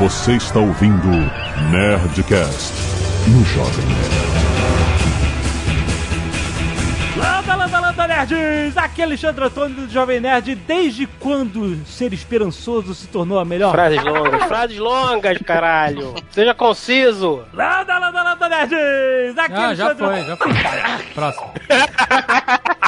[0.00, 1.08] Você está ouvindo
[1.70, 2.72] Nerdcast
[3.28, 4.30] no Jovem Nerd.
[7.16, 8.76] Landa, landa, landa, nerds!
[8.78, 10.54] Aqui é Alexandre Antônio do Jovem Nerd.
[10.54, 13.72] Desde quando ser esperançoso se tornou a melhor?
[13.72, 16.14] Frases longas, frases longas, caralho.
[16.30, 17.42] Seja conciso.
[17.52, 19.38] Landa, landa, landa, nerds!
[19.38, 20.06] Aqui é Ah, já Alexandre...
[20.06, 20.52] foi, já foi.
[21.14, 21.52] Próximo.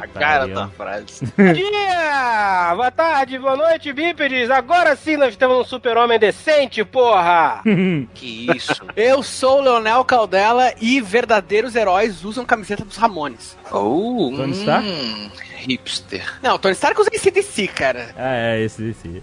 [0.00, 1.26] Cara da frase.
[1.36, 2.74] Bom dia!
[2.74, 4.50] Boa tarde, boa noite, bípedes.
[4.50, 7.62] Agora sim nós temos um super-homem decente, porra!
[8.14, 8.74] Que isso.
[8.94, 13.56] Eu sou o Leonel Caldela e verdadeiros heróis usam camiseta dos Ramones.
[13.70, 14.86] Oh, Tony Stark?
[14.88, 16.34] hum, hipster.
[16.42, 18.10] Não, Tony Stark usa ACDC, cara.
[18.16, 19.22] Ah, é, esse, esse.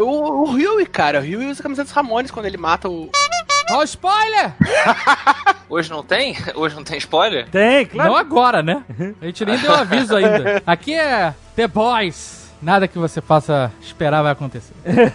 [0.00, 3.10] O, o Huey, cara, o Huey usa a camiseta dos Ramones quando ele mata o...
[3.70, 4.52] Ó, o spoiler!
[5.68, 6.36] Hoje não tem?
[6.54, 7.48] Hoje não tem spoiler?
[7.48, 8.10] Tem, claro.
[8.10, 8.84] Não agora, né?
[9.20, 10.62] A gente nem deu aviso ainda.
[10.66, 12.44] Aqui é The Boys.
[12.62, 14.72] Nada que você possa esperar vai acontecer.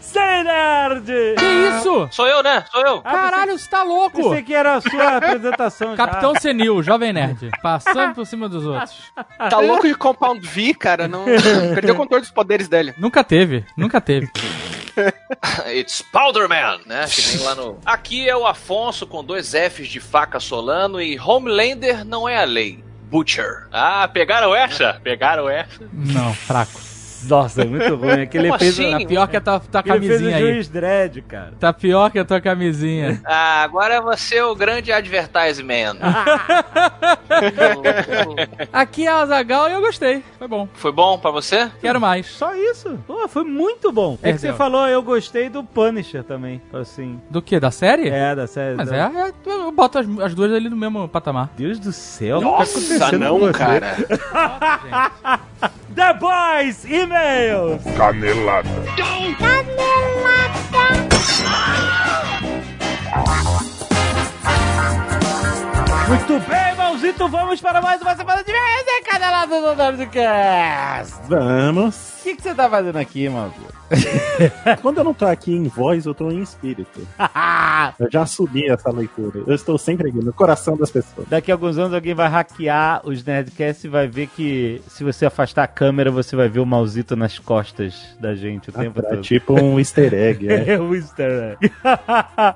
[0.00, 1.06] Sem nerd!
[1.38, 1.44] Que
[1.78, 2.08] isso?
[2.10, 2.62] Sou eu, né?
[2.70, 3.00] Sou eu.
[3.00, 4.22] Caralho, você tá louco?
[4.22, 5.96] Pensei que era a sua apresentação já.
[5.96, 7.50] Capitão Senil, Jovem Nerd.
[7.62, 9.12] Passando por cima dos outros.
[9.38, 11.24] Tá louco de Compound V, cara, não...
[11.74, 12.92] Perdeu o controle dos poderes dele.
[12.98, 14.30] Nunca teve, nunca teve.
[15.74, 17.06] It's Powderman, né?
[17.08, 17.78] Que nem lá no.
[17.86, 22.44] Aqui é o Afonso com dois Fs de faca solano e Homelander não é a
[22.44, 22.82] lei.
[23.10, 23.66] Butcher.
[23.72, 25.00] Ah, pegaram essa?
[25.02, 25.88] Pegaram essa?
[25.92, 26.89] Não, fraco.
[27.28, 28.22] Nossa, é muito ruim.
[28.22, 28.90] Aquele Como fez, assim?
[28.90, 30.42] Tá pior que a tua, tua camisinha aí.
[30.42, 31.52] juiz dread, cara.
[31.58, 33.20] Tá pior que a tua camisinha.
[33.32, 35.96] Ah, agora é você o grande advertisement.
[38.72, 40.22] Aqui é a Azagal e eu gostei.
[40.38, 40.68] Foi bom.
[40.74, 41.70] Foi bom pra você?
[41.80, 42.26] Quero mais.
[42.26, 42.98] Só isso.
[43.06, 44.14] Pô, foi muito bom.
[44.14, 44.52] É que Perdeu.
[44.52, 46.60] você falou, eu gostei do Punisher também.
[46.72, 47.20] Assim.
[47.30, 47.60] Do que?
[47.60, 48.08] Da série?
[48.08, 48.76] É, da série.
[48.76, 48.96] Mas da...
[48.96, 51.50] é, é, eu boto as, as duas ali no mesmo patamar.
[51.56, 53.96] Deus do céu, o Nossa, que tá não, cara.
[55.94, 57.82] The Boys e-mails.
[57.96, 58.68] Canelada.
[66.08, 71.14] Muito bem, Malzito, vamos para mais uma semana de mês, hein, canelada do Nerdcast.
[71.28, 72.20] Vamos.
[72.20, 73.79] O que, que você tá fazendo aqui, Malzito?
[74.82, 77.00] Quando eu não tô aqui em voz, eu tô em espírito.
[77.98, 79.42] Eu já assumi essa leitura.
[79.46, 81.26] Eu estou sempre aqui, no coração das pessoas.
[81.28, 85.24] Daqui a alguns anos alguém vai hackear os Nerdcasts e vai ver que se você
[85.26, 89.02] afastar a câmera, você vai ver o Malzito nas costas da gente o tempo É
[89.02, 89.22] todo.
[89.22, 90.74] tipo um easter egg, é.
[90.74, 91.72] É o easter egg.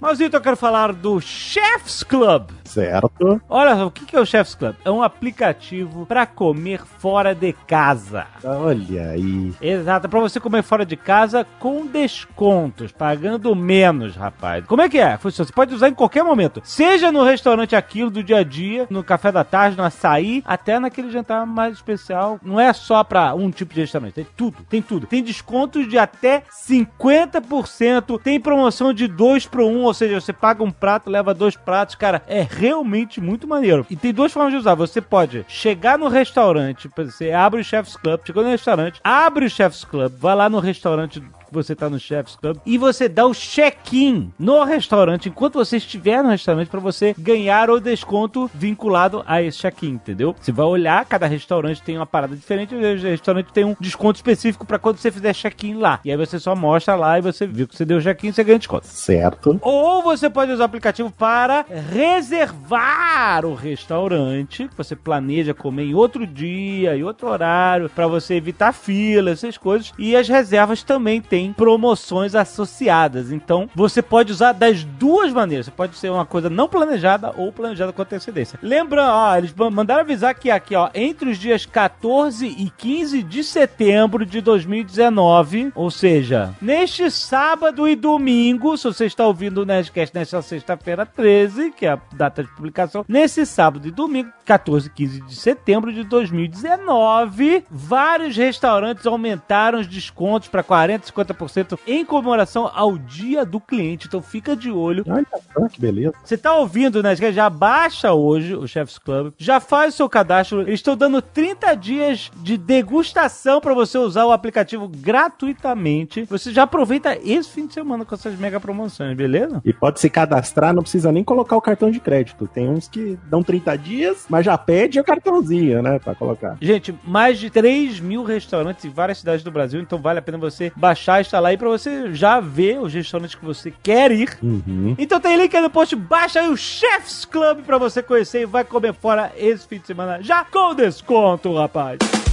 [0.01, 2.51] Malzito, eu quero falar do Chef's Club.
[2.65, 3.41] certo?
[3.49, 4.75] Olha só, o que que é o Chef's Club?
[4.85, 8.27] É um aplicativo pra comer fora de casa.
[8.45, 9.53] Olha aí.
[9.61, 11.24] Exato, é pra você comer fora de casa
[11.59, 14.65] com descontos, pagando menos, rapaz.
[14.67, 15.17] Como é que é?
[15.17, 16.61] Você pode usar em qualquer momento.
[16.65, 20.79] Seja no restaurante aquilo do dia a dia, no café da tarde, no açaí, até
[20.79, 22.39] naquele jantar mais especial.
[22.43, 25.07] Não é só pra um tipo de restaurante, tem tudo, tem tudo.
[25.07, 30.63] Tem descontos de até 50%, tem promoção de 2 para 1, ou seja, você paga
[30.63, 33.87] um prato, leva dois pratos, cara, é realmente muito maneiro.
[33.91, 34.75] E tem duas formas de usar.
[34.75, 39.51] Você pode chegar no restaurante, você abre o Chef's Club, chegou no restaurante, abre o
[39.51, 41.14] Chef's Club, vai lá no restaurante
[41.55, 46.23] você tá no Chef's Club e você dá o check-in no restaurante enquanto você estiver
[46.23, 50.35] no restaurante para você ganhar o desconto vinculado a esse check-in, entendeu?
[50.41, 54.67] Você vai olhar, cada restaurante tem uma parada diferente, o restaurante tem um desconto específico
[54.67, 56.01] para quando você fizer check-in lá.
[56.05, 58.59] E aí você só mostra lá e você viu que você deu check-in, você ganha
[58.59, 58.87] desconto.
[58.87, 59.59] Certo.
[59.63, 65.95] Ou você pode usar o aplicativo para reservar o restaurante que você planeja comer em
[65.95, 69.93] outro dia, em outro horário, para você evitar fila, essas coisas.
[69.99, 73.33] E as reservas também têm promoções associadas.
[73.33, 75.67] Então você pode usar das duas maneiras.
[75.67, 78.59] Você pode ser uma coisa não planejada ou planejada com antecedência.
[78.63, 83.45] Lembrando, ó, eles mandaram avisar que aqui, ó, entre os dias 14 e 15 de
[83.45, 90.15] setembro de 2019, ou seja, neste sábado e domingo, se você está ouvindo o Nerdcast
[90.15, 94.91] nesta sexta-feira 13, que é a data de publicação, nesse sábado e domingo, 14 e
[94.91, 102.05] 15 de setembro de 2019, vários restaurantes aumentaram os descontos para 40 e 50% em
[102.05, 104.07] comemoração ao Dia do Cliente.
[104.07, 106.13] Então fica de olho Olha só que beleza.
[106.23, 107.15] você tá ouvindo, né?
[107.17, 110.63] Já baixa hoje o Chef's Club, já faz o seu cadastro.
[110.63, 116.25] Eles estão dando 30 dias de degustação para você usar o aplicativo gratuitamente.
[116.25, 119.61] Você já aproveita esse fim de semana com essas mega promoções, beleza?
[119.65, 122.49] E pode se cadastrar, não precisa nem colocar o cartão de crédito.
[122.53, 125.99] Tem uns que dão 30 dias, mas já pede o cartãozinho, né?
[125.99, 126.57] Pra colocar.
[126.61, 130.39] Gente, mais de 3 mil restaurantes em várias cidades do Brasil, então vale a pena
[130.39, 134.39] você baixar, instalar aí pra você já ver os restaurantes que você quer ir.
[134.43, 134.95] Uhum.
[134.99, 138.47] Então tem link aí no post, baixa aí o Chef's Club pra você conhecer e
[138.47, 142.24] vai comer fora esse fim de semana já com desconto, rapaz.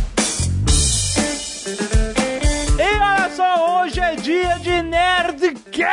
[3.59, 5.91] Hoje é dia de Nerdcast,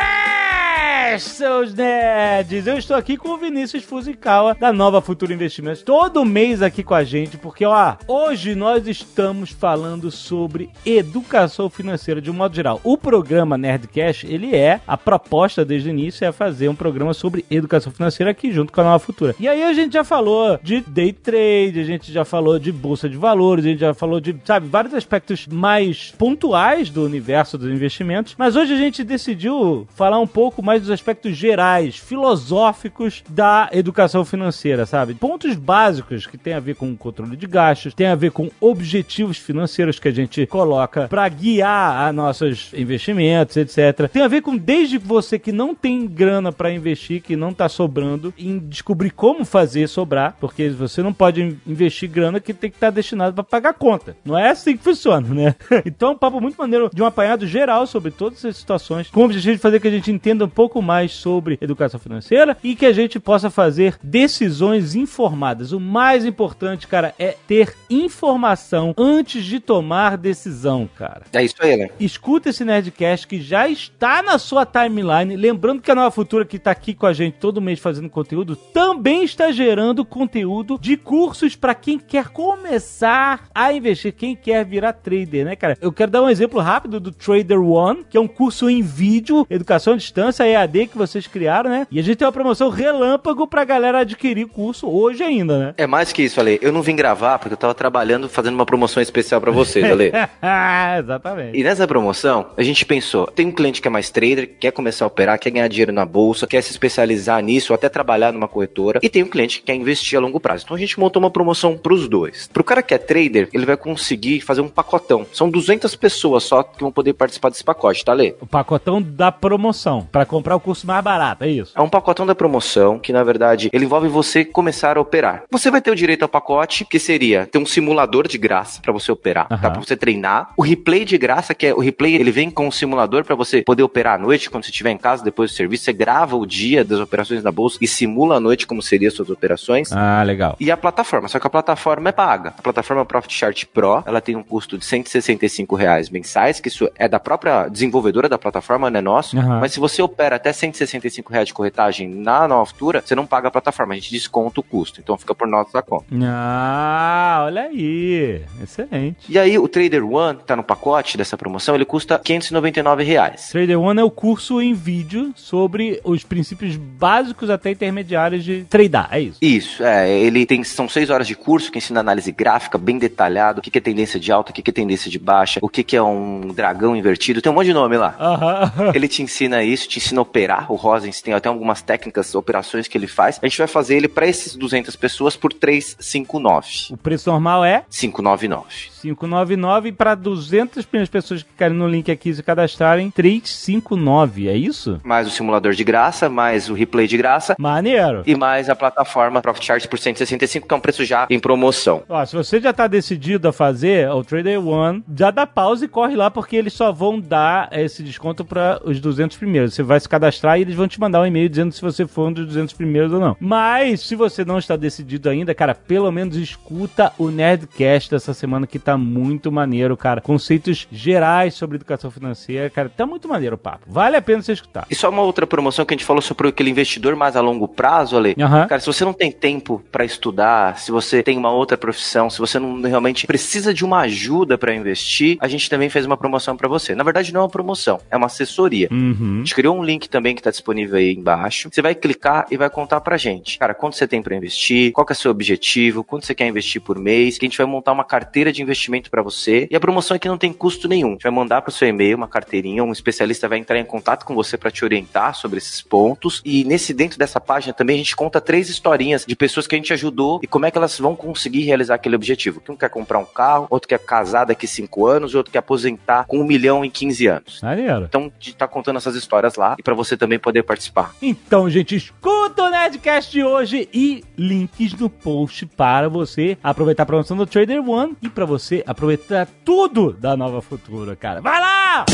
[1.19, 2.65] seus nerds!
[2.65, 6.93] Eu estou aqui com o Vinícius Fuzikawa, da Nova Futura Investimentos, todo mês aqui com
[6.93, 12.79] a gente, porque, ó, hoje nós estamos falando sobre educação financeira de um modo geral.
[12.83, 17.43] O programa Nerdcast, ele é, a proposta desde o início é fazer um programa sobre
[17.49, 19.35] educação financeira aqui junto com a Nova Futura.
[19.39, 23.09] E aí a gente já falou de day trade, a gente já falou de bolsa
[23.09, 27.71] de valores, a gente já falou de, sabe, vários aspectos mais pontuais do universo dos
[27.71, 33.69] investimentos, mas hoje a gente decidiu falar um pouco mais dos aspectos gerais, filosóficos da
[33.71, 35.13] educação financeira, sabe?
[35.13, 39.37] Pontos básicos que tem a ver com controle de gastos, tem a ver com objetivos
[39.37, 44.09] financeiros que a gente coloca para guiar a nossos investimentos, etc.
[44.11, 47.69] Tem a ver com desde você que não tem grana para investir, que não tá
[47.69, 52.77] sobrando, em descobrir como fazer sobrar, porque você não pode investir grana que tem que
[52.77, 54.15] estar tá destinado para pagar conta.
[54.23, 55.55] Não é assim que funciona, né?
[55.85, 59.21] então é um papo muito maneiro de um apanhado geral sobre todas essas situações, com
[59.21, 62.75] o objetivo de fazer que a gente entenda um pouco mais sobre educação financeira e
[62.75, 65.71] que a gente possa fazer decisões informadas.
[65.71, 71.23] O mais importante, cara, é ter informação antes de tomar decisão, cara.
[71.33, 71.89] É isso aí, né?
[71.99, 75.35] Escuta esse Nerdcast que já está na sua timeline.
[75.35, 78.55] Lembrando que a Nova Futura, que está aqui com a gente todo mês fazendo conteúdo,
[78.55, 84.93] também está gerando conteúdo de cursos para quem quer começar a investir, quem quer virar
[84.93, 85.77] trader, né, cara?
[85.81, 89.45] Eu quero dar um exemplo rápido do Trader One, que é um curso em vídeo,
[89.51, 91.85] educação à distância, EAD, que vocês criaram, né?
[91.91, 95.73] E a gente tem uma promoção relâmpago pra galera adquirir curso hoje ainda, né?
[95.77, 96.57] É mais que isso, Ale.
[96.59, 100.11] Eu não vim gravar porque eu tava trabalhando fazendo uma promoção especial para vocês, Ale.
[100.97, 101.55] Exatamente.
[101.55, 105.05] E nessa promoção, a gente pensou, tem um cliente que é mais trader, quer começar
[105.05, 108.47] a operar, quer ganhar dinheiro na bolsa, quer se especializar nisso, ou até trabalhar numa
[108.47, 110.63] corretora, e tem um cliente que quer investir a longo prazo.
[110.65, 112.49] Então a gente montou uma promoção pros dois.
[112.51, 115.27] Pro cara que é trader, ele vai conseguir fazer um pacotão.
[115.31, 118.33] São 200 pessoas só que vão poder participar desse pacote, tá, Lê?
[118.39, 121.73] O pacotão da promoção, para comprar o curso mais barato, é isso?
[121.75, 125.43] É um pacotão da promoção que, na verdade, ele envolve você começar a operar.
[125.51, 128.93] Você vai ter o direito ao pacote, que seria ter um simulador de graça para
[128.93, 129.57] você operar, uhum.
[129.57, 129.69] tá?
[129.69, 130.53] Pra você treinar.
[130.55, 133.61] O replay de graça, que é o replay, ele vem com um simulador para você
[133.61, 136.45] poder operar à noite, quando você estiver em casa, depois do serviço, você grava o
[136.45, 139.91] dia das operações da bolsa e simula à noite como seriam suas operações.
[139.91, 140.55] Ah, legal.
[140.59, 142.53] E a plataforma, só que a plataforma é paga.
[142.57, 146.89] A plataforma Profit Chart Pro, ela tem um custo de 165 reais mensais, que isso
[146.95, 149.37] é da própria desenvolvedora da plataforma, não é nosso.
[149.37, 149.59] Uhum.
[149.59, 153.47] Mas se você opera até 165 reais de corretagem na Nova Futura, você não paga
[153.47, 154.99] a plataforma, a gente desconta o custo.
[155.01, 156.05] Então fica por nossa conta.
[156.23, 158.41] Ah, olha aí.
[158.61, 159.31] Excelente.
[159.31, 163.49] E aí o Trader One, que tá no pacote dessa promoção, ele custa 599 reais.
[163.49, 169.09] Trader One é o curso em vídeo sobre os princípios básicos até intermediários de tradar,
[169.11, 169.37] é isso?
[169.41, 170.09] Isso, é.
[170.09, 173.77] Ele tem, são seis horas de curso que ensina análise gráfica bem detalhado, o que
[173.77, 176.88] é tendência de alta, o que é tendência de baixa, o que é um dragão
[176.95, 178.15] invertido, tem um monte de nome lá.
[178.19, 178.91] Uhum.
[178.93, 180.71] Ele te ensina isso, te ensina a operar.
[180.71, 183.39] O Rosens tem até algumas técnicas, operações que ele faz.
[183.41, 186.67] A gente vai fazer ele para esses 200 pessoas por 359.
[186.91, 187.83] O preço normal é?
[187.89, 188.89] 599.
[189.01, 194.99] 599 para 200 primeiras pessoas que querem no link aqui se cadastrarem, 359, é isso?
[195.03, 197.55] Mais o simulador de graça, mais o replay de graça.
[197.57, 198.23] Maneiro.
[198.25, 202.03] E mais a plataforma Profit Charts por 165, que é um preço já em promoção.
[202.07, 205.87] Ó, se você já tá decidido a fazer o Trader One, já dá pausa e
[205.87, 209.73] corre lá, porque eles só vão dar esse desconto para os 200 primeiros.
[209.73, 212.29] Você vai se cadastrar e eles vão te mandar um e-mail dizendo se você for
[212.29, 213.35] um dos 200 primeiros ou não.
[213.39, 218.67] Mas, se você não está decidido ainda, cara, pelo menos escuta o Nerdcast dessa semana
[218.67, 220.21] que tá muito maneiro, cara.
[220.21, 223.85] Conceitos gerais sobre educação financeira, cara, tá muito maneiro o papo.
[223.87, 224.85] Vale a pena você escutar.
[224.89, 227.67] E só uma outra promoção que a gente falou sobre aquele investidor mais a longo
[227.67, 228.35] prazo, Ale.
[228.37, 228.67] Uhum.
[228.67, 232.39] Cara, se você não tem tempo para estudar, se você tem uma outra profissão, se
[232.39, 236.55] você não realmente precisa de uma ajuda para investir, a gente também fez uma promoção
[236.55, 236.95] para você.
[236.95, 238.87] Na verdade, não é uma promoção, é uma assessoria.
[238.91, 239.35] Uhum.
[239.35, 241.69] A gente criou um link também que tá disponível aí embaixo.
[241.71, 243.57] Você vai clicar e vai contar pra gente.
[243.59, 244.91] Cara, quanto você tem para investir?
[244.91, 246.03] Qual é o seu objetivo?
[246.03, 247.37] Quanto você quer investir por mês?
[247.37, 248.78] Que a gente vai montar uma carteira de investimento
[249.09, 249.67] para você.
[249.69, 251.09] E a promoção aqui não tem custo nenhum.
[251.09, 254.25] A gente vai mandar pro seu e-mail uma carteirinha, um especialista vai entrar em contato
[254.25, 256.41] com você para te orientar sobre esses pontos.
[256.45, 259.77] E nesse dentro dessa página também a gente conta três historinhas de pessoas que a
[259.77, 262.61] gente ajudou e como é que elas vão conseguir realizar aquele objetivo.
[262.69, 266.39] Um quer comprar um carro, outro quer casar daqui 5 anos, outro quer aposentar com
[266.39, 267.61] um milhão em 15 anos.
[267.61, 268.05] Maneiro.
[268.05, 271.15] Então, a gente tá contando essas histórias lá e para você também poder participar.
[271.21, 277.05] Então, gente, escuta o Nerdcast de hoje e links no post para você aproveitar a
[277.05, 281.41] promoção do Trader One e para você aproveitar tudo da Nova Futura, cara.
[281.41, 282.05] Vai lá!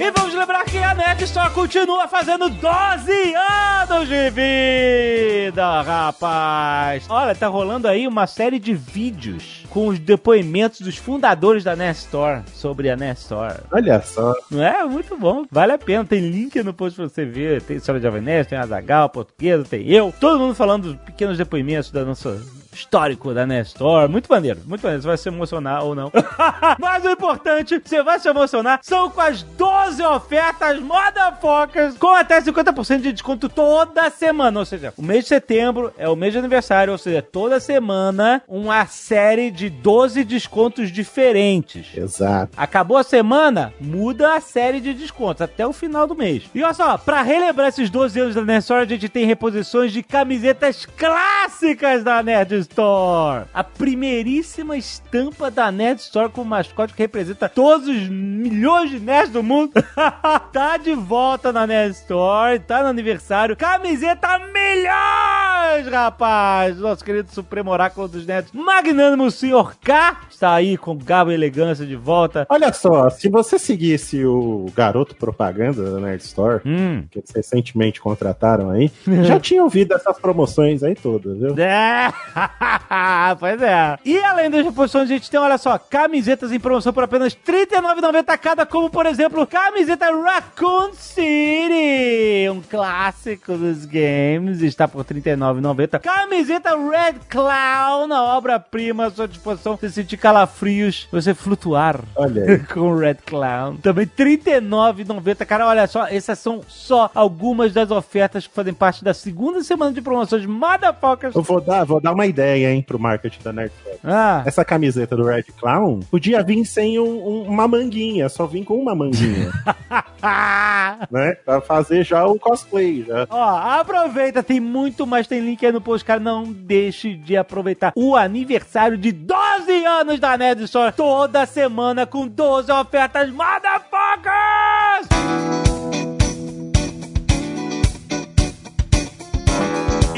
[0.00, 7.04] E vamos lembrar que a NET só continua fazendo 12 anos de vida, rapaz.
[7.06, 12.06] Olha, tá rolando aí uma série de vídeos com os depoimentos dos fundadores da Nest
[12.06, 13.60] Store sobre a Nest Store.
[13.70, 14.34] Olha só.
[14.50, 14.82] Não é?
[14.86, 15.44] Muito bom.
[15.50, 16.02] Vale a pena.
[16.02, 17.60] Tem link no post pra você ver.
[17.60, 20.14] Tem história de Jovem Nerd, tem Azagal, portuguesa, tem eu.
[20.18, 22.40] Todo mundo falando dos pequenos depoimentos da nossa
[22.72, 24.08] histórico da Nestor.
[24.08, 25.02] Muito maneiro, muito maneiro.
[25.02, 26.10] Você vai se emocionar ou não.
[26.78, 32.40] Mas o importante, você vai se emocionar, são com as 12 ofertas modafocas com até
[32.40, 34.60] 50% de desconto toda semana.
[34.60, 38.42] Ou seja, o mês de setembro é o mês de aniversário, ou seja, toda semana
[38.48, 41.86] uma série de 12 descontos diferentes.
[41.96, 42.52] Exato.
[42.56, 46.44] Acabou a semana, muda a série de descontos até o final do mês.
[46.54, 49.92] E olha só, pra relembrar esses 12 anos da Nerd Store, a gente tem reposições
[49.92, 53.46] de camisetas clássicas da Nerd Store.
[53.52, 59.00] A primeiríssima estampa da Nerd Store com o mascote que representa todos os milhões de
[59.00, 59.72] nerds do mundo.
[60.52, 63.56] tá de volta na Nerd Store, tá no aniversário.
[63.56, 66.78] Camiseta milhões, rapaz!
[66.78, 69.76] Nosso querido Supremo Oráculo dos Nerds, magnânimo Sr.
[69.82, 72.46] K, está aí com garbo e elegância de volta.
[72.48, 77.04] Olha só, se você seguisse o garoto propaganda da Nerd Store, Hum.
[77.10, 78.90] que eles recentemente contrataram aí,
[79.24, 81.54] já tinha ouvido essas promoções aí todas, viu?
[81.58, 82.12] É,
[83.38, 83.98] pois é.
[84.04, 87.66] E além das reposições, a gente tem, olha só, camisetas em promoção por apenas R$
[87.66, 95.20] 39,90 cada, como por exemplo, camiseta Raccoon City, um clássico dos games, está por R$
[95.20, 96.00] 39,90.
[96.00, 99.76] Camiseta Red Clown, a obra-prima à sua disposição.
[99.76, 102.00] Você sentir calafrios, você flutuar
[102.72, 103.76] com o Red Clown.
[103.76, 105.46] Também R$ 39,90.
[105.46, 109.92] Cara, olha só, essas são só algumas das ofertas que fazem parte da segunda semana
[109.92, 111.34] de promoções Motherfuckers.
[111.34, 113.72] Eu vou dar, vou dar uma ideia, hein, pro marketing da Nerd.
[114.04, 118.64] Ah, Essa camiseta do Red Clown podia vir sem um- um- uma manguinha, só vir
[118.64, 119.50] com uma manguinha,
[121.10, 121.32] né?
[121.44, 123.26] Pra fazer já o cosplay, já.
[123.28, 126.20] Ó, aproveita, tem muito mais, tem link aí no post, cara.
[126.20, 130.92] Não deixe de aproveitar o aniversário de 12 anos da Nerd Store.
[130.92, 135.69] Toda semana com 12 ofertas motherfuckers!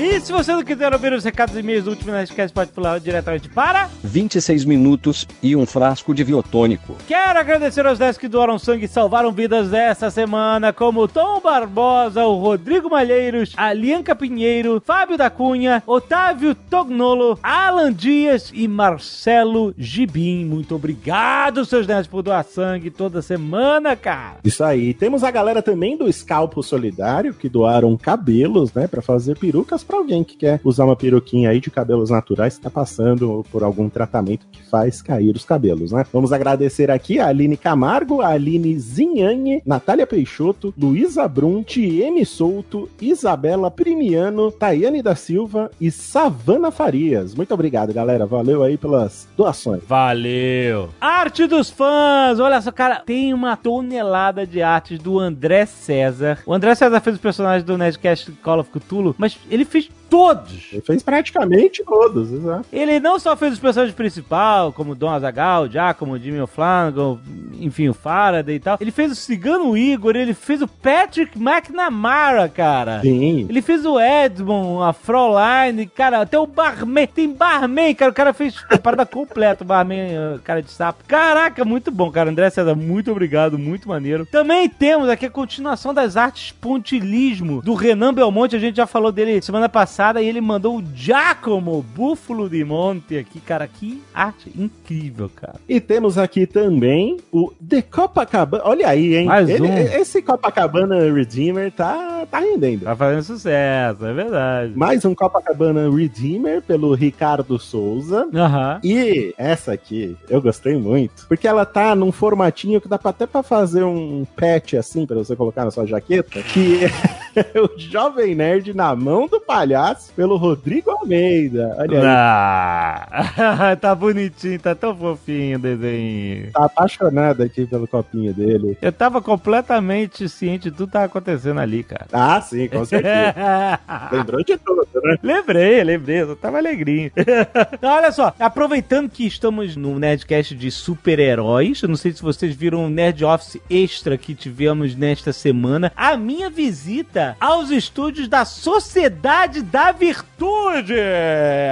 [0.03, 2.99] E se você não quiser ouvir os recados e e-mails do último Nerdcast, pode pular
[2.99, 3.89] diretamente para...
[4.03, 6.97] 26 minutos e um frasco de biotônico.
[7.07, 12.25] Quero agradecer aos 10 que doaram sangue e salvaram vidas essa semana, como Tom Barbosa,
[12.25, 19.73] o Rodrigo Malheiros, a Lianca Pinheiro, Fábio da Cunha, Otávio Tognolo, Alan Dias e Marcelo
[19.79, 20.45] Gibim.
[20.45, 24.39] Muito obrigado, seus nerds, por doar sangue toda semana, cara.
[24.43, 24.95] Isso aí.
[24.95, 29.99] Temos a galera também do Scalpo Solidário, que doaram cabelos, né, Pra fazer perucas pra
[29.99, 33.91] alguém que quer usar uma peruquinha aí de cabelos naturais, que tá passando por algum
[33.91, 36.07] tratamento que faz cair os cabelos, né?
[36.11, 42.25] Vamos agradecer aqui a Aline Camargo, a Aline Zinhanhe, Natália Peixoto, Luísa Brunti, M.
[42.25, 47.35] Souto, Isabela Primiano, Tayane da Silva e Savana Farias.
[47.35, 48.25] Muito obrigado, galera.
[48.25, 49.83] Valeu aí pelas doações.
[49.87, 50.89] Valeu!
[51.01, 52.41] Arte dos fãs!
[52.41, 56.39] Olha só, cara, tem uma tonelada de artes do André César.
[56.47, 60.69] O André César fez os personagens do Nerdcast Call of Cthulhu, mas ele fez todos.
[60.71, 62.67] Ele fez praticamente todos, exato.
[62.71, 67.19] Ele não só fez os personagens principais, como Dom Azagal, Giacomo, Jimmy O'Flanagan,
[67.59, 68.77] enfim, o Faraday e tal.
[68.79, 73.01] Ele fez o Cigano Igor, ele fez o Patrick McNamara, cara.
[73.01, 73.47] Sim.
[73.49, 77.07] Ele fez o Edmond, a Fraulein, cara, até o Barman.
[77.07, 78.11] Tem Barman, cara.
[78.11, 79.65] O cara fez a parada completa.
[79.65, 81.05] O Barman, eh, cara de sapo.
[81.09, 82.29] Caraca, muito bom, cara.
[82.29, 83.59] André César, muito obrigado.
[83.59, 84.27] Muito maneiro.
[84.27, 88.57] Também temos aqui a continuação das artes pontilismo do Renan Belmonte.
[88.57, 93.17] A gente já falou dele semana passada e ele mandou o Giacomo Búfalo de Monte
[93.17, 93.69] aqui, cara.
[93.69, 95.55] Que arte incrível, cara.
[95.69, 98.65] E temos aqui também o The Copacabana.
[98.67, 99.27] Olha aí, hein?
[99.27, 99.77] Mais Ele- um.
[99.77, 102.85] Esse Copacabana Redeemer tá, tá rendendo.
[102.85, 104.73] Tá fazendo sucesso, é verdade.
[104.77, 108.29] Mais um Copacabana Redeemer pelo Ricardo Souza.
[108.35, 108.81] Aham.
[108.83, 113.27] E essa aqui, eu gostei muito, porque ela tá num formatinho que dá pra- até
[113.27, 116.81] pra fazer um patch assim, pra você colocar na sua jaqueta, que
[117.37, 119.82] é o Jovem Nerd na mão do palhaço,
[120.15, 121.75] pelo Rodrigo Almeida.
[121.79, 122.07] Olha aí.
[122.07, 126.51] Ah, tá bonitinho, tá tão fofinho o desenho.
[126.53, 128.77] Tá apaixonado aqui pelo copinho dele.
[128.81, 132.07] Eu tava completamente ciente de tudo que tava acontecendo ali, cara.
[132.13, 133.35] Ah, sim, com certeza.
[134.13, 135.17] Lembrou de tudo, né?
[135.23, 137.11] lembrei, lembrei, eu tava alegrinho.
[137.17, 142.55] Então, olha só, aproveitando que estamos no Nerdcast de super-heróis, eu não sei se vocês
[142.55, 148.45] viram o Nerd Office Extra que tivemos nesta semana, a minha visita aos estúdios da
[148.45, 150.95] Sociedade da Virtude,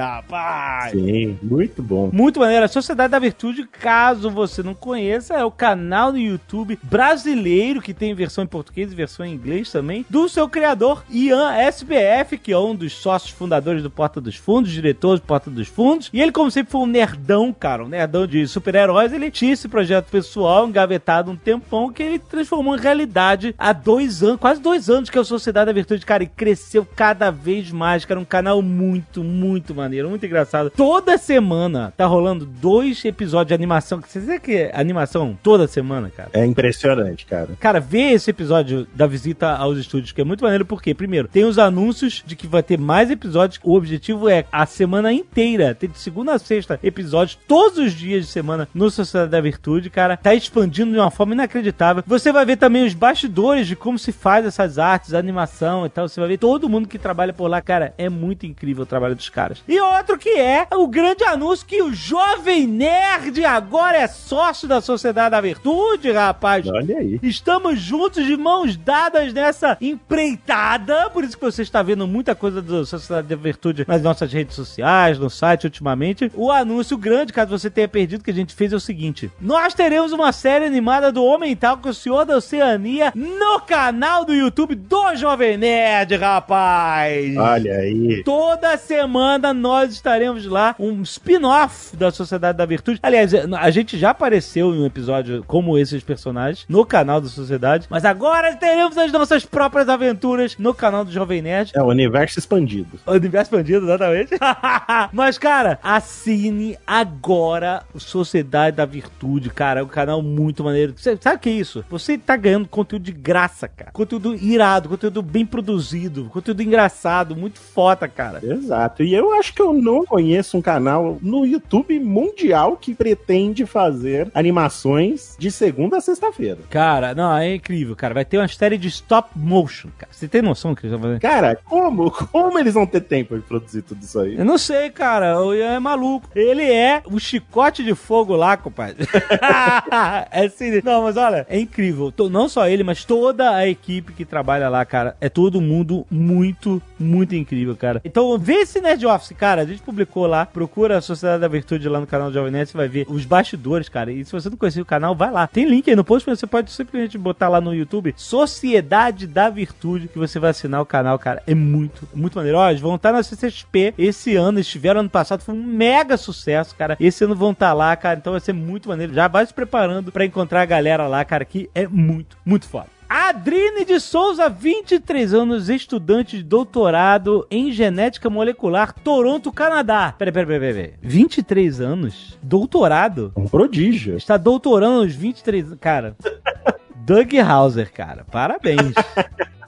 [0.01, 0.93] rapaz.
[0.93, 2.09] Sim, muito bom.
[2.11, 2.65] Muito maneiro.
[2.65, 7.93] A Sociedade da Virtude, caso você não conheça, é o canal no YouTube brasileiro que
[7.93, 12.53] tem versão em português e versão em inglês também, do seu criador, Ian SBF, que
[12.53, 16.09] é um dos sócios fundadores do Porta dos Fundos, diretor do Porta dos Fundos.
[16.11, 19.13] E ele, como sempre, foi um nerdão, cara, um nerdão de super-heróis.
[19.13, 24.23] Ele tinha esse projeto pessoal engavetado um tempão que ele transformou em realidade há dois
[24.23, 27.71] anos, quase dois anos que é a Sociedade da Virtude, cara, e cresceu cada vez
[27.71, 30.71] mais, cara, um canal muito, muito maneiro, muito engraçado.
[30.71, 36.11] Toda semana tá rolando dois episódios de animação, você sabe que é animação toda semana,
[36.11, 36.31] cara?
[36.33, 37.51] É impressionante, cara.
[37.59, 41.45] Cara, vê esse episódio da visita aos estúdios, que é muito maneiro, porque, primeiro, tem
[41.45, 43.61] os anúncios de que vai ter mais episódios.
[43.63, 48.27] O objetivo é a semana inteira, ter de segunda a sexta episódios, todos os dias
[48.27, 50.17] de semana no Sociedade da Virtude, cara.
[50.17, 52.03] Tá expandindo de uma forma inacreditável.
[52.07, 56.09] Você vai ver também os bastidores de como se faz essas artes, animação e tal.
[56.09, 57.80] Você vai ver todo mundo que trabalha por lá, cara.
[57.97, 59.63] É muito incrível o trabalho dos caras.
[59.69, 64.81] E outro que é o grande anúncio que o Jovem Nerd agora é sócio da
[64.81, 66.67] Sociedade da Virtude, rapaz.
[66.67, 67.19] Olha aí.
[67.23, 71.11] Estamos juntos de mãos dadas nessa empreitada.
[71.11, 74.57] Por isso que você está vendo muita coisa da Sociedade da Virtude nas nossas redes
[74.57, 76.31] sociais, no site ultimamente.
[76.35, 79.75] O anúncio grande, caso você tenha perdido, que a gente fez é o seguinte: nós
[79.75, 84.35] teremos uma série animada do Homem Tal com o Senhor da Oceania no canal do
[84.35, 87.37] YouTube do Jovem Nerd, rapaz.
[87.37, 88.23] Olha aí.
[88.25, 93.01] Toda semana nós estaremos lá, um spin-off da Sociedade da Virtude.
[93.03, 97.87] Aliás, a gente já apareceu em um episódio como esses personagens no canal da Sociedade,
[97.91, 101.73] mas agora teremos as nossas próprias aventuras no canal do Jovem Nerd.
[101.75, 102.99] É o universo expandido.
[103.07, 104.31] O universo expandido, exatamente.
[105.13, 109.81] mas, cara, assine agora o Sociedade da Virtude, cara.
[109.81, 110.95] É um canal muito maneiro.
[110.97, 111.85] Você sabe o que é isso?
[111.89, 113.91] Você tá ganhando conteúdo de graça, cara.
[113.93, 118.41] Conteúdo irado, conteúdo bem produzido, conteúdo engraçado, muito foda, cara.
[118.43, 119.03] Exato.
[119.03, 124.31] E eu acho que eu não conheço um canal no YouTube mundial que pretende fazer
[124.35, 126.59] animações de segunda a sexta-feira.
[126.69, 128.15] Cara, não, é incrível, cara.
[128.15, 130.13] Vai ter uma série de stop motion, cara.
[130.13, 131.21] Você tem noção do que eles vão fazer?
[131.21, 132.11] Cara, como?
[132.11, 134.37] Como eles vão ter tempo de produzir tudo isso aí?
[134.37, 135.41] Eu não sei, cara.
[135.41, 136.29] O Ian é maluco.
[136.35, 139.07] Ele é o chicote de fogo lá, compadre.
[140.31, 140.81] é assim.
[140.83, 142.13] Não, mas olha, é incrível.
[142.31, 145.17] Não só ele, mas toda a equipe que trabalha lá, cara.
[145.21, 148.01] É todo mundo muito, muito incrível, cara.
[148.05, 149.63] Então, vê esse Nerd Office, cara.
[149.63, 150.47] A gente publicou lá.
[150.47, 152.71] Procura a Sociedade da Virtude lá no canal do Jovem Nerd.
[152.71, 154.13] Você vai ver os bastidores, cara.
[154.13, 155.47] E se você não conhecer o canal, vai lá.
[155.47, 159.49] Tem link aí no post, mas você pode simplesmente botar lá no YouTube Sociedade da
[159.51, 161.43] Virtude, que você vai assinar o canal, cara.
[161.47, 162.59] É muito, muito maneiro.
[162.59, 164.61] Ó, eles vão estar na CCXP esse ano.
[164.61, 166.97] Estiveram ano passado, foi um mega sucesso, cara.
[167.01, 168.19] Esse ano vão estar lá, cara.
[168.19, 169.13] Então vai ser muito maneiro.
[169.13, 173.00] Já vai se preparando pra encontrar a galera lá, cara, que é muito, muito foda.
[173.13, 180.15] Adrine de Souza, 23 anos, estudante de doutorado em genética molecular, Toronto, Canadá.
[180.17, 180.95] Peraí, peraí, peraí, peraí.
[181.03, 182.39] 23 anos?
[182.41, 183.33] Doutorado?
[183.35, 184.17] Um prodígio.
[184.17, 185.79] Está doutorando aos 23 anos.
[185.81, 186.17] Cara,
[187.05, 188.25] Doug Hauser, cara.
[188.31, 188.95] Parabéns.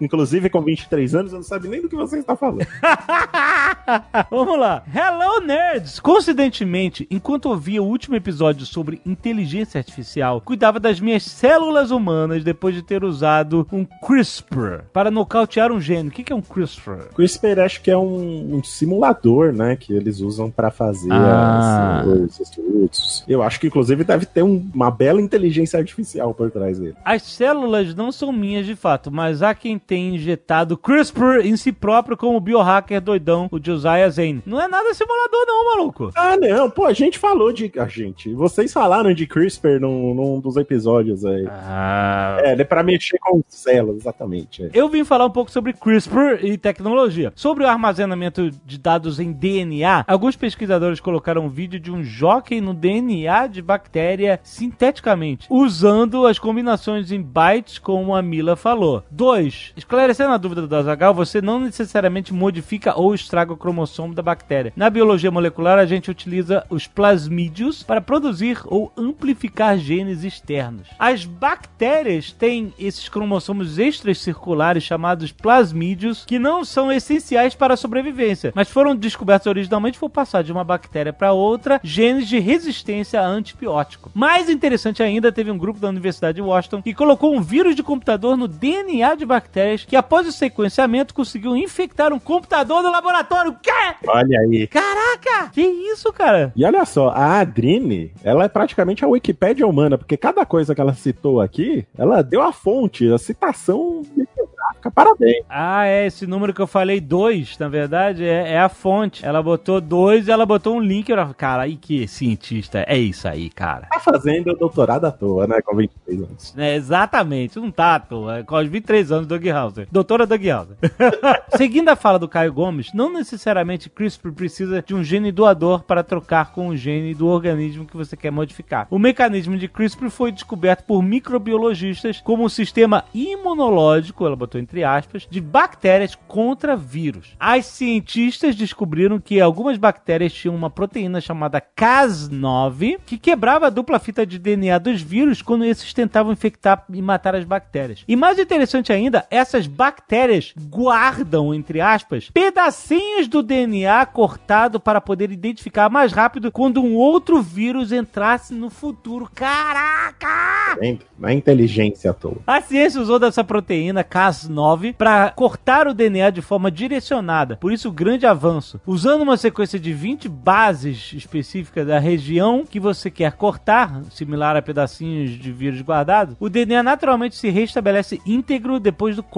[0.00, 2.66] Inclusive, com 23 anos, eu não sabe nem do que você está falando.
[4.30, 4.82] Vamos lá.
[4.94, 5.98] Hello, nerds!
[5.98, 12.74] Coincidentemente, enquanto ouvia o último episódio sobre inteligência artificial, cuidava das minhas células humanas depois
[12.74, 16.08] de ter usado um CRISPR para nocautear um gene.
[16.08, 17.08] O que é um CRISPR?
[17.14, 19.74] CRISPR acho que é um, um simulador, né?
[19.76, 22.00] Que eles usam para fazer Ah.
[22.02, 23.24] as- os estudos.
[23.28, 26.94] Eu acho que, inclusive, deve ter um- uma bela inteligência artificial por trás dele.
[27.04, 31.72] As células não são minhas de fato, mas há quem tenha injetado CRISPR em si
[31.72, 34.42] próprio como o biohacker doidão, o Josiah Zane.
[34.44, 36.10] Não é nada simulador não, maluco.
[36.14, 36.68] Ah, não.
[36.68, 37.72] Pô, a gente falou de...
[37.78, 38.34] A gente...
[38.34, 41.46] Vocês falaram de CRISPR num, num dos episódios aí.
[41.48, 44.64] Ah, É, é pra mexer com células, exatamente.
[44.64, 44.70] é.
[44.74, 47.32] Eu vim falar um pouco sobre CRISPR e tecnologia.
[47.34, 52.60] Sobre o armazenamento de dados em DNA, alguns pesquisadores colocaram um vídeo de um jockey
[52.60, 59.02] no DNA de bactéria sinteticamente, usando as combinações em bytes, como a Mila falou.
[59.10, 59.77] 2.
[59.78, 64.72] Esclarecendo a dúvida do Azagal, você não necessariamente modifica ou estraga o cromossomo da bactéria.
[64.74, 70.88] Na biologia molecular, a gente utiliza os plasmídios para produzir ou amplificar genes externos.
[70.98, 78.52] As bactérias têm esses cromossomos extracirculares chamados plasmídios que não são essenciais para a sobrevivência,
[78.56, 83.26] mas foram descobertos originalmente por passar de uma bactéria para outra genes de resistência a
[83.28, 84.10] antibiótico.
[84.12, 87.84] Mais interessante ainda, teve um grupo da Universidade de Washington que colocou um vírus de
[87.84, 93.56] computador no DNA de bactérias que após o sequenciamento conseguiu infectar um computador no laboratório.
[93.62, 93.70] Quê?
[94.06, 94.66] Olha aí.
[94.66, 95.50] Caraca!
[95.52, 96.52] Que isso, cara?
[96.54, 100.80] E olha só, a Adrine, ela é praticamente a Wikipédia humana, porque cada coisa que
[100.80, 104.90] ela citou aqui, ela deu a fonte, a citação bibliográfica.
[104.90, 105.44] Parabéns.
[105.48, 109.24] Ah, é, esse número que eu falei, dois, na verdade, é, é a fonte.
[109.24, 111.08] Ela botou dois e ela botou um link.
[111.08, 113.86] Eu, cara, aí que cientista, é isso aí, cara.
[113.90, 115.60] Tá fazendo doutorado à toa, né?
[115.62, 116.54] Com 23 anos.
[116.56, 118.44] É, exatamente, não tá à toa.
[118.44, 119.44] Com os 23 anos, Doug
[119.90, 120.76] Doutora Doug Hauser.
[121.56, 126.04] Seguindo a fala do Caio Gomes, não necessariamente CRISPR precisa de um gene doador para
[126.04, 128.86] trocar com o gene do organismo que você quer modificar.
[128.90, 134.84] O mecanismo de CRISPR foi descoberto por microbiologistas como um sistema imunológico, ela botou entre
[134.84, 137.34] aspas, de bactérias contra vírus.
[137.38, 143.98] As cientistas descobriram que algumas bactérias tinham uma proteína chamada Cas9 que quebrava a dupla
[143.98, 148.04] fita de DNA dos vírus quando esses tentavam infectar e matar as bactérias.
[148.06, 155.32] E mais interessante ainda, essas bactérias guardam, entre aspas, pedacinhos do DNA cortado para poder
[155.32, 159.28] identificar mais rápido quando um outro vírus entrasse no futuro.
[159.34, 160.76] Caraca!
[160.78, 161.00] Vendo?
[161.18, 162.36] Não é inteligência à toa.
[162.46, 167.88] A ciência usou dessa proteína Cas9 para cortar o DNA de forma direcionada, por isso
[167.88, 168.80] o grande avanço.
[168.86, 174.62] Usando uma sequência de 20 bases específicas da região que você quer cortar, similar a
[174.62, 179.37] pedacinhos de vírus guardados, o DNA naturalmente se restabelece íntegro depois do corte.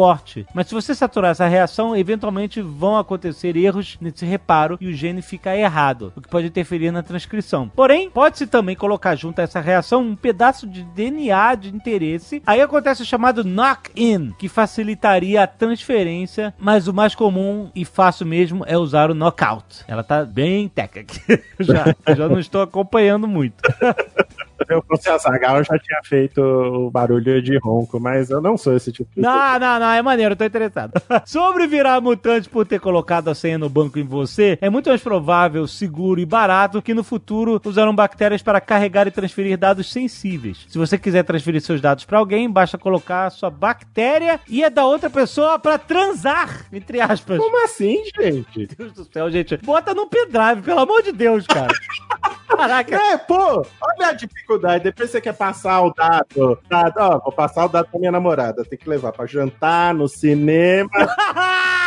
[0.55, 5.23] Mas se você saturar essa reação, eventualmente vão acontecer erros nesse reparo e o gene
[5.23, 7.69] fica errado, o que pode interferir na transcrição.
[7.69, 12.43] Porém, pode-se também colocar junto a essa reação um pedaço de DNA de interesse.
[12.47, 18.27] Aí acontece o chamado knock-in, que facilitaria a transferência, mas o mais comum e fácil
[18.27, 19.85] mesmo é usar o knockout.
[19.87, 21.15] Ela tá bem técnica
[21.61, 23.57] já, já não estou acompanhando muito.
[24.69, 28.57] Eu fosse a Zagal, eu já tinha feito o barulho de ronco, mas eu não
[28.57, 30.93] sou esse tipo de Não, não, não, é maneiro, eu tô interessado.
[31.25, 35.03] Sobre virar mutante por ter colocado a senha no banco em você, é muito mais
[35.03, 40.67] provável, seguro e barato que no futuro usarão bactérias para carregar e transferir dados sensíveis.
[40.69, 44.69] Se você quiser transferir seus dados para alguém, basta colocar a sua bactéria e a
[44.69, 47.39] da outra pessoa para transar, entre aspas.
[47.39, 48.69] Como assim, gente?
[48.77, 49.57] Deus do céu, gente.
[49.59, 51.73] Bota no pendrive, pelo amor de Deus, cara.
[52.51, 52.97] Caraca.
[52.97, 54.50] É, pô, olha a dificuldade.
[54.59, 56.59] Depois você quer passar o dado.
[56.69, 58.65] dado ó, vou passar o dado pra minha namorada.
[58.65, 60.91] Tem que levar pra jantar, no cinema.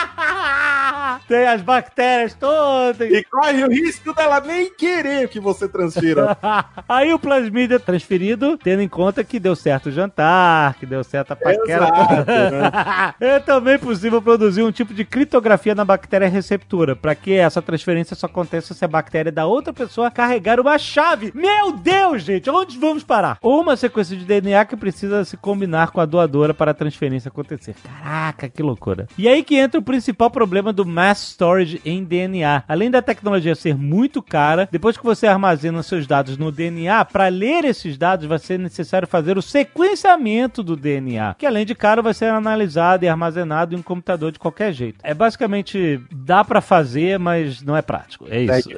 [1.28, 3.10] Tem as bactérias todas.
[3.10, 6.38] E corre o risco dela nem querer que você transfira.
[6.88, 11.32] Aí o plasmídia transferido, tendo em conta que deu certo o jantar, que deu certo
[11.32, 11.86] a paquera.
[11.86, 13.14] Exato, né?
[13.20, 18.16] É também possível produzir um tipo de criptografia na bactéria receptora, para que essa transferência
[18.16, 21.32] só aconteça se a bactéria da outra pessoa carregar uma chave.
[21.36, 23.38] Meu Deus, gente, onde vamos parar?
[23.42, 27.30] Ou uma sequência de DNA que precisa se combinar com a doadora para a transferência
[27.30, 27.76] acontecer.
[27.84, 29.08] Caraca, que loucura.
[29.18, 32.64] E aí que entra o principal problema do mass storage em DNA.
[32.66, 37.28] Além da tecnologia ser muito cara, depois que você armazena seus dados no DNA, para
[37.28, 42.02] ler esses dados vai ser necessário fazer o sequenciamento do DNA, que além de caro
[42.02, 45.00] vai ser analisado e armazenado em um computador de qualquer jeito.
[45.04, 48.26] É basicamente dá para fazer, mas não é prático.
[48.30, 48.70] É isso.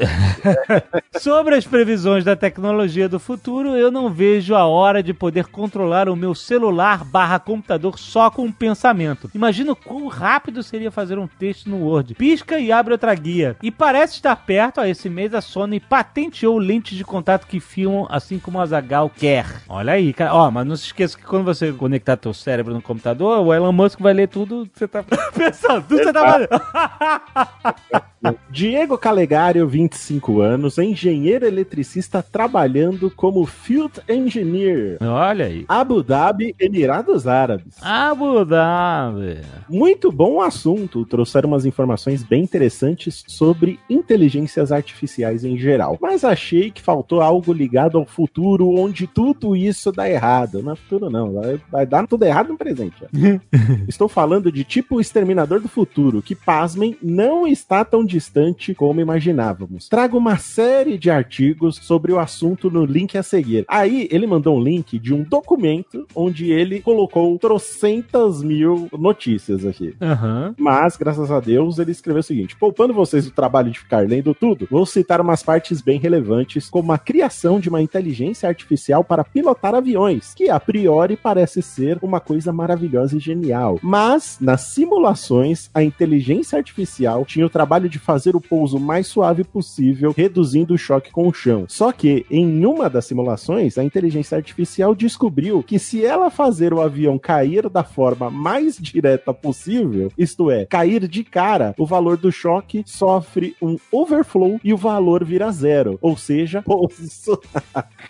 [1.20, 6.10] Sobre as previsões da tecnologia do futuro, eu não vejo a hora de poder controlar
[6.10, 9.30] o meu celular barra computador só com um pensamento.
[9.36, 12.15] Imagina quão rápido seria fazer um texto no Word.
[12.18, 13.56] Pisca e abre outra guia.
[13.62, 18.08] E parece estar perto, ó, esse mês a Sony patenteou lentes de contato que filmam
[18.10, 19.46] assim como a Zagal quer.
[19.68, 20.34] Olha aí, cara.
[20.34, 23.72] Ó, mas não se esqueça que quando você conectar teu cérebro no computador, o Elon
[23.72, 25.04] Musk vai ler tudo que você tá
[25.36, 28.06] pensando, tudo que você tá fazendo.
[28.50, 34.98] Diego Calegário, 25 anos, engenheiro eletricista trabalhando como Field Engineer.
[35.02, 35.66] Olha aí.
[35.68, 37.76] Abu Dhabi, Emirados Árabes.
[37.82, 39.42] Abu Dhabi.
[39.70, 41.06] Muito bom assunto.
[41.06, 45.98] Trouxeram umas informações bem interessantes sobre inteligências artificiais em geral.
[46.02, 50.62] Mas achei que faltou algo ligado ao futuro, onde tudo isso dá errado.
[50.62, 51.34] Não é futuro, não.
[51.72, 52.96] Vai, dar tudo errado no presente.
[53.88, 59.02] Estou falando de tipo o Exterminador do Futuro, que, pasmem, não está tão distante como
[59.02, 59.90] imaginávamos.
[59.90, 63.66] Trago uma série de artigos sobre o assunto no link a seguir.
[63.68, 69.96] Aí, ele mandou um link de um documento onde ele colocou trocentas mil notícias aqui.
[70.02, 70.54] Aham.
[70.58, 74.34] Mas, graças a Deus, ele escreveu o seguinte: poupando vocês o trabalho de ficar lendo
[74.34, 79.24] tudo, vou citar umas partes bem relevantes, como a criação de uma inteligência artificial para
[79.24, 83.80] pilotar aviões, que a priori parece ser uma coisa maravilhosa e genial.
[83.82, 89.44] Mas, nas simulações, a inteligência artificial tinha o trabalho de fazer o pouso mais suave
[89.44, 91.66] possível, reduzindo o choque com o chão.
[91.68, 96.82] Só que, em uma das simulações, a inteligência artificial descobriu que se ela fazer o
[96.82, 102.32] avião cair da forma mais direta possível, isto é, cair de cara, o valor do
[102.32, 105.98] choque sofre um overflow e o valor vira zero.
[106.02, 107.40] Ou seja, pouso.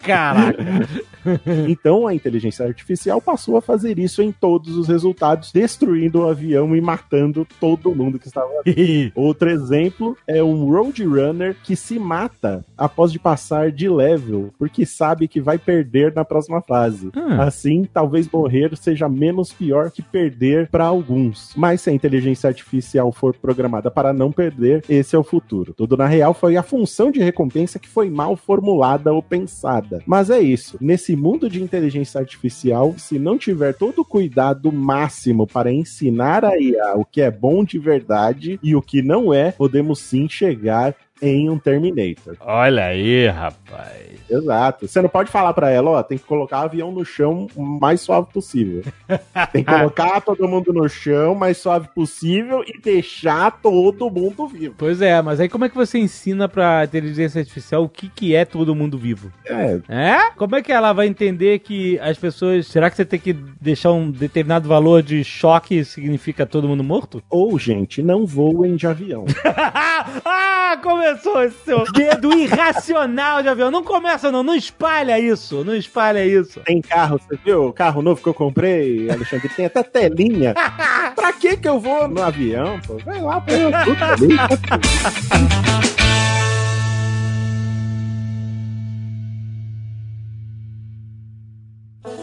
[0.01, 0.55] Caraca.
[1.67, 6.75] Então a inteligência artificial passou a fazer isso em todos os resultados, destruindo o avião
[6.75, 9.11] e matando todo mundo que estava ali.
[9.15, 15.27] Outro exemplo é um Roadrunner que se mata após de passar de level, porque sabe
[15.27, 17.09] que vai perder na próxima fase.
[17.15, 17.41] Hum.
[17.41, 21.53] Assim, talvez morrer seja menos pior que perder para alguns.
[21.55, 25.73] Mas se a inteligência artificial for programada para não perder, esse é o futuro.
[25.73, 30.01] Tudo na real foi a função de recompensa que foi mal formulada ou pensada.
[30.06, 30.78] Mas é isso.
[30.82, 36.58] Nesse mundo de inteligência artificial, se não tiver todo o cuidado máximo para ensinar a
[36.58, 40.95] IA o que é bom de verdade e o que não é, podemos sim chegar
[41.21, 42.36] em um Terminator.
[42.39, 44.19] Olha aí, rapaz.
[44.30, 44.88] Exato.
[44.88, 47.63] Você não pode falar pra ela, ó, tem que colocar o avião no chão o
[47.63, 48.84] mais suave possível.
[49.51, 54.47] tem que colocar todo mundo no chão o mais suave possível e deixar todo mundo
[54.47, 54.75] vivo.
[54.78, 58.36] Pois é, mas aí como é que você ensina pra inteligência artificial o que, que
[58.36, 59.32] é todo mundo vivo?
[59.45, 60.32] É, É?
[60.36, 62.67] Como é que ela vai entender que as pessoas.
[62.67, 67.21] Será que você tem que deixar um determinado valor de choque significa todo mundo morto?
[67.30, 69.25] ou, gente, não voem de avião.
[70.25, 73.69] ah, começou esse seu dedo irracional de avião.
[73.69, 74.41] Não começa, não.
[74.41, 75.63] Não espalha isso.
[75.63, 76.59] Não espalha isso.
[76.61, 77.67] Tem carro, você viu?
[77.67, 80.55] O carro novo que eu comprei, Alexandre, tem até telinha.
[81.15, 82.97] pra que que eu vou no avião, pô?
[83.05, 84.35] Vai lá, põe o tudo ali.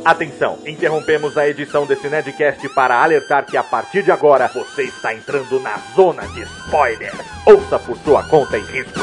[0.04, 5.14] Atenção, interrompemos a edição desse Nedcast para alertar que a partir de agora você está
[5.14, 7.12] entrando na zona de spoiler.
[7.46, 8.98] Ouça por sua conta e risco.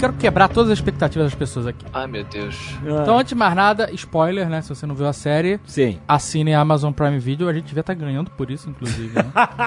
[0.00, 1.84] Quero quebrar todas as expectativas das pessoas aqui.
[1.92, 2.56] Ai, meu Deus.
[2.82, 4.62] Então, antes de mais nada, spoiler, né?
[4.62, 6.00] Se você não viu a série, Sim.
[6.08, 7.48] assine a Amazon Prime Video.
[7.48, 9.14] A gente devia estar ganhando por isso, inclusive.
[9.14, 9.24] Né?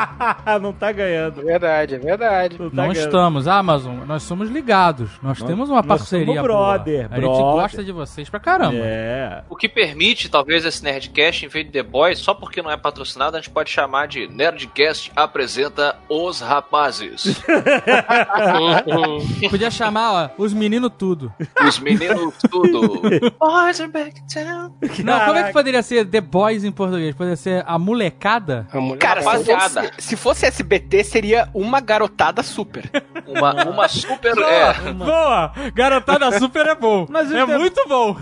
[0.59, 1.43] não tá ganhando.
[1.43, 2.57] Verdade, é verdade.
[2.59, 3.47] Não, tá estamos.
[3.47, 5.11] Amazon, nós somos ligados.
[5.21, 6.47] Nós temos uma nós parceria somos boa.
[6.77, 7.41] brother, A gente brother.
[7.43, 8.77] gosta de vocês pra caramba.
[8.77, 9.43] É.
[9.49, 12.77] O que permite, talvez, esse Nerdcast, em vez de The Boys, só porque não é
[12.77, 17.23] patrocinado, a gente pode chamar de Nerdcast apresenta Os Rapazes.
[19.49, 21.33] Podia chamar, ó, os meninos tudo.
[21.65, 23.01] Os meninos tudo.
[23.39, 24.73] Boys are back in town.
[25.03, 27.15] Não, como é que poderia ser The Boys em português?
[27.15, 28.67] Poderia ser a molecada?
[28.71, 32.89] A mulher Cara, se fosse, se fosse SBT, seria uma garotada super.
[33.27, 34.37] Uma, uma super.
[34.37, 35.51] É, Boa!
[35.73, 37.05] Garotada Super é bom.
[37.09, 38.17] Mas é muito bom.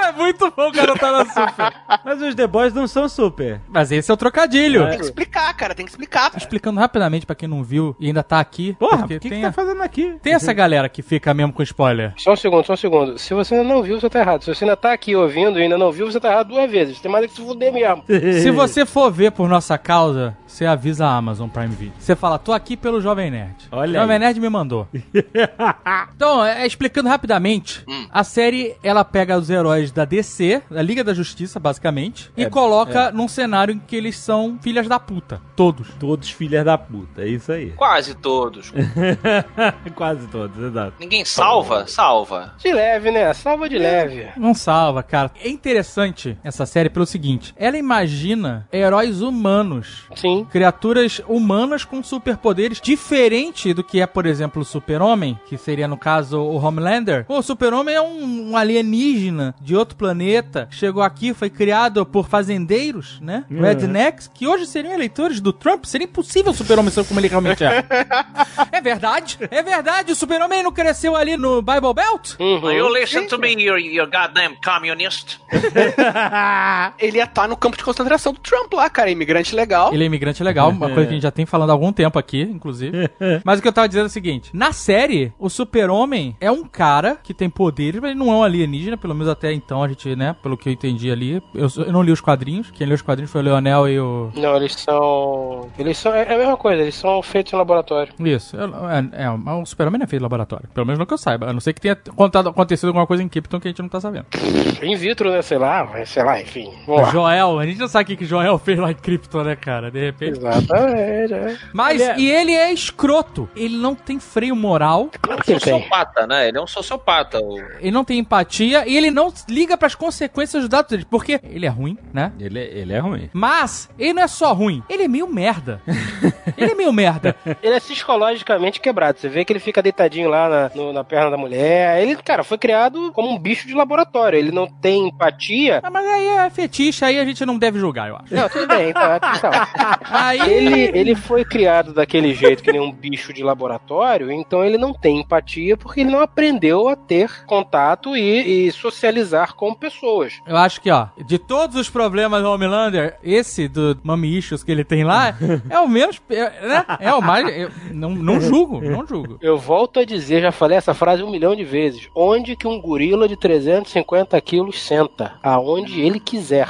[0.00, 1.72] É muito bom Garotada Super.
[2.04, 3.60] Mas os The Boys não são super.
[3.68, 4.88] Mas esse é o trocadilho.
[4.88, 6.32] Tem que explicar, cara, tem que explicar.
[6.36, 8.74] Explicando rapidamente pra quem não viu e ainda tá aqui.
[8.78, 10.14] Porra, o que, que tem, tá a- fazendo aqui?
[10.22, 12.12] tem essa galera que fica mesmo com spoiler.
[12.16, 13.18] Só um segundo, só um segundo.
[13.18, 14.42] Se você ainda não viu, você tá errado.
[14.44, 17.00] Se você ainda tá aqui ouvindo e ainda não viu, você tá errado duas vezes.
[17.00, 18.04] Tem mais é que se fuder mesmo.
[18.40, 21.94] Se você for ver por nossa causa, você avisa a Amazon Prime Video.
[21.98, 23.68] Você fala, tô aqui pelo Jovem Nerd.
[23.70, 24.18] Olha Jovem aí.
[24.18, 24.88] Nerd me mandou.
[26.14, 31.14] então, é, explicando rapidamente, a série ela pega os heróis da DC, da Liga da
[31.14, 35.40] Justiça, basicamente, e coloca num cenário em que eles são filhas da puta.
[35.54, 35.88] Todos.
[35.98, 37.70] Todos filhas da puta, é isso aí.
[37.72, 38.72] quase todos.
[39.94, 40.94] Quase todos, exato.
[40.98, 41.86] Ninguém salva?
[41.86, 42.54] Salva.
[42.58, 43.32] De leve, né?
[43.34, 44.28] Salva de leve.
[44.36, 45.30] Não salva, cara.
[45.42, 50.04] É interessante essa série pelo seguinte: ela imagina heróis humanos.
[50.16, 50.39] Sim.
[50.44, 55.96] Criaturas humanas com superpoderes, diferente do que é, por exemplo, o Super-Homem, que seria, no
[55.96, 57.24] caso, o Homelander.
[57.24, 62.28] Pô, o Super-Homem é um, um alienígena de outro planeta, chegou aqui, foi criado por
[62.28, 63.44] fazendeiros, né?
[63.50, 65.84] Rednecks, que hoje seriam eleitores do Trump.
[65.84, 67.84] Seria impossível o Super-Homem ser como ele realmente é.
[68.72, 70.12] é verdade, é verdade.
[70.12, 72.34] O Super-Homem não cresceu ali no Bible Belt?
[72.38, 72.70] Uhum.
[72.70, 75.38] You listen to me, you, you goddamn communist.
[76.98, 79.10] Ele ia estar no campo de concentração do Trump lá, cara.
[79.10, 79.92] Imigrante legal.
[79.92, 82.18] Ele é imigrante legal, uma coisa que a gente já tem falando há algum tempo
[82.18, 83.10] aqui, inclusive.
[83.44, 86.64] Mas o que eu tava dizendo é o seguinte: na série, o super-homem é um
[86.64, 89.88] cara que tem poderes, mas ele não é um alienígena, pelo menos até então a
[89.88, 91.42] gente, né, pelo que eu entendi ali.
[91.54, 94.30] Eu, eu não li os quadrinhos, quem leu os quadrinhos foi o Leonel e o.
[94.36, 95.68] Não, eles são.
[95.78, 96.14] Eles são.
[96.14, 98.12] É a mesma coisa, eles são feitos em laboratório.
[98.20, 101.14] Isso, é, é, mas o super-homem não é feito em laboratório, pelo menos não que
[101.14, 103.70] eu saiba, a não ser que tenha contado, acontecido alguma coisa em Krypton que a
[103.70, 104.26] gente não tá sabendo.
[104.82, 105.42] In vitro, né?
[105.42, 106.70] Sei lá, sei lá, enfim.
[107.12, 109.90] Joel, a gente não sabe o que que Joel fez lá em Krypton, né, cara?
[109.90, 110.19] De repente.
[110.20, 111.34] Exatamente.
[111.34, 111.56] é.
[111.72, 113.48] Mas, Ele é- e ele é escroto.
[113.56, 115.10] Ele não tem freio moral.
[115.20, 115.74] Claro que ele tem.
[115.74, 116.48] Sociopata, né?
[116.48, 117.38] Ele é um sociopata.
[117.40, 121.06] o- Ele não tem empatia e ele não liga pras consequências dos dados dele.
[121.10, 122.32] Porque ele é ruim, né?
[122.38, 123.30] Ele, ele é ruim.
[123.32, 125.80] Mas ele não é só ruim, ele é meio merda.
[126.56, 127.34] ele é meio merda.
[127.62, 129.18] Ele é psicologicamente quebrado.
[129.18, 132.02] Você vê que ele fica deitadinho lá na, no- na perna da mulher.
[132.02, 134.38] Ele, cara, foi criado como um bicho de laboratório.
[134.38, 135.80] Ele não tem empatia.
[135.82, 138.34] Ah, mas aí é fetiche, aí a gente não deve julgar, eu acho.
[138.34, 139.68] Não, tudo bem, tá, tá.
[140.10, 144.76] Aí Ele, ele foi criado daquele jeito, que nem um bicho de laboratório, então ele
[144.76, 150.40] não tem empatia porque ele não aprendeu a ter contato e, e socializar com pessoas.
[150.46, 154.72] Eu acho que, ó, de todos os problemas do Homelander, esse do Mummy Issues que
[154.72, 155.36] ele tem lá,
[155.68, 156.84] é o menos, é, né?
[156.98, 159.38] É o mais, eu não, não julgo, não julgo.
[159.40, 162.08] Eu volto a dizer, já falei essa frase um milhão de vezes.
[162.14, 165.34] Onde que um gorila de 350 quilos senta?
[165.42, 166.68] Aonde ele quiser.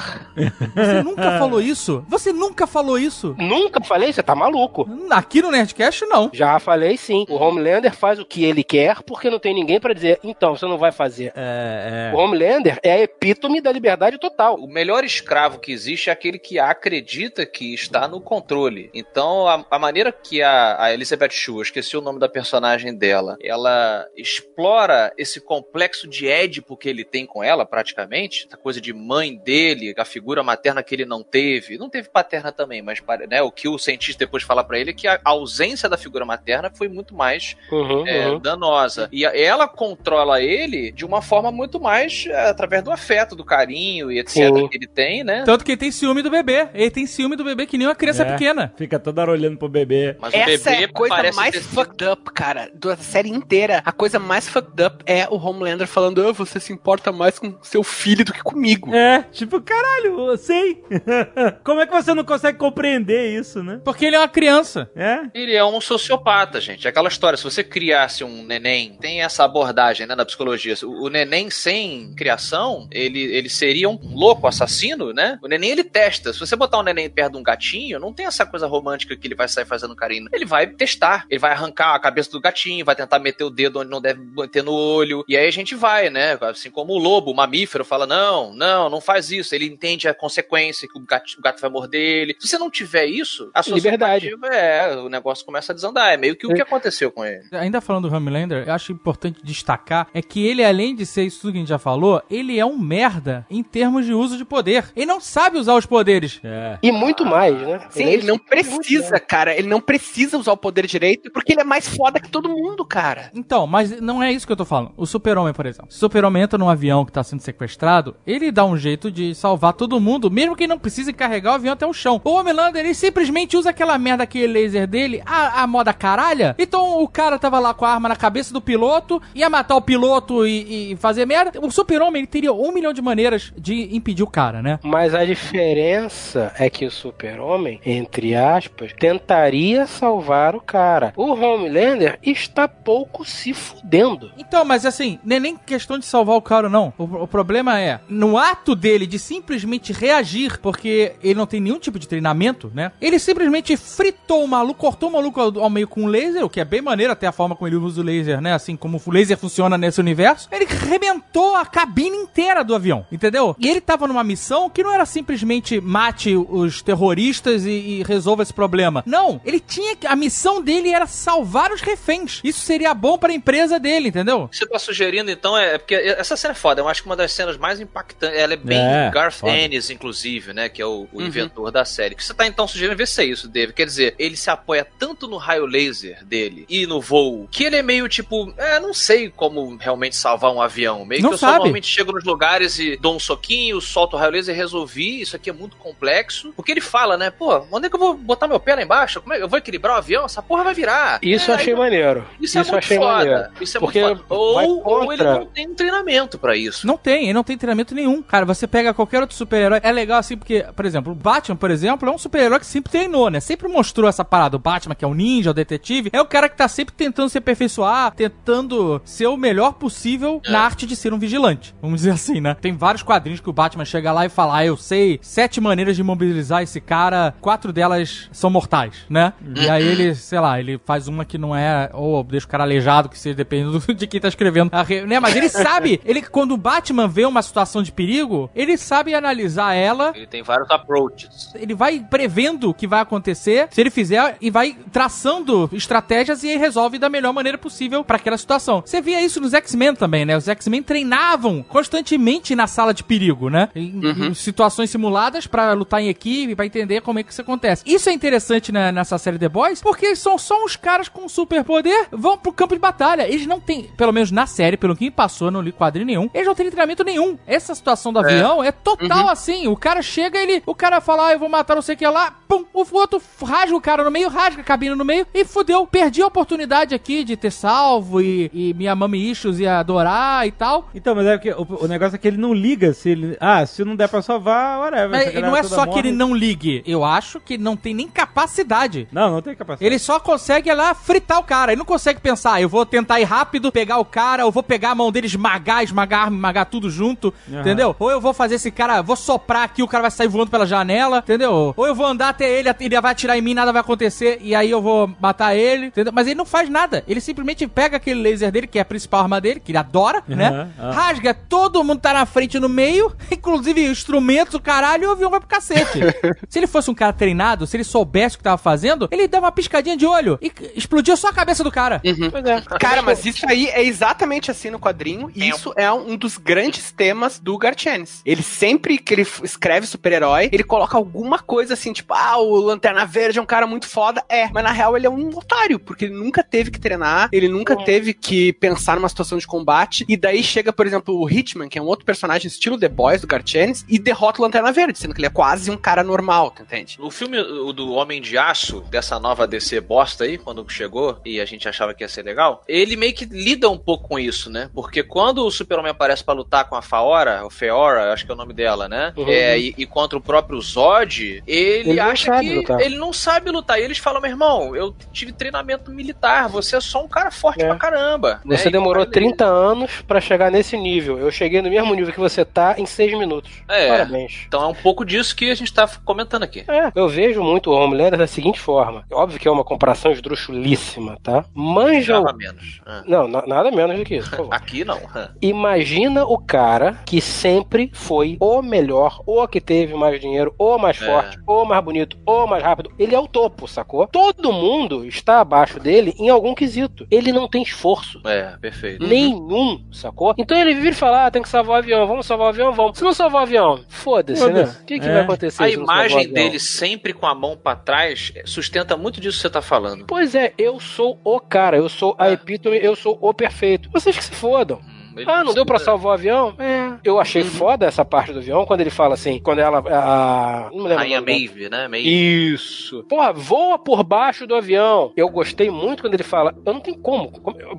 [0.75, 2.05] Você nunca falou isso?
[2.09, 3.30] Você nunca falou isso?
[3.39, 4.89] Nunca falei, você tá maluco.
[5.11, 6.31] Aqui no Nerdcast, não.
[6.33, 7.25] Já falei sim.
[7.29, 10.67] O Homelander faz o que ele quer porque não tem ninguém pra dizer, então, você
[10.67, 11.33] não vai fazer.
[11.35, 14.57] É, O Homelander é a epítome da liberdade total.
[14.57, 18.91] O melhor escravo que existe é aquele que acredita que está no controle.
[18.95, 22.95] Então, a, a maneira que a, a Elizabeth Shue, eu esqueci o nome da personagem
[22.95, 28.81] dela, ela explora esse complexo de Édipo que ele tem com ela, praticamente, essa coisa
[28.81, 33.01] de mãe dele, a figura materna que ele não teve, não teve paterna também, mas
[33.19, 36.25] né, o que o cientista depois fala pra ele é que a ausência da figura
[36.25, 38.39] materna foi muito mais Uhum, é, uhum.
[38.39, 39.09] danosa.
[39.13, 43.45] E a- ela controla ele de uma forma muito mais é, através do afeto, do
[43.45, 44.35] carinho e etc.
[44.55, 44.69] Sim.
[44.69, 45.43] que ele tem, né?
[45.45, 46.69] Tanto que ele tem ciúme do bebê.
[46.75, 48.33] Ele tem ciúme do bebê que nem uma criança É.
[48.33, 48.73] pequena.
[48.77, 50.17] Fica toda hora olhando pro bebê.
[50.21, 53.29] Mas o Essa bebê é a coisa parece mais ter fucked up, cara, da série
[53.31, 53.83] inteira.
[53.85, 57.55] A coisa mais fucked up é o Homelander falando: "Ah, você se importa mais com
[57.63, 58.95] seu filho do que comigo.
[58.95, 60.83] É, tipo, caralho, eu sei.
[61.65, 63.81] Como é que você não consegue compreender isso, né?
[63.85, 64.91] Porque ele é uma criança.
[64.95, 65.21] É?
[65.35, 66.87] Ele é um sociopata, gente.
[66.87, 70.75] É aquela história, se você criasse um neném, tem essa abordagem, né, na psicologia.
[70.83, 75.39] O, o neném sem criação, ele, ele seria um louco, assassino, né?
[75.43, 76.33] O neném, ele testa.
[76.33, 79.27] Se você botar um neném perto de um gatinho, não tem essa coisa romântica que
[79.27, 80.29] ele vai sair fazendo carinho.
[80.33, 81.27] Ele vai testar.
[81.31, 84.21] Ele vai arrancar a cabeça do gatinho, vai tentar meter o dedo onde não deve
[84.21, 85.25] meter no olho.
[85.29, 86.37] E aí a gente vai, né?
[86.41, 89.55] Assim como o lobo, o mamífero, fala, não, não, não faz isso.
[89.55, 92.37] Ele entende a consequência, que o gato, o gato vai morder ele.
[92.39, 94.31] Se você não tiver isso, a sua Liberdade.
[94.53, 96.13] É, o negócio começa a desandar.
[96.13, 97.45] É meio que o que aconteceu com ele.
[97.53, 101.41] Ainda falando do Homelander, eu acho importante destacar é que ele, além de ser isso
[101.41, 104.45] tudo que a gente já falou, ele é um merda em termos de uso de
[104.45, 104.87] poder.
[104.95, 106.41] Ele não sabe usar os poderes.
[106.43, 106.79] É.
[106.83, 107.81] E muito mais, né?
[107.91, 109.55] Sim, é ele não muito precisa, cara.
[109.57, 112.85] Ele não precisa usar o poder direito porque ele é mais foda que todo mundo,
[112.85, 113.31] cara.
[113.35, 114.93] Então, mas não é isso que eu tô falando.
[114.97, 115.91] O Super-Homem, por exemplo.
[115.91, 119.35] Se o Super-Homem entra num avião que tá sendo sequestrado, ele dá um jeito de
[119.35, 122.21] salvar todo mundo, mesmo que ele não precise carregar o avião até o chão.
[122.25, 126.55] O Homelander, ele simplesmente usa aquela merda, aquele laser dele, a, a moda caralha.
[126.59, 129.83] Então o cara tava lá com a arma na cabeça do piloto, ia matar o
[129.83, 131.61] piloto e, e fazer merda.
[131.61, 134.79] O Super-Homem, teria um milhão de maneiras de impedir o cara, né?
[134.83, 141.13] Mas a diferença é que o super-homem, entre aspas, tentaria salvar o cara.
[141.17, 144.31] O Homelander está pouco se fudendo.
[144.39, 146.93] Então, mas assim, não é nem questão de salvar o cara, não.
[146.97, 151.79] O, o problema é, no ato dele de simplesmente reagir, porque ele não tem nenhum
[151.79, 152.93] tipo de treinamento, né?
[153.01, 156.51] Ele simplesmente fritou o maluco, cortou o maluco ao, ao meio com um laser, o
[156.51, 158.53] que é bem maneiro até a forma como ele usa o laser, né?
[158.53, 160.49] Assim como o laser funciona nesse universo.
[160.51, 163.55] Ele rebentou a cabine inteira do avião, entendeu?
[163.59, 168.43] E ele tava numa missão que não era simplesmente mate os terroristas e, e resolva
[168.43, 169.03] esse problema.
[169.07, 170.07] Não, ele tinha que.
[170.07, 172.41] A missão dele era salvar os reféns.
[172.45, 174.45] Isso seria bom pra empresa dele, entendeu?
[174.45, 175.79] O que você tá sugerindo, então, é.
[175.79, 176.81] Porque essa cena é foda.
[176.81, 178.39] Eu acho que uma das cenas mais impactantes.
[178.39, 179.57] Ela é bem É, Garth foda.
[179.57, 180.69] Ennis, inclusive, né?
[180.69, 182.15] Que é o, o inventor da série.
[182.15, 183.73] O que você tá então sugerindo ver se é isso, Dave.
[183.73, 187.77] Quer dizer, ele se apoia tanto no raio laser dele e no voo que ele
[187.77, 188.53] é meio tipo.
[188.57, 191.05] É, não sei como realmente salvar um avião.
[191.05, 191.59] Meio Não que eu só sabe.
[191.59, 195.21] normalmente chego nos lugares e dou um soquinho, solto o raio laser e resolvi.
[195.21, 196.53] Isso aqui é muito complexo.
[196.57, 197.31] Porque ele fala, né?
[197.31, 199.21] Pô, onde é que eu vou botar meu pé lá embaixo?
[199.21, 199.41] Como é?
[199.43, 200.25] Eu vou equilibrar o avião?
[200.25, 201.19] Essa porra vai virar.
[201.23, 202.25] Isso É, eu achei aí- maneiro.
[202.41, 203.13] isso, é eu muito achei foda.
[203.13, 203.51] maneiro.
[203.61, 204.41] Isso é Porque muito foda.
[204.41, 206.87] Ou, ou ele contra- não tem um treinamento pra isso.
[206.87, 208.23] Não tem, ele não tem treinamento nenhum.
[208.23, 209.81] Cara, você pega qualquer outro super-herói.
[209.83, 212.91] É legal assim, porque, por exemplo, o Batman, por exemplo, é um super-herói que sempre
[212.91, 213.39] treinou, né?
[213.41, 214.57] Sempre mostrou essa parada.
[214.57, 217.29] O Batman, que é o ninja, o detetive, é o cara que tá sempre tentando
[217.29, 221.75] se aperfeiçoar, tentando ser o melhor possível na arte de ser um vigilante.
[221.81, 222.57] Vamos dizer assim, né?
[222.61, 225.97] Tem vários quadrinhos que o Batman chega lá e fala: Ah, eu sei sete maneiras
[225.97, 229.33] de mobilizar esse cara, quatro delas são mortais, né?
[229.57, 232.65] E aí ele, sei lá, ele faz uma que não é, ou deixa o cara
[232.65, 235.21] aleijado, que seja dependendo do- de quem tá escrevendo, re- né?
[235.21, 239.75] Mas ele sabe, ele quando o Batman vê uma situação de perigo, ele sabe analisar
[239.75, 241.53] ela Ele tem vários approaches.
[241.55, 241.99] ele vai
[242.41, 246.99] prevendo o que vai acontecer, se ele fizer, e vai traçando estratégias e aí resolve
[246.99, 248.83] da melhor maneira possível pra aquela situação.
[248.85, 250.37] Você via isso nos X-Men também, né?
[250.37, 253.69] Os X-Men treinavam constantemente na sala de perigo, né?
[253.75, 254.27] Em, Uhum.
[254.29, 257.83] em situações simuladas pra lutar em equipe, pra entender como é que isso acontece.
[257.87, 262.07] Isso é interessante na- nessa série The Boys, porque são só uns caras com superpoder,
[262.11, 263.29] vão pro campo de batalha.
[263.29, 266.31] Eles não têm, pelo menos na série, pelo que me passou, não li quadrinho nenhum,
[266.33, 267.37] eles não têm treinamento nenhum.
[267.47, 269.67] Essa situação do avião é total assim.
[269.69, 272.07] O cara chega, ele, o cara fala, ah, eu vou matar não sei o que
[272.07, 275.45] lá, pum, o outro rasga o cara no meio, rasga a cabine no meio e
[275.45, 275.87] fudeu.
[275.87, 280.51] Perdi a oportunidade aqui de ter salvo e, e minha mami issues ia adorar e
[280.53, 280.89] tal.
[280.95, 283.37] Então, mas é que o, o negócio é que ele não liga se ele.
[283.41, 285.11] Ah, se não der pra salvar, whatever.
[285.11, 286.83] Mas não é só que morre- ele não ligue.
[286.87, 289.07] Eu acho que não tem nem capacidade.
[289.13, 289.85] Não, não tem capacidade.
[289.87, 291.73] Ele só consegue lá fritar o cara.
[291.73, 294.63] Ele não consegue pensar, "Ah, eu vou tentar ir rápido, pegar o cara, eu vou
[294.63, 297.61] pegar a mão dele, esmagar, esmagar, esmagar tudo junto, Aham.
[297.61, 297.95] entendeu?
[297.99, 300.67] Ou eu vou fazer esse cara, vou soprar aqui, o cara vai sair voando pela
[300.67, 301.75] janela, entendeu?
[301.77, 304.55] Ou eu vou andar até ele, ele vai atirar em mim, nada vai acontecer, e
[304.55, 306.13] aí eu vou matar ele, entendeu?
[306.13, 307.05] Mas ele não faz nada.
[307.07, 310.23] Ele simplesmente pega aquele laser dele, que é a principal arma dele, que ele adora,
[310.27, 310.49] né?
[310.49, 310.91] Aham, aham.
[310.91, 315.31] Rasga, todo mundo tá na frente no meio, inclusive instrumentos, o caralho, e o avião
[315.31, 316.01] vai pro cacete.
[316.49, 319.47] se ele fosse um cara treinado, se ele soubesse o que tava fazendo, ele dava
[319.47, 322.01] uma piscadinha de olho e explodia só a cabeça do cara.
[322.31, 322.61] Pois é.
[322.79, 326.91] Cara, mas isso aí é exatamente assim no quadrinho, e isso é um dos grandes
[326.91, 328.21] temas do Garchenis.
[328.25, 333.05] Ele sempre que ele escreve super-herói, ele coloca alguma coisa assim, tipo, ah, o Lanterna
[333.07, 334.23] Verde é um cara muito foda.
[334.29, 337.49] É, mas na real ele é um otário, porque ele nunca teve que treinar, ele
[337.49, 341.69] nunca teve que pensar numa situação de combate, e daí chega, por exemplo, o Hitman,
[341.69, 344.99] que é um outro personagem estilo The Boys do Garchenis, e derrota o Lanterna Verde,
[344.99, 346.97] sendo que ele é quase um cara normal, tu entende?
[347.01, 351.41] O filme o do Homem de Aço, dessa nova DC bosta aí, quando chegou e
[351.41, 354.51] a gente achava que ia ser legal, ele meio que lida um pouco com isso,
[354.51, 354.71] né?
[354.75, 358.35] Porque quando o Super-Homem aparece pra lutar com a Faora, o Feora, acho que é
[358.35, 359.13] o nome dela, né?
[359.17, 359.29] Uhum.
[359.29, 362.81] É, e, e contra o próprio Zod, ele, Ele não acha sabe que lutar.
[362.81, 363.79] ele não sabe lutar.
[363.79, 367.63] E eles falam, meu irmão, eu tive treinamento militar, você é só um cara forte
[367.63, 367.67] É.
[367.69, 368.41] pra caramba.
[368.45, 368.71] Você né?
[368.73, 371.19] Demorou ele- 30 anos pra chegar nesse nível.
[371.19, 373.51] Eu cheguei no mesmo nível que você tá em 6 minutos.
[373.69, 373.89] É.
[373.89, 374.45] Parabéns.
[374.47, 376.65] Então é um pouco disso que a gente tá comentando aqui.
[376.69, 379.05] É, eu vejo muito o Homelander da seguinte forma.
[379.13, 381.45] Óbvio que é uma comparação esdrúxulíssima, tá?
[381.55, 382.21] Manja.
[382.21, 382.81] Nada menos.
[382.87, 383.03] Ah.
[383.07, 384.31] Não, na- nada menos do que isso.
[384.51, 385.01] Aqui não.
[385.41, 391.01] Imagina o cara que sempre foi o melhor, ou que teve mais dinheiro, ou mais
[391.01, 391.05] É.
[391.07, 392.91] forte, ou mais bonito, ou mais rápido.
[392.99, 394.07] Ele é o topo, sacou?
[394.07, 397.07] Todo mundo está abaixo dele em algum quesito.
[397.11, 398.21] Ele não tem esforço.
[398.27, 399.07] É, perfeito.
[399.07, 400.35] Nenhum, sacou?
[400.39, 402.73] Então ele vira e fala: ah, tem que salvar o avião, vamos salvar o avião,
[402.73, 402.99] vamos.
[402.99, 404.65] Se não salvar o avião, foda-se, né?
[404.83, 405.13] O que, que É.
[405.13, 405.63] vai acontecer?
[405.65, 406.35] A se não salvar o imagem avião?
[406.35, 410.05] dele sempre com a mão pra trás sustenta muito disso que você tá falando.
[410.07, 412.33] Pois é, eu sou o cara, eu sou a É.
[412.33, 413.89] epítome, eu sou o perfeito.
[413.93, 414.81] Vocês que se fodam.
[415.17, 416.55] Ele Ah, não deu pra salvar o avião?
[416.59, 416.93] É.
[417.05, 419.79] Eu achei foda essa parte do avião, quando ele fala assim, quando ela.
[419.91, 420.99] A, não lembro.
[420.99, 421.39] Rainha o dela.
[421.39, 421.89] Maeve, né?
[421.89, 422.53] Maeve.
[422.55, 423.05] Isso.
[423.09, 425.13] Porra, voa por baixo do avião.
[425.17, 427.33] Eu gostei muito quando ele fala: Eu não tenho como.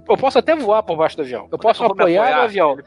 [0.10, 1.48] Eu posso até voar por baixo do avião.
[1.52, 2.78] Eu posso Eu me apoiar no avião.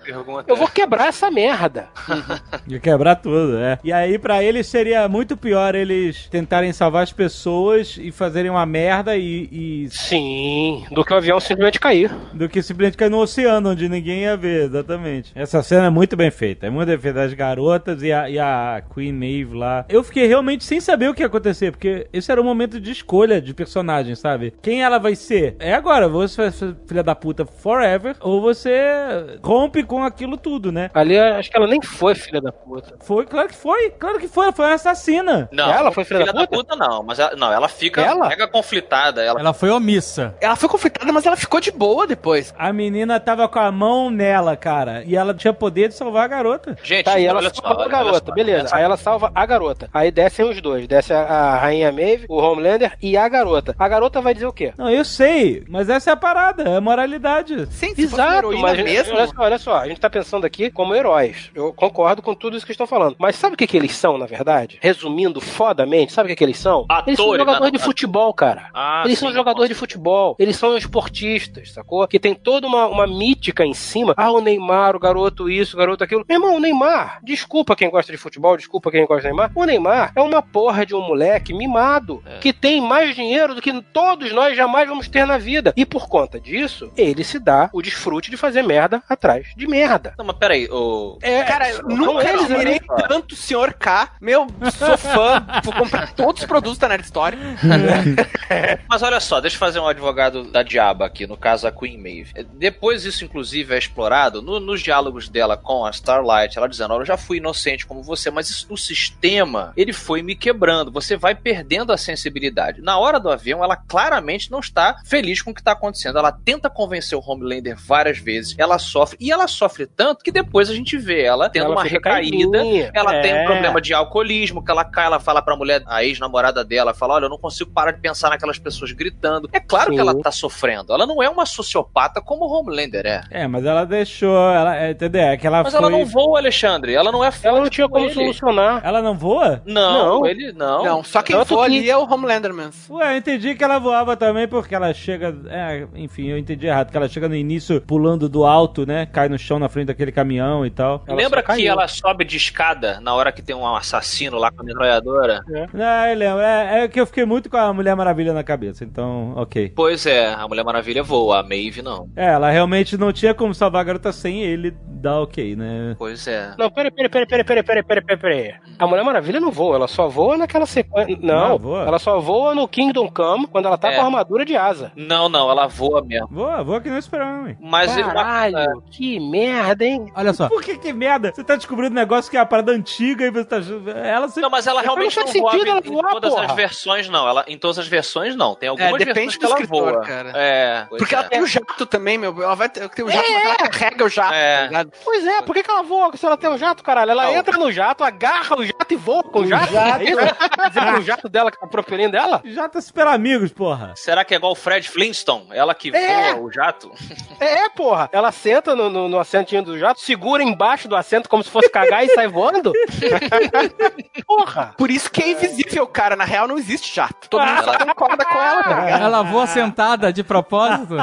[0.47, 1.89] Eu vou quebrar essa merda.
[2.67, 3.79] De quebrar tudo, é.
[3.85, 8.65] E aí, pra eles, seria muito pior eles tentarem salvar as pessoas e fazerem uma
[8.67, 12.11] merda e, e- Sim, do que o avião simplesmente cair.
[12.33, 15.33] do que simplesmente cair no oceano, onde ninguém ia ver, exatamente.
[15.35, 16.67] Essa cena é muito bem feita.
[16.67, 17.23] É muito bem feita.
[17.23, 19.85] As garotas e a, e a Queen Maeve lá.
[19.89, 22.91] Eu fiquei realmente sem saber o que ia acontecer, porque esse era o momento de
[22.91, 24.55] escolha de personagem, sabe?
[24.63, 25.57] Quem ela vai ser?
[25.59, 30.71] É agora, você vai ser filha da puta forever, ou você rompe com aquilo tudo,
[30.73, 30.91] né?
[30.95, 32.95] Ali, acho que ela nem foi filha da puta.
[33.01, 33.91] Foi, claro que foi.
[33.91, 34.45] Claro que foi.
[34.45, 35.49] Ela foi uma assassina.
[35.53, 36.77] Não, Ela foi filha da puta?
[36.77, 38.29] não, mas ela, não, ela fica Ela?
[38.29, 39.23] mega conflitada.
[39.23, 40.35] Ela, Ela foi omissa.
[40.41, 42.55] Ela foi conflitada, mas ela ficou de boa depois.
[42.59, 45.03] A menina tava com a mão nela, cara.
[45.07, 46.77] E ela tinha poder de salvar a garota.
[46.83, 48.33] Gente, Tá, e ela salva só, a garota, só.
[48.35, 48.69] beleza.
[48.75, 49.89] Aí ela salva a garota.
[49.93, 50.87] Aí descem os dois.
[50.89, 53.75] Desce a, a Rainha Maeve, o Homelander e a garota.
[53.79, 54.73] A garota vai dizer o quê?
[54.79, 57.67] Não, eu sei, mas essa é a parada, é a moralidade.
[57.73, 59.15] Sim, Exato, mas mesmo.
[59.15, 61.51] olha só, olha só, a gente tá pensando aqui como heróis.
[61.55, 63.17] Eu concordo com tudo isso que estão falando.
[63.19, 64.79] Mas sabe o que, que eles são, na verdade?
[64.81, 66.87] Resumindo fodamente, sabe o que, que eles são?
[67.07, 67.79] eles são Atores, jogadores né?
[67.79, 68.69] de futebol, cara.
[68.73, 72.07] Ah, eles sim, são jogadores de futebol, eles são esportistas, sacou?
[72.09, 74.14] Que tem toda uma, uma mítica em cima.
[74.17, 76.25] Ah, o Neymar, o garoto isso, o garoto aquilo.
[76.29, 79.51] Meu irmão, o Neymar, desculpa quem gosta de futebol, desculpa quem gosta de Neymar.
[79.55, 82.39] O Neymar é uma porra de um moleque mimado É.
[82.39, 85.73] que tem mais dinheiro do que todos nós jamais vamos ter na vida.
[85.77, 90.15] E por conta disso, ele se dá o desfrute de fazer merda atrás de merda.
[90.19, 91.19] Não, mas peraí, o...
[91.23, 93.75] É, Cara, são nunca eles, admirei tanto o Sr.
[93.79, 94.11] K.
[94.21, 94.47] Meu,
[94.77, 95.45] sou fã.
[95.63, 97.37] Vou comprar todos os produtos da Nerd Story.
[98.89, 101.97] Mas olha só, deixa eu fazer um advogado da diaba aqui, no caso a Queen
[101.99, 102.33] Maeve.
[102.55, 106.93] Depois isso, inclusive, é explorado explorado no- nos diálogos dela com a Starlight, ela dizendo,
[106.93, 110.91] olha, eu já fui inocente como você, mas isso, o sistema, ele foi me quebrando,
[110.93, 112.83] você vai perdendo a sensibilidade.
[112.83, 116.31] Na hora do avião, ela claramente não está feliz com o que está acontecendo, ela
[116.33, 120.75] tenta convencer o Homelander várias vezes, ela sofre, e ela sofre tanto que depois a
[120.75, 122.91] gente vê ela tendo Ela uma recaída, caidinha.
[122.95, 123.45] ela tem um É.
[123.47, 127.25] problema de alcoolismo, que ela cai, ela fala pra mulher, a ex-namorada dela, fala, olha,
[127.25, 129.49] eu não consigo parar de pensar naquelas pessoas gritando.
[129.53, 129.95] É claro Sim.
[129.97, 133.23] que ela tá sofrendo, ela não é uma sociopata como o Homelander é.
[133.31, 135.23] É, mas ela deixou, ela, é, entendeu?
[135.23, 135.81] É que ela Mas foi...
[135.81, 138.15] ela não voa, Alexandre, ela não é forte Ela não tinha como ele.
[138.15, 138.81] solucionar.
[138.85, 139.63] Ela não voa?
[139.67, 140.27] Não, Não.
[140.27, 140.85] ele não.
[140.85, 142.97] Não, só quem voa que- ali é o Homelander mesmo.
[142.97, 145.35] Ué, eu entendi que ela voava também porque ela chega.
[145.49, 146.91] É, enfim, eu entendi errado.
[146.91, 149.07] Que ela chega no início pulando do alto, né?
[149.07, 151.03] Cai no chão na frente daquele caminhão e tal.
[151.07, 154.63] Ela Lembra que ela sobe de escada na hora que tem um assassino lá com
[154.63, 155.41] a metralhadora?
[155.73, 156.41] Não, eu lembro.
[156.41, 159.73] É, é que eu fiquei muito com a Mulher Maravilha na cabeça, então, ok.
[159.75, 162.09] Pois é, a Mulher Maravilha voa, a Maeve não.
[162.17, 165.95] É, ela realmente não tinha como salvar a garota sem ele dar ok, né?
[165.99, 166.55] Pois é.
[166.59, 168.55] Não, peraí, peraí, peraí, peraí, peraí, peraí, peraí, peraí, peraí.
[168.79, 171.17] A Mulher Maravilha não voa, ela só voa naquela sequência.
[171.21, 171.83] Não, Não, voa.
[171.87, 173.97] ela só voa no Kingdom Come quando ela tá É.
[173.97, 174.91] com a armadura de asa.
[174.97, 176.29] Não, não, ela voa mesmo.
[176.31, 177.57] Voa, voa que não esperava, hein?
[177.61, 180.11] Mas ele- Caralho, que merda, hein?
[180.17, 180.49] Olha só.
[180.49, 181.33] Por que que merda?
[181.35, 183.57] Você tá descobrindo um negócio que é uma parada antiga e você tá.
[184.05, 184.43] Ela sempre.
[184.43, 186.47] Não, mas ela realmente não não faz voa sentido ela em todas porra.
[186.47, 187.29] as versões, não.
[187.29, 188.55] Ela, em todas as versões, não.
[188.55, 190.03] Tem algumas depende versões que do ela escritor, voa.
[190.03, 190.33] cara.
[190.35, 191.19] É, Porque é.
[191.19, 192.35] ela tem o jato também, meu.
[192.43, 194.69] Ela vai ter, tem o jato, mas ela carrega o jato, É.
[194.69, 194.87] tá?
[195.05, 197.11] Pois é, por que, que ela voa se ela tem um jato, caralho?
[197.11, 197.35] Ela Não.
[197.37, 199.73] entra no jato, agarra o jato e voa com o jato.
[199.73, 200.01] jato.
[200.05, 200.99] É isso?
[200.99, 202.41] O jato dela que tá propelindo ela?
[202.45, 203.93] Já tá super amigos, porra.
[203.97, 205.47] Será que é igual o Fred Flintstone?
[205.51, 206.33] Ela que É.
[206.35, 206.93] voa o jato?
[207.41, 208.09] É, porra.
[208.13, 211.69] Ela senta no, no, no assentinho do jato, segura embaixo do assento como se fosse
[211.71, 212.73] cagar e sai voando.
[214.27, 214.75] porra.
[214.77, 216.17] Por isso que é invisível, cara.
[216.17, 217.29] Na real, não existe jato.
[217.29, 219.03] Todo mundo só concorda com ela, tá ligado?
[219.03, 220.95] Ela voa sentada de propósito.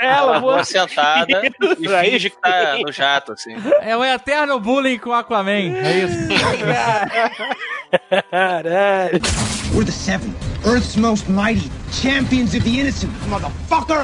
[0.00, 1.43] Ela voa voa sentada
[1.78, 3.54] e Isso aí finge que tá no jato, assim.
[3.80, 5.50] É o eterno bullying com o Aquaman.
[5.76, 6.28] É isso.
[8.30, 9.20] Caralho.
[9.74, 10.34] We're the Seven,
[10.64, 14.02] Earth's most mighty, champions of the innocent, motherfucker!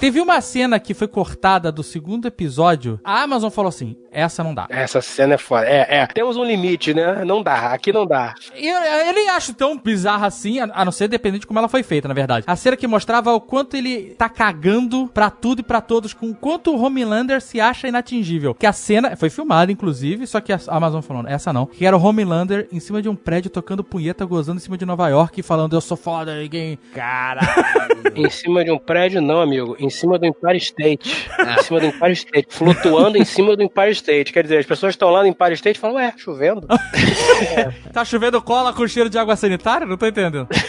[0.00, 2.98] Teve uma cena que foi cortada do segundo episódio.
[3.04, 4.66] A Amazon falou assim: essa não dá.
[4.70, 5.66] Essa cena é foda.
[5.66, 6.06] É, é.
[6.06, 7.22] Temos um limite, né?
[7.22, 7.72] Não dá.
[7.72, 8.34] Aqui não dá.
[8.54, 11.68] Eu, eu nem acho tão bizarra assim, a, a não ser dependente de como ela
[11.68, 12.44] foi feita, na verdade.
[12.46, 16.30] A cena que mostrava o quanto ele tá cagando pra tudo e pra todos, com
[16.30, 18.54] o quanto o Homelander se acha inatingível.
[18.54, 21.66] Que a cena foi filmada, inclusive, só que a Amazon falou, essa não.
[21.66, 24.86] Que era o Homelander em cima de um prédio tocando punheta, gozando em cima de
[24.86, 26.78] Nova York e falando, eu sou foda, ninguém.
[26.94, 28.00] Caralho.
[28.16, 29.76] Em cima de um prédio, não, amigo.
[29.78, 31.28] Em cima do Empire State.
[31.58, 32.46] Em cima do Empire State.
[32.50, 34.32] Flutuando em cima do Empire State.
[34.32, 36.66] Quer dizer, as pessoas estão lá no Empire State e falam, ué, chovendo.
[37.92, 39.86] Tá chovendo cola com cheiro de água sanitária?
[39.86, 40.46] Não tô entendendo.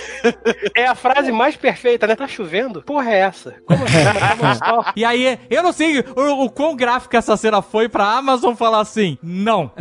[0.76, 2.16] É a frase mais perfeita, né?
[2.16, 2.82] Tá chovendo?
[2.84, 3.56] Porra, é essa?
[3.66, 3.98] Como assim?
[4.40, 4.92] Como só?
[4.96, 8.82] E aí, eu não sei o, o quão gráfica essa cena foi pra Amazon falar
[8.82, 9.72] assim, não.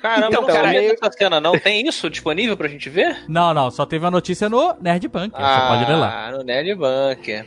[0.00, 1.58] Caramba, Então, não cara, sabia meio- dessa cena, não.
[1.58, 3.24] Tem isso disponível pra gente ver?
[3.28, 6.26] Não, não, só teve a notícia no Nerd Bunker, você pode ler lá.
[6.28, 6.74] Ah, no Nerd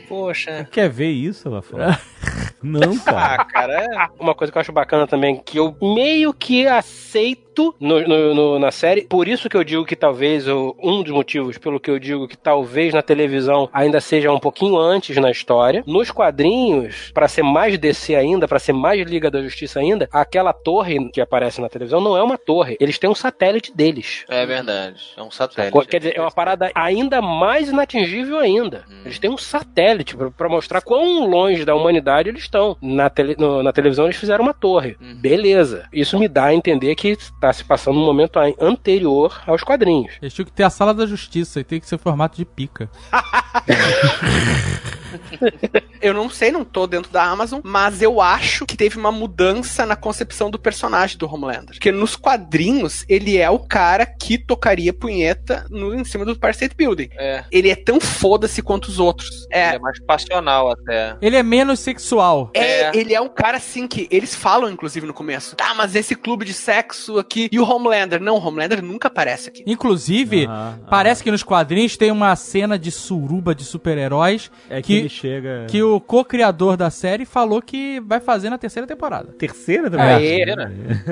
[0.08, 0.66] Poxa.
[0.70, 1.98] Quer ver isso, Lafora?
[2.62, 3.42] Não, cara.
[3.42, 4.08] Ah, cara, é...
[4.18, 7.47] Uma coisa que eu acho bacana também, que eu meio que aceito
[7.80, 11.12] no, no- no- na série, por isso que eu digo que talvez, o- um dos
[11.12, 15.30] motivos pelo que eu digo que talvez na televisão ainda seja um pouquinho antes na
[15.30, 15.82] história.
[15.86, 20.52] Nos quadrinhos, pra ser mais DC ainda, pra ser mais Liga da Justiça ainda, aquela
[20.52, 24.24] torre que aparece na televisão não é uma torre, eles têm um satélite deles.
[24.28, 25.00] é verdade.
[25.16, 25.86] É um satélite.
[25.88, 28.84] Quer dizer, é uma parada ainda mais inatingível ainda.
[29.04, 32.76] Eles têm um satélite pra- pra mostrar quão longe da humanidade eles estão.
[32.80, 34.96] Na, tele- no- na televisão eles fizeram uma torre.
[35.20, 35.86] Beleza.
[35.92, 40.14] Isso me dá a entender que tá se passando um momento anterior aos quadrinhos.
[40.20, 42.90] Eles tinham que ter a sala da justiça e tem que ser formato de pica.
[46.00, 49.84] Eu não sei, não tô dentro da Amazon, mas eu acho que teve uma mudança
[49.84, 51.70] na concepção do personagem do Homelander.
[51.74, 56.52] Porque nos quadrinhos, ele é o cara que tocaria punheta no, em cima do Empire
[56.52, 57.08] State Building.
[57.18, 57.44] É.
[57.50, 59.28] Ele é tão foda-se quanto os outros.
[59.50, 61.16] Ele É, é mais passional até.
[61.20, 62.50] Ele é menos sexual.
[62.54, 62.90] É, É.
[62.94, 65.56] ele é um cara assim que eles falam, inclusive, no começo.
[65.56, 67.48] Tá, mas esse clube de sexo aqui.
[67.50, 68.20] E o Homelander?
[68.22, 69.64] Não, o Homelander nunca aparece aqui.
[69.66, 75.02] Inclusive, Aham, parece que nos quadrinhos tem uma cena de suruba de super-heróis É que,
[75.02, 75.66] que, ele chega.
[75.68, 79.32] que o co-criador da série falou que vai fazer na terceira temporada.
[79.32, 80.06] Terceira também?
[80.06, 80.44] Aê.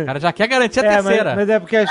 [0.03, 1.35] O cara já quer garantir a É, mas, terceira.
[1.35, 1.91] mas é porque as-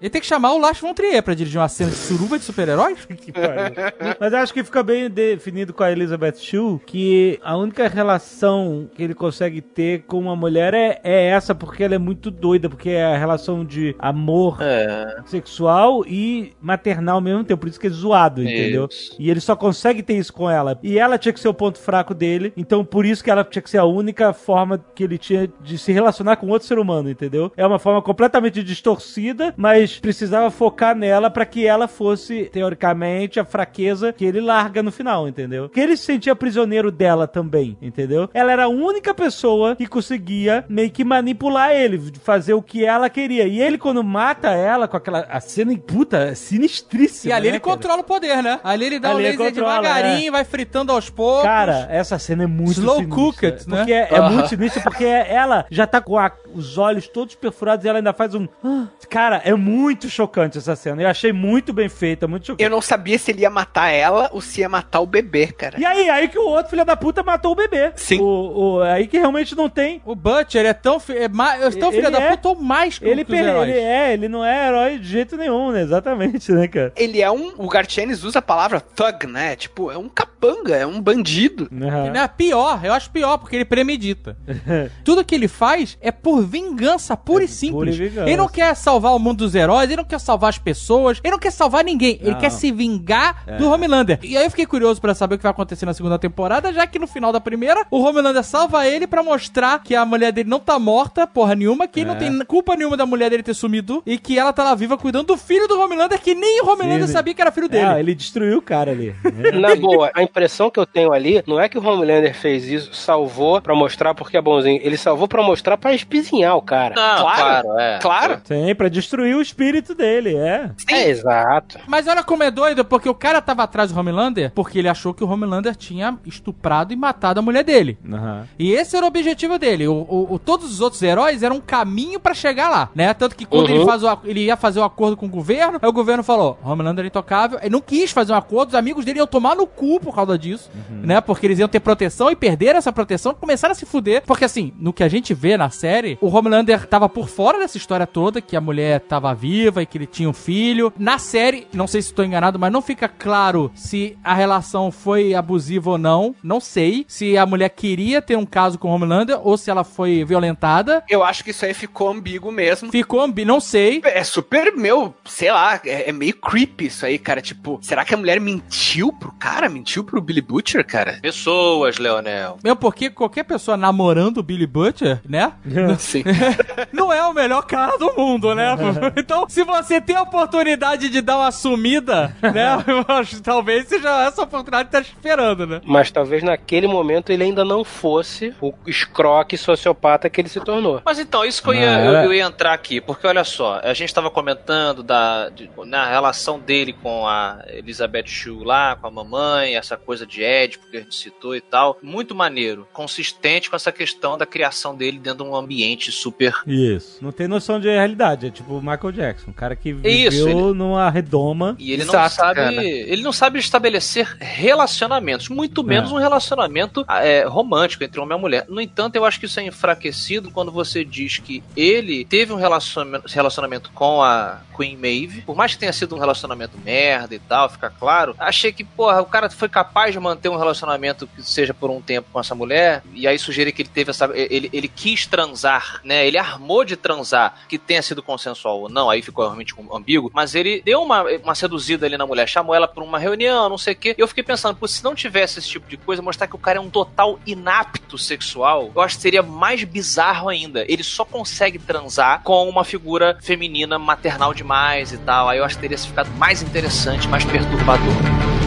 [0.00, 2.44] Ele tem que chamar o Lars von Trier pra dirigir uma cena de suruba de
[2.44, 3.06] super-heróis?
[4.20, 8.88] Mas eu acho que fica bem definido com a Elizabeth Shue que a única relação
[8.94, 12.68] que ele consegue ter com uma mulher é, é essa, porque ela é muito doida,
[12.68, 15.16] porque é a relação de amor É.
[15.24, 18.86] sexual e maternal ao mesmo tempo, por isso que é zoado, entendeu?
[18.90, 19.16] Isso.
[19.18, 20.78] E ele só consegue ter isso com ela.
[20.82, 23.62] E ela tinha que ser o ponto fraco dele, então por isso que ela tinha
[23.62, 27.08] que ser a única forma que ele tinha de se relacionar com outro ser humano,
[27.10, 27.50] entendeu?
[27.56, 33.44] É uma forma completamente distorcida, mas precisava focar nela pra que ela fosse, teoricamente, a
[33.44, 35.68] fraqueza que ele larga no final, entendeu?
[35.68, 38.28] Que ele se sentia prisioneiro dela também, entendeu?
[38.34, 43.08] Ela era a única pessoa que conseguia meio que manipular ele, fazer o que ela
[43.10, 43.44] queria.
[43.46, 47.30] E ele, quando mata ela com aquela a cena, puta, sinistríssima.
[47.30, 47.76] E ali né, ele cara?
[47.76, 48.60] controla o poder, né?
[48.64, 51.42] Ali ele dá Ali o ele laser controla, devagarinho, vai fritando aos poucos.
[51.44, 53.14] Cara, essa cena é muito Slow sinistra.
[53.16, 53.76] cooked, né?
[53.78, 54.30] Porque é, é Aham.
[54.30, 58.12] muito sinistra, porque ela já tá com a- os olhos todos perfurados e ela ainda
[58.12, 58.46] faz um...
[58.64, 58.86] "Ah".
[59.08, 59.65] Cara, é muito
[60.08, 61.02] chocante essa cena.
[61.02, 62.62] Eu achei muito bem feita, muito chocante.
[62.62, 65.78] Eu não sabia se ele ia matar ela ou se ia matar o bebê, cara.
[65.80, 67.92] E aí, aí que o outro filho da puta matou o bebê.
[67.96, 68.20] Sim.
[68.20, 70.00] O, o- aí que realmente não tem...
[70.04, 72.98] O Butcher é tão, fi- é ma- é tão filho da é- puta ou mais
[72.98, 73.68] que, Ele, que os heróis.
[73.70, 75.82] ele é, ele não é herói de jeito nenhum, né?
[75.82, 76.92] Exatamente, né, cara?
[76.96, 77.52] Ele é um.
[77.56, 79.56] O Gartienes usa a palavra thug, né?
[79.56, 81.68] Tipo, é um capanga, é um bandido.
[81.70, 84.36] Não, é pior, eu acho pior, porque ele premedita.
[85.04, 87.96] Tudo que ele faz é por vingança, pura e simples.
[87.96, 88.28] vingança.
[88.28, 91.32] Ele não quer salvar o mundo dos heróis, ele não quer salvar as pessoas, ele
[91.32, 92.38] não quer salvar ninguém, ele Não.
[92.38, 94.18] quer se vingar do Homelander.
[94.22, 96.86] E aí eu fiquei curioso pra saber o que vai acontecer na segunda temporada, já
[96.86, 100.48] que no final da primeira, o Homelander salva ele pra mostrar que a mulher dele
[100.48, 103.54] não tá morta, porra nenhuma, que ele não tem culpa nenhuma da mulher dele ter
[103.54, 106.68] sumido e que ela tá lá viva cuidando do filho do Homelander, que nem o
[106.68, 107.12] Homelander Sim.
[107.12, 107.86] sabia que era filho dele.
[107.86, 109.14] É, ele destruiu o cara ali.
[109.60, 112.92] Na boa, a impressão que eu tenho ali não é que o Homelander fez isso,
[112.94, 114.80] salvou pra mostrar porque é bonzinho.
[114.82, 116.94] Ele salvou pra mostrar pra espizinhar o cara.
[116.94, 117.38] Não, Claro.
[117.62, 117.98] claro, é.
[118.00, 118.40] Claro.
[118.44, 120.70] Sim, pra destruir o espírito dele, é.
[120.90, 121.78] É, exato.
[121.86, 125.14] Mas olha como é doido, porque o cara tava atrás do Homelander porque ele achou
[125.14, 127.98] que o Homelander tinha estuprado e matado a mulher dele.
[128.12, 128.46] Aham.
[128.58, 129.88] E esse era o objetivo dele.
[129.88, 133.14] O, o- o- todos os outros heróis eram um caminho pra chegar lá, né?
[133.14, 133.76] Tanto que quando Uhum.
[133.76, 136.58] ele, faz o ele ia fazer o acordo com o governo, aí o governo falou:
[136.64, 137.58] Homelander é intocável.
[137.60, 140.38] Ele não quis fazer um acordo, os amigos dele iam tomar no cu por causa
[140.38, 141.20] disso, né?
[141.20, 144.22] Porque eles iam ter proteção e perderam essa proteção, começaram a se fuder.
[144.26, 147.76] Porque assim, no que a gente vê na série, o Homelander tava por fora dessa
[147.76, 150.92] história toda, que a mulher tava viva e que ele tinha um filho.
[150.98, 155.34] Na série, não sei se estou enganado, mas não fica claro se a relação foi
[155.34, 156.34] abusiva ou não.
[156.42, 159.84] Não sei se a mulher queria ter um caso com o Homelander ou se ela
[159.84, 161.04] foi violentada.
[161.08, 162.90] Eu acho que isso aí ficou ambíguo mesmo.
[162.90, 164.00] Ficou ambi, não sei.
[164.04, 167.40] É super, meu, sei lá, é, é meio creepy isso aí, cara.
[167.40, 169.68] Tipo, será que a mulher mentiu pro cara?
[169.68, 171.18] Mentiu pro Billy Butcher, cara?
[171.20, 172.58] Pessoas, Leonel.
[172.62, 175.52] Mesmo porque qualquer pessoa namorando o Billy Butcher, né?
[175.98, 176.22] Sim.
[176.92, 178.74] não é o melhor cara do mundo, né?
[179.16, 182.82] Então, se você tem a oportunidade de dar uma sumida, né?
[182.86, 185.80] Eu acho que talvez seja essa oportunidade que tá esperando, né?
[185.84, 191.02] Mas talvez naquele momento ele ainda não fosse o escroque sociopata que ele se tornou.
[191.04, 193.44] Mas então, isso que eu ia, Ah, eu, era- eu ia entrar aqui, porque olha
[193.44, 198.96] só, a gente tava comentando da, de- na relação dele com a Elizabeth Shue lá,
[198.96, 201.98] com a mamãe, essa coisa de Édipo que a gente citou e tal.
[202.02, 206.54] Muito maneiro, consistente com essa questão da criação dele dentro de um ambiente super.
[206.66, 207.18] Isso.
[207.22, 208.46] Não tem noção de realidade.
[208.46, 211.76] É tipo o Michael Jackson, um cara que viveu Isso, ele- numa redoma.
[211.78, 212.36] E ele não sabe.
[212.36, 212.84] cara.
[212.84, 218.64] Ele não sabe estabelecer relacionamentos, muito menos um relacionamento é, romântico entre homem e mulher.
[218.68, 222.56] No entanto, eu acho que isso é enfraquecido quando você diz que ele teve um
[222.56, 225.42] relacionamento, relacionamento com a Queen Maeve.
[225.42, 228.34] Por mais que tenha sido um relacionamento merda e tal, fica claro.
[228.38, 232.00] Achei que, porra, o cara foi capaz de manter um relacionamento que seja por um
[232.00, 233.02] tempo com essa mulher.
[233.12, 234.30] E aí sugere que ele teve essa.
[234.34, 236.26] Ele, ele quis transar, né?
[236.26, 240.30] Ele armou de transar, que tenha sido consensual ou não, aí ficou realmente ambíguo.
[240.34, 243.78] Mas ele deu uma, uma seduzida ali na mulher, chamou ela pra uma reunião, não
[243.78, 244.14] sei o quê.
[244.16, 246.58] E eu fiquei pensando, pô, se não tivesse esse tipo de coisa, mostrar que o
[246.58, 250.84] cara é um total inapto sexual, eu acho que seria mais bizarro ainda.
[250.88, 255.48] Ele só consegue transar com uma figura feminina maternal demais e tal.
[255.48, 258.65] Aí eu acho que teria ficado mais interessante, mais perturbador.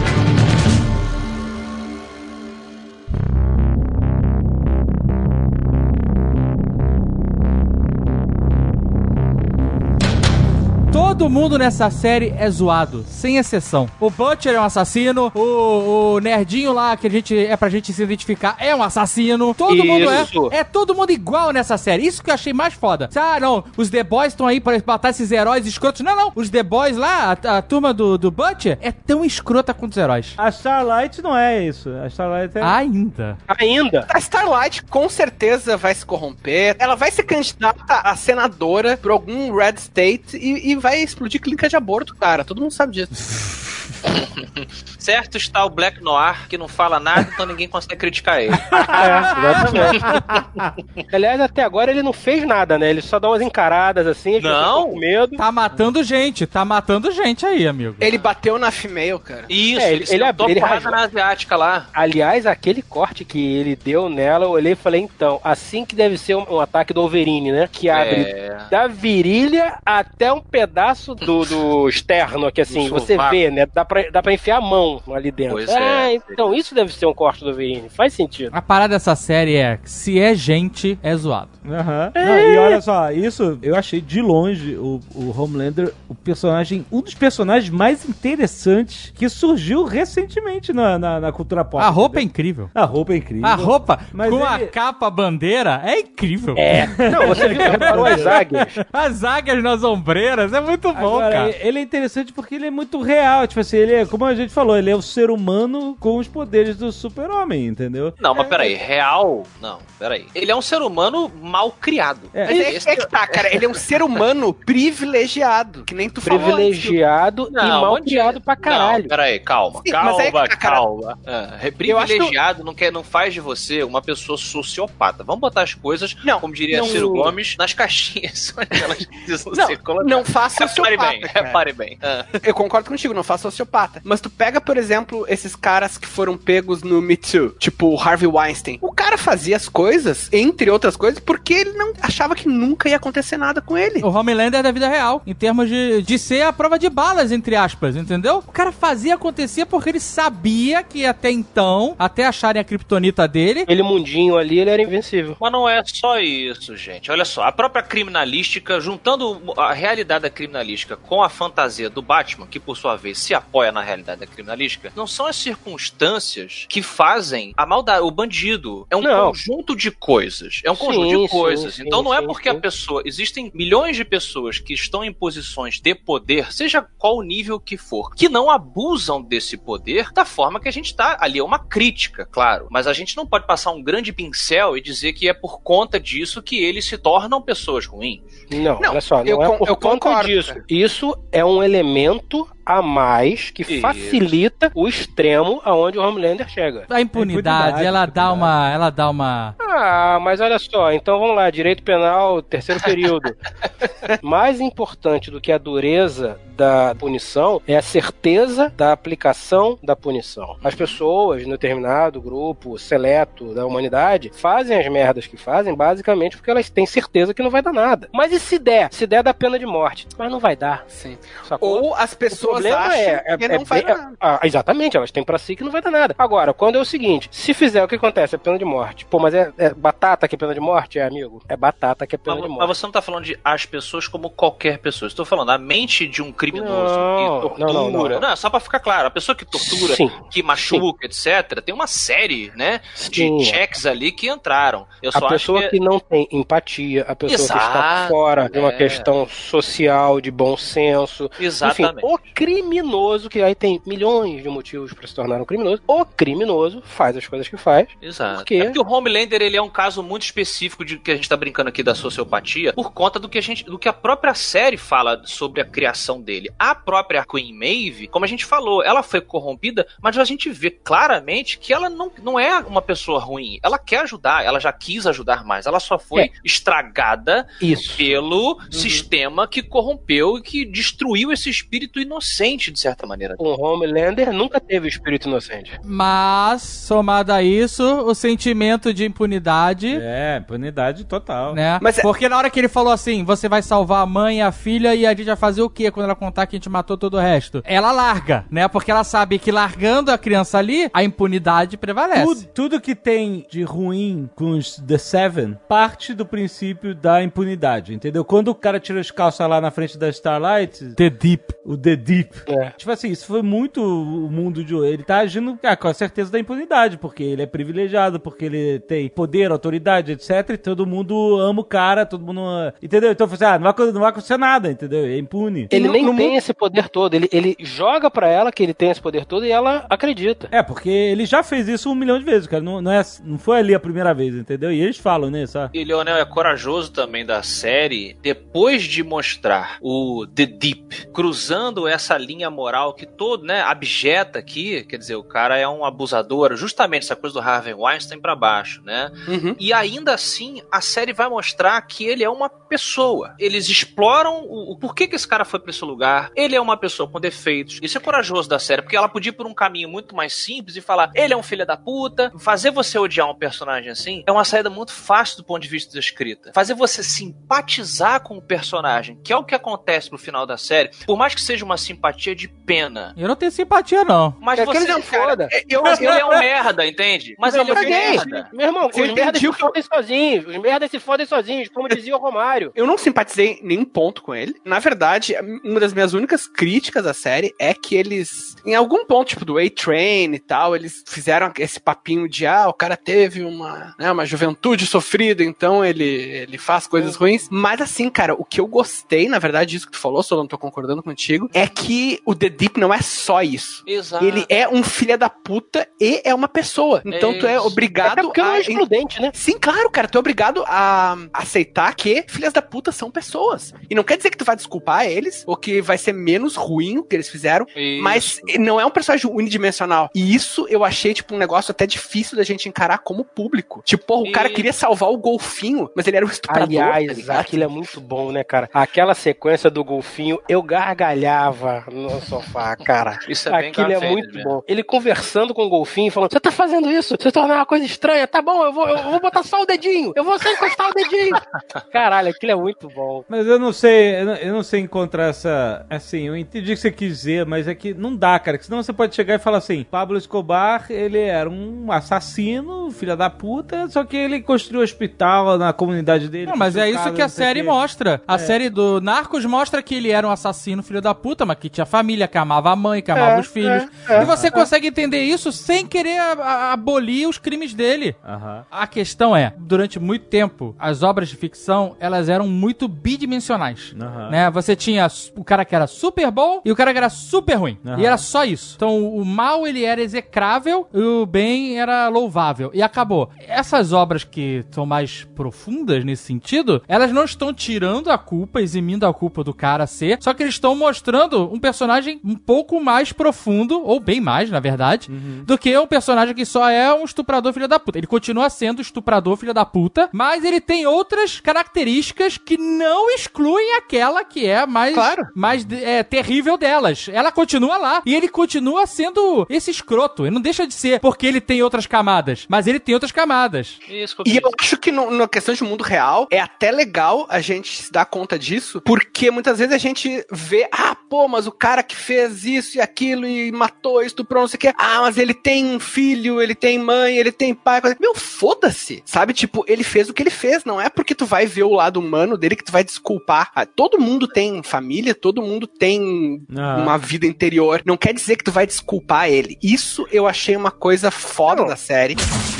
[11.20, 13.86] Todo mundo nessa série é zoado, sem exceção.
[14.00, 17.92] O Butcher é um assassino, o, o nerdinho lá que a gente é pra gente
[17.92, 19.52] se identificar é um assassino.
[19.52, 20.48] Todo mundo Isso.
[20.50, 20.60] é.
[20.60, 22.06] É todo mundo igual nessa série.
[22.06, 23.10] Isso que eu achei mais foda.
[23.14, 26.00] Ah, não, os The Boys estão aí pra matar esses heróis escrotos.
[26.00, 26.32] Não, não.
[26.34, 29.98] Os The Boys lá, a, a turma do, do Butcher, é tão escrota quanto os
[29.98, 30.32] heróis.
[30.38, 31.90] A Starlight não é isso.
[32.02, 32.62] A Starlight é.
[32.62, 33.36] Ainda.
[33.46, 34.06] Ainda.
[34.08, 36.76] A Starlight com certeza vai se corromper.
[36.78, 41.68] Ela vai ser candidata a senadora por algum Red State e, e vai explodir clínica
[41.68, 42.44] de aborto, cara.
[42.44, 43.60] Todo mundo sabe disso.
[44.98, 48.52] Certo está o Black Noir, que não fala nada, então ninguém consegue criticar ele.
[48.90, 51.10] É, exatamente.
[51.14, 52.90] Aliás, até agora ele não fez nada, né?
[52.90, 54.78] Ele só dá umas encaradas assim, a gente Não.
[54.82, 55.36] fica com medo.
[55.36, 57.96] Tá matando gente, tá matando gente aí, amigo.
[58.00, 59.44] Ele bateu na female, cara.
[59.48, 60.92] Isso, É, ele, ele- abriu- ele porrada rasgou.
[60.92, 61.86] na asiática lá.
[61.94, 66.18] Aliás, aquele corte que ele deu nela, eu olhei e falei, então, assim que deve
[66.18, 67.68] ser um, um ataque do Wolverine, né?
[67.70, 68.56] Que abre É.
[68.70, 73.66] da virilha até um pedaço do, do externo aqui, assim, você vê, né?
[73.72, 75.54] Dá pra, dá pra enfiar a mão ali dentro.
[75.54, 76.14] Pois ah, é.
[76.30, 78.50] então isso deve ser um corte do Wolverine, faz sentido.
[78.54, 81.50] A parada dessa série é se é gente, é zoado.
[81.68, 82.12] Aham.
[82.14, 87.00] Não, e olha só, isso eu achei de longe o, o Homelander, o personagem, um
[87.02, 91.82] dos personagens mais interessantes que surgiu recentemente na, na, na cultura pop.
[91.82, 92.70] A roupa é incrível.
[92.74, 93.46] A roupa é incrível.
[93.46, 96.54] A roupa Mas com a ele- capa bandeira é incrível.
[96.56, 96.86] É.
[97.10, 98.68] Não, você reparou as águias?
[98.92, 101.56] As águias nas ombreiras é muito bom, Agora, cara.
[101.60, 103.46] ele é interessante porque ele é muito real.
[103.46, 106.28] Tipo assim, ele é, como a gente falou, ele é o ser humano com os
[106.28, 108.12] poderes do super-homem, entendeu?
[108.20, 109.44] Não, mas peraí, real?
[109.60, 110.26] Não, peraí.
[110.34, 112.30] Ele é um ser humano mal criado.
[112.34, 112.44] É.
[112.46, 113.54] Mas é, é que tá, cara.
[113.54, 116.38] Ele é um ser humano privilegiado, que nem tu falou.
[116.40, 119.02] Privilegiado e mal criado pra caralho.
[119.04, 119.80] Não, peraí, calma.
[119.84, 120.76] Sim, calma, é que tá, cara.
[120.76, 121.18] calma.
[121.26, 125.24] Ah, é acho que- privilegiado não, quer, não faz de você uma pessoa sociopata.
[125.24, 129.52] Vamos botar as coisas, Não, como diria não- Ciro Gomes, nas caixinhas onde elas precisam
[129.86, 131.46] Não, não faça Repare sociopata, bem, cara.
[131.46, 131.98] repare bem.
[132.02, 132.24] Ah.
[132.42, 133.69] Eu concordo contigo, não faça sociopata.
[134.04, 138.00] Mas tu pega, por exemplo, esses caras que foram pegos no Me Too, tipo o
[138.00, 138.78] Harvey Weinstein.
[138.80, 142.96] O cara fazia as coisas, entre outras coisas, porque ele não achava que nunca ia
[142.96, 144.02] acontecer nada com ele.
[144.02, 147.32] O Homelander é da vida real, em termos de, de ser a prova de balas,
[147.32, 148.38] entre aspas, entendeu?
[148.38, 153.60] O cara fazia acontecer porque ele sabia que até então, até acharem a kriptonita dele,
[153.60, 155.36] Aquele mundinho ali, ele era invencível.
[155.40, 157.10] Mas não é só isso, gente.
[157.10, 162.46] Olha só, a própria criminalística, juntando a realidade da criminalística com a fantasia do Batman,
[162.46, 166.82] que por sua vez se apoia na realidade da criminalística, não são as circunstâncias que
[166.82, 168.86] fazem a maldade, o bandido.
[168.90, 169.28] É um Não.
[169.28, 170.60] conjunto de coisas.
[170.64, 171.74] É um Sim, conjunto sim, de coisas.
[171.74, 172.56] sim, então não é sim, porque sim.
[172.56, 173.02] a pessoa.
[173.04, 177.76] Existem milhões de pessoas que estão em posições de poder, seja qual o nível que
[177.76, 181.16] for, que não abusam desse poder da forma que a gente tá.
[181.20, 182.66] Ali é uma crítica, claro.
[182.70, 185.98] Mas a gente não pode passar um grande pincel e dizer que é por conta
[185.98, 188.20] disso que eles se tornam pessoas ruins.
[188.50, 190.54] Não, Não, olha só, não eu é por eu concordo, disso.
[190.68, 193.80] Isso é um elemento a mais que Isso.
[193.80, 196.84] facilita o extremo aonde o Homelander chega.
[196.88, 201.36] a impunidade, impunidade, ela dá uma, ela dá uma Ah, mas olha só, então vamos
[201.36, 203.34] lá, direito penal, terceiro período.
[204.22, 210.56] Mais importante do que a dureza da punição é a certeza da aplicação da punição.
[210.62, 216.50] As pessoas, no determinado grupo seleto da humanidade, fazem as merdas que fazem basicamente porque
[216.50, 218.08] elas têm certeza que não vai dar nada.
[218.12, 218.92] Mas e se der?
[218.92, 220.06] Se der, dá pena de morte.
[220.18, 220.84] Mas não vai dar.
[220.86, 221.16] Sim.
[221.44, 221.82] Sacou?
[221.82, 224.12] Ou as pessoas problema é, é, que é não vai nada.
[224.20, 226.14] ah, exatamente, elas têm pra si que não vai dar nada.
[226.18, 229.04] Agora, quando é o seguinte, se fizer o que acontece, é pena de morte.
[229.06, 231.42] Pô, mas é, é batata que é pena de morte, é amigo?
[231.48, 232.68] É batata que é pena Mas, de mas morte.
[232.76, 235.06] você não tá falando de as pessoas como qualquer pessoa.
[235.06, 237.72] Estou falando a mente de um criminoso Não, que tortura.
[237.72, 238.30] não, não, não.
[238.30, 239.08] é só pra ficar claro.
[239.08, 240.10] A pessoa que tortura, Sim.
[240.30, 242.80] que machuca, etc., tem uma série, né?
[242.94, 243.36] Sim.
[243.38, 244.86] De checks ali que entraram.
[245.02, 245.80] Eu A pessoa acho que...
[245.80, 248.76] não tem empatia, a pessoa que está Exato, fora de uma é.
[248.76, 251.30] questão social, de bom senso.
[251.38, 251.98] Exatamente.
[251.98, 256.06] Enfim, o criminoso, que aí tem milhões de motivos pra se tornar um criminoso, o
[256.06, 257.86] criminoso faz as coisas que faz.
[258.00, 258.38] Exato.
[258.38, 258.54] Por quê?
[258.54, 261.36] É porque o Homelander ele é um caso muito específico de que a gente tá
[261.36, 264.78] brincando aqui da sociopatia por conta do que a gente, do que a própria série
[264.78, 266.50] fala sobre a criação dele.
[266.58, 270.70] A própria Queen Maeve, como a gente falou, ela foi corrompida, mas a gente vê
[270.70, 273.58] claramente que ela não, não é uma pessoa ruim.
[273.62, 275.66] Ela quer ajudar, ela já quis ajudar mais.
[275.66, 276.30] Ela só foi É.
[276.42, 277.94] estragada Isso.
[277.98, 283.34] pelo sistema que corrompeu e que destruiu esse espírito inocente de certa maneira.
[283.38, 285.78] O Homelander nunca teve espírito inocente.
[285.84, 291.54] Mas, somado a isso, o sentimento de impunidade, É, impunidade total.
[291.54, 291.78] né?
[291.82, 294.42] Mas é- Porque na hora que ele falou assim, você vai salvar a mãe e
[294.42, 296.68] a filha e a gente vai fazer o quê quando ela contar que a gente
[296.68, 297.62] matou todo o resto?
[297.64, 298.66] Ela larga, né?
[298.68, 302.24] Porque ela sabe que largando a criança ali, a impunidade prevalece.
[302.24, 307.92] Tudo, tudo que tem de ruim com os The Seven parte do princípio da impunidade,
[307.94, 308.24] entendeu?
[308.24, 311.44] Quando o cara tira os calças lá na frente da Starlight, The Deep.
[311.64, 312.19] o The Deep.
[312.46, 312.70] É.
[312.70, 314.92] Tipo assim, isso foi muito o mundo de hoje.
[314.92, 318.80] Ele tá agindo ah, com a certeza da impunidade, porque ele é privilegiado, porque ele
[318.80, 320.50] tem poder, autoridade, etc.
[320.50, 322.40] E todo mundo ama o cara, todo mundo.
[322.82, 323.10] Entendeu?
[323.12, 325.04] Então, assim, ah, não vai, não vai acontecer nada, entendeu?
[325.04, 325.68] É impune.
[325.70, 327.14] Ele no, nem tem esse poder todo.
[327.14, 330.48] Ele, ele joga pra ela que ele tem esse poder todo e ela acredita.
[330.50, 332.62] É, porque ele já fez isso um milhão de vezes, cara.
[332.62, 334.72] Não, não, é, não foi ali a primeira vez, entendeu?
[334.72, 335.46] E eles falam, né?
[335.46, 335.68] Só.
[335.72, 342.09] E Leonel é corajoso também da série, depois de mostrar o The Deep cruzando essa
[342.18, 347.04] linha moral que todo, né, abjeta aqui, quer dizer, o cara é um abusador, justamente
[347.04, 349.10] essa coisa do Harvey Weinstein pra baixo, né?
[349.28, 349.54] Uhum.
[349.58, 353.34] E ainda assim, a série vai mostrar que ele é uma pessoa.
[353.38, 356.30] Eles exploram o, o porquê que esse cara foi pra esse lugar.
[356.34, 357.78] Ele é uma pessoa com defeitos.
[357.82, 360.76] Isso é corajoso da série, porque ela podia ir por um caminho muito mais simples
[360.76, 362.32] e falar, ele é um filho da puta.
[362.38, 365.92] Fazer você odiar um personagem assim é uma saída muito fácil do ponto de vista
[365.92, 366.52] da escrita.
[366.54, 370.90] Fazer você simpatizar com o personagem, que é o que acontece no final da série,
[371.06, 373.14] por mais que seja uma simpatia de pena.
[373.16, 374.34] Eu não tenho simpatia, não.
[374.40, 375.48] Mas que você não cara, foda.
[375.68, 377.36] Eu, ele é um merda, entende?
[377.38, 377.90] Mas Não, ele é um caguei.
[377.90, 378.48] merda.
[378.52, 380.46] Meu irmão, Você os merdas se eu- fodem sozinhos.
[380.46, 382.72] Os merdas se fodem sozinhos, como dizia o Romário.
[382.74, 384.54] Eu não simpatizei em nenhum ponto com ele.
[384.64, 389.28] Na verdade, uma das minhas únicas críticas à série é que eles, em algum ponto,
[389.28, 393.94] tipo do A-Train e tal, eles fizeram esse papinho de, ah, o cara teve uma,
[393.98, 397.48] né, uma juventude sofrida, então ele, ele faz coisas ruins.
[397.50, 400.56] Mas assim, cara, o que eu gostei, na verdade, disso que tu falou, Solon, tô
[400.56, 401.89] concordando contigo, é que
[402.24, 403.82] o The Deep não é só isso.
[403.86, 404.24] Exato.
[404.24, 407.02] Ele é um filho da puta e é uma pessoa.
[407.04, 409.30] Então tu é obrigado Até porque não a é excludente, né?
[409.34, 410.08] Sim, claro, cara.
[410.08, 413.72] Tu é obrigado a aceitar que filhas da puta são pessoas.
[413.88, 416.98] E não quer dizer que tu vai desculpar eles, ou que vai ser menos ruim
[416.98, 418.02] o que eles fizeram, Isso.
[418.02, 420.10] mas não é um personagem unidimensional.
[420.14, 423.82] E isso eu achei, tipo, um negócio até difícil da gente encarar como público.
[423.84, 426.94] Tipo, porra, o cara E- queria salvar o golfinho, mas ele era um estuprador, tá
[426.94, 427.40] Aliás, ligado?
[427.40, 428.68] aquilo é muito bom, né, cara?
[428.72, 433.18] Aquela sequência do golfinho, eu gargalhava no sofá, cara.
[433.28, 434.50] Isso é bem Aquilo é muito mesmo.
[434.50, 434.62] bom.
[434.66, 437.16] Ele conversando com o golfinho, falando: Você tá fazendo isso?
[437.18, 438.26] Você tornou uma coisa estranha?
[438.26, 440.12] Tá bom, eu vou, eu vou botar só o dedinho.
[440.16, 441.36] Eu vou só encostar o dedinho.
[441.92, 443.24] Caralho, aquilo é muito bom.
[443.28, 445.84] Mas eu não sei, eu não, eu não sei encontrar essa.
[445.88, 448.58] Assim, eu entendi o que você quis dizer, mas é que não dá, cara.
[448.58, 453.16] Que senão você pode chegar e falar assim: Pablo Escobar, ele era um assassino, filha
[453.16, 456.46] da puta, só que ele construiu um hospital na comunidade dele.
[456.46, 457.70] Não, mas é isso que a série o quê.
[457.70, 458.22] mostra.
[458.26, 458.38] A É.
[458.38, 461.84] série do Narcos mostra que ele era um assassino, filho da puta, mas que tinha
[461.86, 463.86] família, que amava a mãe, que amava É, os filhos.
[464.08, 468.16] é, e você consegue entender isso sem querer abolir os crimes dele.
[468.24, 468.64] Aham.
[468.70, 473.94] A questão é, durante muito tempo, as obras de ficção, elas eram muito bidimensionais.
[474.00, 474.30] Aham.
[474.30, 474.50] Né?
[474.50, 475.06] Você tinha
[475.36, 477.78] o cara que era super bom e o cara que era super ruim.
[477.84, 478.00] Aham.
[478.00, 478.74] E era só isso.
[478.76, 482.70] Então, o mal, ele era execrável e o bem era louvável.
[482.72, 483.30] E acabou.
[483.38, 489.06] Essas obras que são mais profundas nesse sentido, elas não estão tirando a culpa, eximindo
[489.06, 493.12] a culpa do cara ser, só que eles estão mostrando um personagem um pouco mais
[493.12, 495.08] profundo, ou bem mais, na verdade,
[495.44, 497.98] do que um personagem que só é um estuprador filho da puta.
[497.98, 503.76] Ele continua sendo estuprador filho da puta, mas ele tem outras características que não excluem
[503.76, 505.26] aquela que é a mais, Claro.
[505.34, 507.08] mais é, terrível delas.
[507.12, 508.02] Ela continua lá.
[508.04, 510.24] E ele continua sendo esse escroto.
[510.24, 512.46] Ele não deixa de ser porque ele tem outras camadas.
[512.48, 513.78] Mas ele tem outras camadas.
[513.88, 517.40] Isso E eu acho que no- na questão de mundo real é até legal a
[517.40, 521.52] gente se dar conta disso, porque muitas vezes a gente vê, ah, pô, mas o
[521.52, 525.16] cara que fez isso e aquilo e matou, estuprou, não sei o que, ah, mas
[525.18, 527.80] ele tem um filho, ele tem mãe, ele tem pai.
[527.80, 529.32] coisa- Meu, foda-se, sabe?
[529.32, 531.98] Tipo, ele fez o que ele fez, não é porque tu vai ver o lado
[532.00, 533.50] humano dele que tu vai desculpar.
[533.54, 536.76] Ah, todo mundo tem família, todo mundo tem Ah.
[536.82, 539.56] uma vida interior, não quer dizer que tu vai desculpar ele.
[539.62, 542.16] Isso eu achei uma coisa foda da série.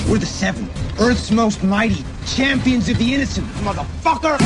[0.09, 0.68] We're the Seven,
[0.99, 4.37] Earth's most mighty, champions of the innocent, motherfucker!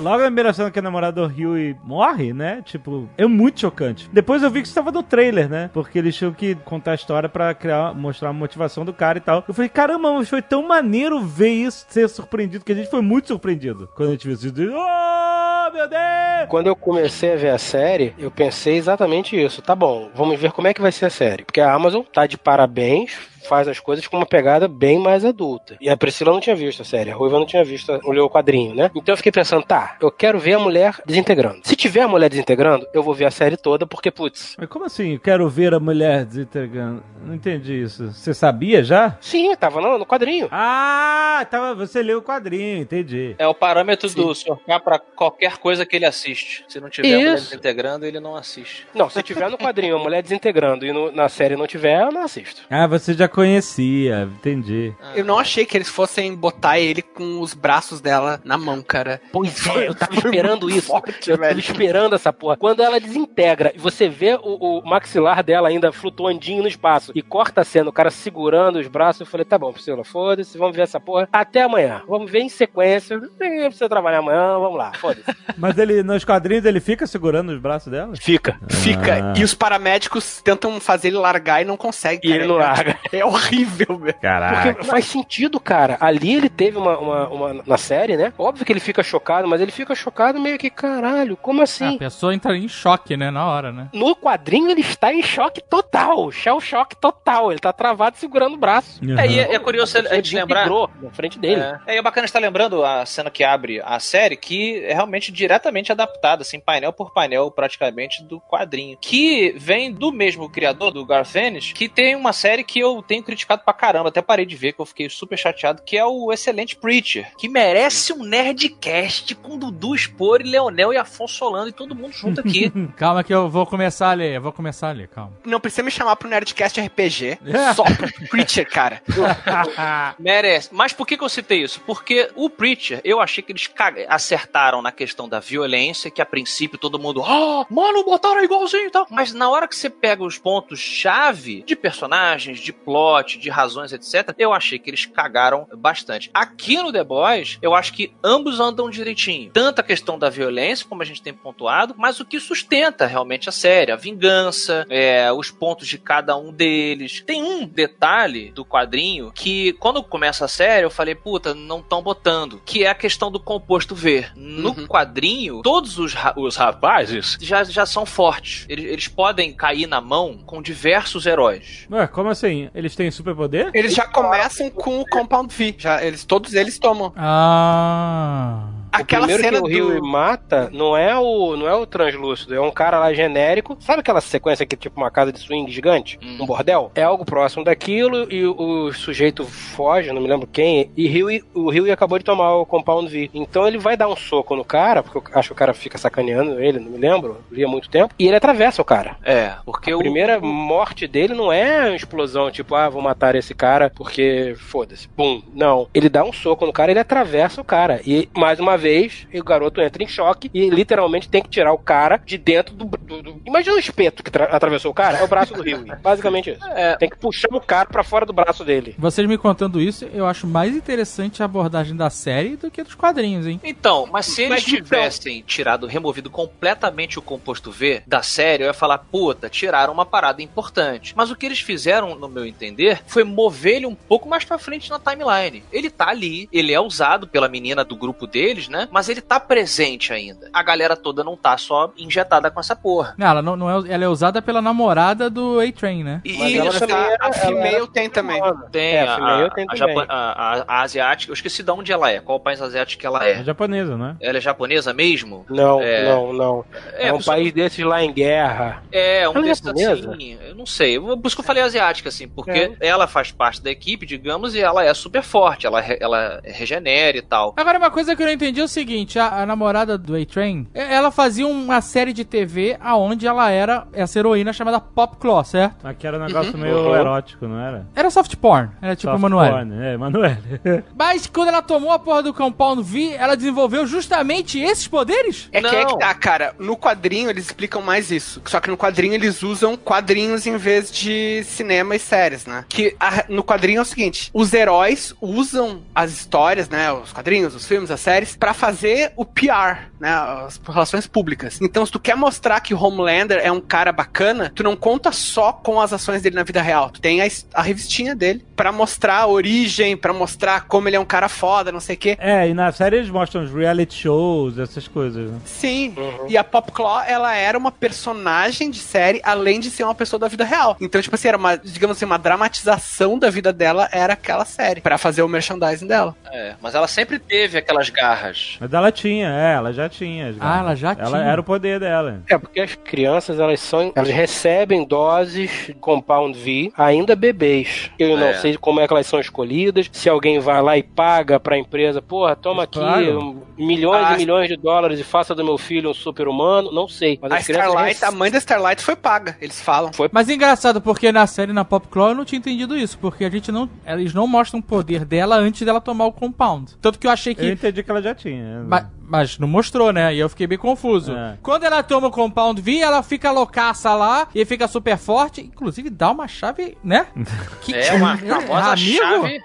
[0.00, 2.62] Logo a primeira cena que a namorada do Huey morre, né?
[2.64, 4.08] Tipo, é muito chocante.
[4.12, 5.70] Depois eu vi que isso tava no trailer, né?
[5.72, 9.20] Porque eles tinham que contar a história pra criar, mostrar a motivação do cara e
[9.20, 9.44] tal.
[9.46, 13.02] Eu falei, caramba, mas foi tão maneiro ver isso, ser surpreendido, que a gente foi
[13.02, 14.48] muito surpreendido quando a gente viu isso.
[14.48, 16.48] Oh, meu Deus!
[16.48, 19.60] Quando eu comecei a ver a série, eu pensei exatamente isso.
[19.60, 21.44] Tá bom, vamos ver como é que vai ser a série.
[21.44, 25.76] Porque a Amazon tá de parabéns, faz as coisas com uma pegada bem mais adulta.
[25.80, 28.24] E a Priscila não tinha visto a série, a Ruiva não tinha visto, não leu
[28.24, 28.90] o quadrinho, né?
[28.94, 31.60] Então eu fiquei pensando, tá, eu quero ver a mulher desintegrando.
[31.62, 34.84] Se tiver a mulher desintegrando, eu vou ver a série toda, porque, putz, Mas como
[34.84, 35.14] assim?
[35.14, 37.02] Eu quero ver a mulher desintegrando.
[37.22, 38.12] Não entendi isso.
[38.12, 39.16] Você sabia já?
[39.20, 40.48] sim, tava no, no quadrinho.
[40.50, 43.34] Ah, tava, você leu o quadrinho, entendi.
[43.38, 44.56] É o parâmetro do Sr.
[44.66, 46.64] K pra qualquer coisa que ele assiste.
[46.68, 47.54] Se não tiver a mulher Isso.
[47.54, 48.86] integrando, ele não assiste.
[48.94, 52.10] Não, se tiver no quadrinho a mulher desintegrando e no- na série não tiver, eu
[52.12, 52.62] não assisto.
[52.70, 54.94] Ah, você já conhecia, entendi.
[55.14, 59.20] Eu não achei que eles fossem botar ele com os braços dela na mão, cara.
[59.32, 60.88] Pois é, eu tava esperando isso.
[60.88, 62.56] Forte, eu tava esperando essa porra.
[62.56, 67.22] Quando ela desintegra e você vê o, o maxilar dela ainda flutuandinho no espaço e
[67.22, 70.76] corta a cena, o cara segurando os braços, eu falei, tá bom, Priscila, foda-se, vamos
[70.76, 72.02] ver essa porra até amanhã.
[72.08, 73.20] Vamos ver em sequência.
[73.38, 75.24] Nem precisa trabalhar amanhã, vamos lá, foda-se.
[75.56, 78.14] Mas ele, nos quadrinhos, ele fica segurando os braços dela?
[78.16, 78.58] Fica.
[78.68, 79.14] Fica.
[79.14, 79.34] Ah.
[79.38, 82.30] E os paramédicos tentam fazer ele largar e não conseguem.
[82.30, 82.98] E ele não larga.
[83.18, 84.14] É horrível, velho.
[84.20, 84.74] Caraca.
[84.74, 85.96] Porque faz sentido, cara.
[86.00, 88.32] Ali ele teve uma, uma, uma- na série, né?
[88.38, 91.98] Óbvio que ele fica chocado, mas ele fica chocado meio que, caralho, como A assim?
[91.98, 93.88] pessoa entra em choque, né, na hora, né?
[93.92, 97.50] No quadrinho ele está em choque total, shell choque total.
[97.50, 99.00] Ele tá travado segurando o braço.
[99.04, 99.18] Uhum.
[99.18, 100.68] É, e é, é curioso a gente Ele lembrar.
[100.68, 101.60] na frente dele.
[101.86, 105.90] É, é bacana estar lembrando a cena que abre a série, que é realmente diretamente
[105.92, 108.96] adaptada, assim, painel por painel, praticamente, do quadrinho.
[109.00, 113.22] Que vem do mesmo criador, do Garth Ennis, que tem uma série que eu tenho
[113.22, 116.30] criticado pra caramba, até parei de ver, que eu fiquei super chateado, que é o
[116.30, 121.72] excelente Preacher, que merece um Nerdcast com Dudu Spor, e Leonel e Afonso Solano e
[121.72, 122.70] todo mundo junto aqui.
[122.96, 125.32] Calma que eu vou começar a ler, eu vou começar a ler, calma.
[125.44, 127.38] Não precisa me chamar pro Nerdcast RPG.
[127.46, 127.72] É.
[127.72, 129.00] Só pro Preacher, cara.
[130.18, 130.68] Merece.
[130.72, 131.80] Mas por que, que eu citei isso?
[131.86, 133.70] Porque o Preacher, eu achei que eles
[134.08, 138.90] acertaram na questão da violência, que a princípio todo mundo, ah, mano, botaram igualzinho e
[138.90, 139.06] tal.
[139.10, 142.97] Mas na hora que você pega os pontos-chave de personagens, de plot,
[143.38, 146.30] de razões, etc., eu achei que eles cagaram bastante.
[146.32, 149.50] Aqui no The Boys, eu acho que ambos andam direitinho.
[149.52, 153.48] Tanto a questão da violência, como a gente tem pontuado, mas o que sustenta realmente
[153.48, 157.22] a série, a vingança, é, os pontos de cada um deles.
[157.26, 162.02] Tem um detalhe do quadrinho que, quando começa a série, eu falei, puta, não estão
[162.02, 164.26] botando, que é a questão do composto V.
[164.36, 164.86] No Uhum.
[164.86, 168.66] quadrinho, todos os, ra- os rapazes já, já são fortes.
[168.68, 171.86] Eles, eles podem cair na mão com diversos heróis.
[171.90, 172.68] Ué, como assim?
[172.74, 173.70] Eles têm superpoder?
[173.74, 175.74] Eles já começam com o Compound V.
[175.78, 177.12] Já, eles, todos eles tomam.
[177.16, 178.77] Ah.
[178.92, 180.06] Aquela o primeiro que o Rio do...
[180.06, 183.76] mata não é o não é o translúcido, é um cara lá genérico.
[183.80, 186.18] Sabe aquela sequência que é tipo uma casa de swing gigante?
[186.22, 186.38] Hum.
[186.40, 186.90] Um bordel?
[186.94, 191.28] É algo próximo daquilo e o, o sujeito foge, não me lembro quem, e Rio,
[191.54, 193.30] o Rio acabou de tomar o Compound V.
[193.34, 195.98] Então ele vai dar um soco no cara, porque eu acho que o cara fica
[195.98, 199.16] sacaneando ele, não me lembro, vi há muito tempo, e ele atravessa o cara.
[199.24, 199.98] É, porque A o.
[199.98, 205.08] primeira morte dele não é uma explosão, tipo, ah, vou matar esse cara porque foda-se.
[205.08, 205.42] Pum.
[205.52, 205.88] Não.
[205.92, 208.00] Ele dá um soco no cara, ele atravessa o cara.
[208.06, 211.78] E, mais uma vez, o garoto entra em choque e literalmente tem que tirar o
[211.78, 212.84] cara de dentro do.
[212.84, 215.84] do- do- Imagina o espeto que tra- atravessou o cara, é o braço do Rio.
[216.02, 216.64] Basicamente isso.
[216.68, 218.94] É, Tem que puxar o cara pra fora do braço dele.
[218.98, 222.94] Vocês me contando isso, eu acho mais interessante a abordagem da série do que dos
[222.94, 223.60] quadrinhos, hein?
[223.64, 228.62] Então, mas se eles Mas então- tivessem tirado, removido completamente o composto V da série,
[228.62, 231.12] eu ia falar, puta, tiraram uma parada importante.
[231.16, 234.58] Mas o que eles fizeram, no meu entender, foi mover ele um pouco mais pra
[234.58, 235.62] frente na timeline.
[235.72, 238.88] Ele tá ali, ele é usado pela menina do grupo deles, né?
[238.90, 240.48] Mas ele tá presente ainda.
[240.52, 243.14] A galera toda não tá só injetada com essa porra.
[243.18, 246.20] Não, ela, não, não é, ela é usada pela namorada do A-Train, né?
[246.24, 248.40] E isso também é- era- A Female tem também.
[248.70, 249.14] tem É, a,
[249.46, 249.98] a tem a, também.
[249.98, 253.26] A- a- a asiática, eu esqueci de onde ela é, qual país asiático que ela
[253.26, 253.44] É é.
[253.44, 254.16] japonesa, não é?
[254.20, 255.44] Ela é japonesa mesmo?
[255.48, 256.04] Não, É.
[256.08, 256.64] não, não.
[256.94, 258.82] É, um por isso- país desses lá em guerra.
[258.92, 260.10] É, um Ela é desses japonesa?
[260.12, 260.98] assim, eu não sei.
[260.98, 264.60] Por isso que eu falei asiática, assim, porque ela faz parte da equipe, digamos, e
[264.60, 267.54] ela é super forte, ela, ela regenera e tal.
[267.56, 270.66] Agora, uma coisa que eu não entendi é o seguinte: a, a namorada do A-Train,
[270.74, 275.86] ela fazia uma série de TV aonde ela era essa heroína chamada Pop Claw, certo?
[275.86, 276.60] Aqui era um negócio Uhum.
[276.60, 276.94] meio Uhum.
[276.96, 277.86] erótico, não era?
[277.94, 279.52] Era soft porn, era tipo Soft Emanuele.
[279.52, 280.38] porn, É, Emanuele.
[280.96, 285.48] Mas quando ela tomou a porra do Compound V, ela desenvolveu justamente esses poderes?
[285.52, 285.90] É que é Não.
[285.90, 286.54] que tá, cara.
[286.58, 288.40] No quadrinho eles explicam mais isso.
[288.46, 292.64] Só que no quadrinho eles usam quadrinhos em vez de cinema e séries, né?
[292.68, 296.92] Que a- no quadrinho é o seguinte: os heróis usam as histórias, né?
[296.92, 300.10] Os quadrinhos, os filmes, as séries, pra fazer o PR, né?
[300.10, 301.60] As relações públicas.
[301.60, 305.52] Então, se tu quer mostrar que Homelander é um cara bacana, tu não conta só
[305.52, 306.90] com as ações dele na vida real.
[306.90, 311.00] Tu tem a, a revistinha dele pra mostrar a origem, pra mostrar como ele é
[311.00, 312.16] um cara foda, não sei o quê.
[312.20, 315.38] É, e na série eles mostram os reality shows, essas coisas, né?
[315.44, 315.94] Sim.
[316.28, 320.18] E a Pop Claw, ela era uma personagem de série, além de ser uma pessoa
[320.18, 320.76] da vida real.
[320.80, 324.80] Então, tipo assim, era uma, digamos assim, uma dramatização da vida dela, era aquela série,
[324.80, 326.16] Pra fazer o merchandising dela.
[326.32, 328.56] É, mas ela sempre teve aquelas garras.
[328.60, 330.30] Mas ela tinha, é, ela já tinha.
[330.30, 331.30] as Ah, ela já Ela tinha.
[331.30, 332.22] era o poder dela.
[332.28, 333.92] É, porque as crianças, elas são.
[333.94, 337.90] Elas recebem doses de Compound V ainda bebês.
[337.98, 338.34] Eu não É.
[338.34, 341.58] sei sei como é que elas são escolhidas, se alguém vai lá e paga pra
[341.58, 343.42] empresa, porra, toma aqui Claro.
[343.56, 347.18] milhões Ah, e milhões de dólares e faça do meu filho um super-humano, não sei.
[347.20, 349.92] Mas A as crianças Starlight, a mãe da Starlight foi paga, eles falam.
[349.92, 352.98] Foi Mas é engraçado, porque na série, na Popclaw, eu não tinha entendido isso.
[352.98, 353.68] Porque a gente não.
[353.86, 356.74] Eles não mostram o poder dela antes dela tomar o compound.
[356.80, 357.50] Tanto que eu achei Eu que.
[357.50, 358.62] entendi que ela já tinha.
[358.66, 360.14] Ma- Mas, não mostrou, né?
[360.14, 361.12] E eu fiquei bem confuso.
[361.12, 361.38] É.
[361.42, 365.40] Quando ela toma o Compound V, ela fica loucaça lá e fica super forte.
[365.40, 367.06] Inclusive, dá uma chave, né?
[367.62, 369.42] Que- É uma famosa Amigo, chave.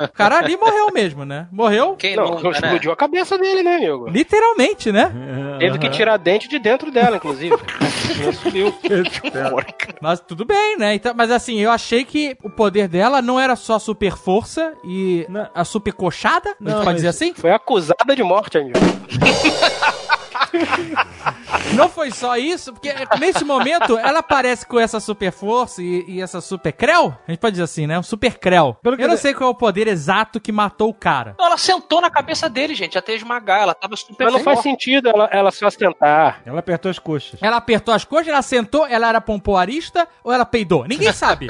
[0.00, 1.48] O cara ali morreu mesmo, né?
[1.52, 2.50] Morreu Quem Não, nunca, né?
[2.54, 4.08] explodiu a cabeça dele, né, amigo?
[4.08, 5.12] literalmente, né?
[5.58, 7.56] Teve que tirar dente de dentro dela, inclusive.
[8.24, 8.74] Não subiu.
[10.00, 10.94] Mas tudo bem, né?
[10.94, 15.24] Então, mas assim, eu achei que o poder dela não era só super força e
[15.28, 15.48] Não.
[15.54, 17.32] a super coxada, a gente Não, pode dizer assim?
[17.34, 18.78] Foi acusada de morte, amigo.
[21.74, 26.20] Não foi só isso, porque nesse momento ela aparece com essa super força e, e
[26.22, 27.14] essa super creu.
[27.26, 27.98] A gente pode dizer assim, né?
[27.98, 28.76] Um super creu.
[28.82, 31.34] Pelo que Eu não sei qual é o poder exato que matou o cara.
[31.38, 33.62] Não, ela sentou na cabeça dele, gente, até esmagar.
[33.62, 36.42] Ela tava super Mas não faz sentido ela, ela só sentar.
[36.44, 37.40] Ela apertou as coxas.
[37.42, 40.84] Ela apertou as coxas, ela sentou, ela era pompoarista ou ela peidou?
[40.86, 41.46] Ninguém sabe.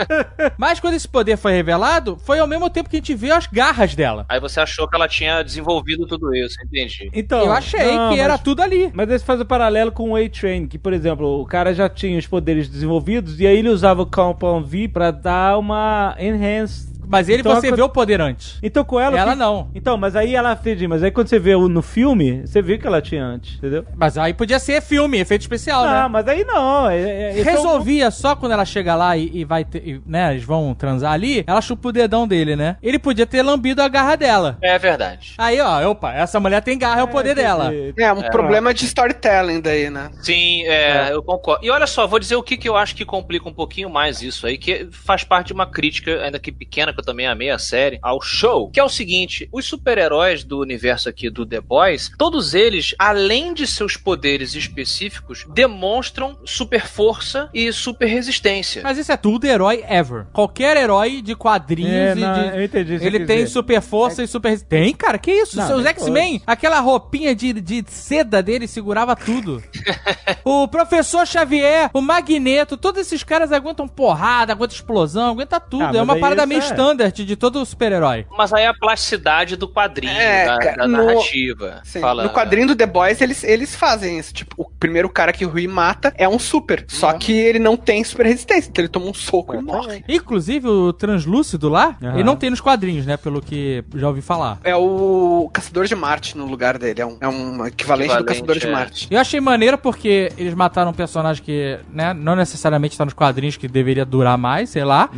[0.57, 3.47] Mas quando esse poder foi revelado, foi ao mesmo tempo que a gente viu as
[3.47, 4.27] garras dela.
[4.29, 7.11] Aí você achou que ela tinha desenvolvido tudo isso, entendi.
[7.13, 8.91] Então, Eu achei não, que era mas- tudo ali.
[8.95, 9.62] Mas esse faz o paralelo
[9.93, 13.59] com o A-Train, que, por exemplo, o cara já tinha os poderes desenvolvidos e aí
[13.59, 16.92] ele usava o Compound V pra dar uma enhanced.
[17.13, 18.59] Mas ele Então, você a- vê o poder antes.
[18.63, 19.19] Então com ela.
[19.19, 19.69] Ela que- não.
[19.75, 22.79] Então, mas aí ela entendi, mas aí quando você vê o- no filme, você vê
[22.79, 23.85] que ela tinha antes, entendeu?
[23.95, 26.09] Mas aí podia ser filme, efeito especial, Não, né?
[26.09, 26.89] mas aí não.
[26.89, 29.87] é- é- esse é o- Resolvia só quando ela chega lá e, e vai ter,
[29.87, 32.77] e, né, eles vão transar ali, ela chupa o dedão dele, né?
[32.83, 34.57] Ele podia ter lambido a garra dela.
[34.63, 35.35] É verdade.
[35.37, 37.71] Aí, ó, opa, essa mulher tem garra, é o poder dela.
[37.97, 40.11] É, um problema de storytelling daí, né?
[40.23, 41.65] Sim, é, eu concordo.
[41.65, 44.23] E olha só, vou dizer o que, que eu acho que complica um pouquinho mais
[44.23, 47.51] isso aí, que faz parte de uma crítica, ainda que pequena, que eu também amei
[47.51, 51.61] a série, ao show, que é o seguinte: os super-heróis do universo aqui do The
[51.61, 58.83] Boys, todos eles, além de seus poderes específicos, demonstram super força e super resistência.
[58.83, 60.27] Mas isso é tudo herói ever.
[60.33, 62.57] Qualquer herói de quadrinhos É, e não, de...
[62.57, 62.95] eu entendi.
[62.95, 63.49] Ele tem dizer.
[63.49, 64.85] super força e super resistência.
[64.85, 65.19] Tem, cara?
[65.19, 65.57] Que isso?
[65.57, 69.63] Não, Os X-Men, aquela roupinha de, de seda dele segurava tudo.
[70.45, 75.83] o Professor Xavier, o Magneto, todos esses caras aguentam porrada, aguentam explosão, aguenta tudo.
[75.83, 78.27] Ah, é uma parada meio é- standard de todo super-herói.
[78.37, 81.81] Mas aí é a plasticidade do quadrinho, É, da, cara, da no- narrativa.
[81.85, 82.01] Sim.
[82.01, 84.33] Fala- No quadrinho do The Boys, eles, eles fazem isso.
[84.33, 86.85] Tipo, o primeiro cara que o Rui mata é um super.
[86.89, 88.69] Só que ele não tem super resistência.
[88.71, 90.05] Então ele toma um soco e morre.
[90.09, 92.15] Inclusive, o translúcido lá, Aham.
[92.15, 93.17] ele não tem nos quadrinhos, né?
[93.17, 94.59] Pelo que já ouvi falar.
[94.65, 97.01] É o Caçador de Marte no lugar dele.
[97.01, 98.71] É um, é um equivalente, do Equivalente, Caçador de é.
[98.71, 99.09] Marte.
[99.11, 103.57] Eu achei maneiro porque eles mataram um personagem que, né, não necessariamente está nos quadrinhos,
[103.57, 105.09] que deveria durar mais, sei lá.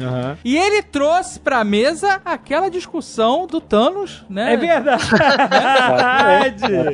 [0.44, 4.54] E ele trouxe pra mesa aquela discussão do Thanos, né?
[4.54, 5.04] É verdade.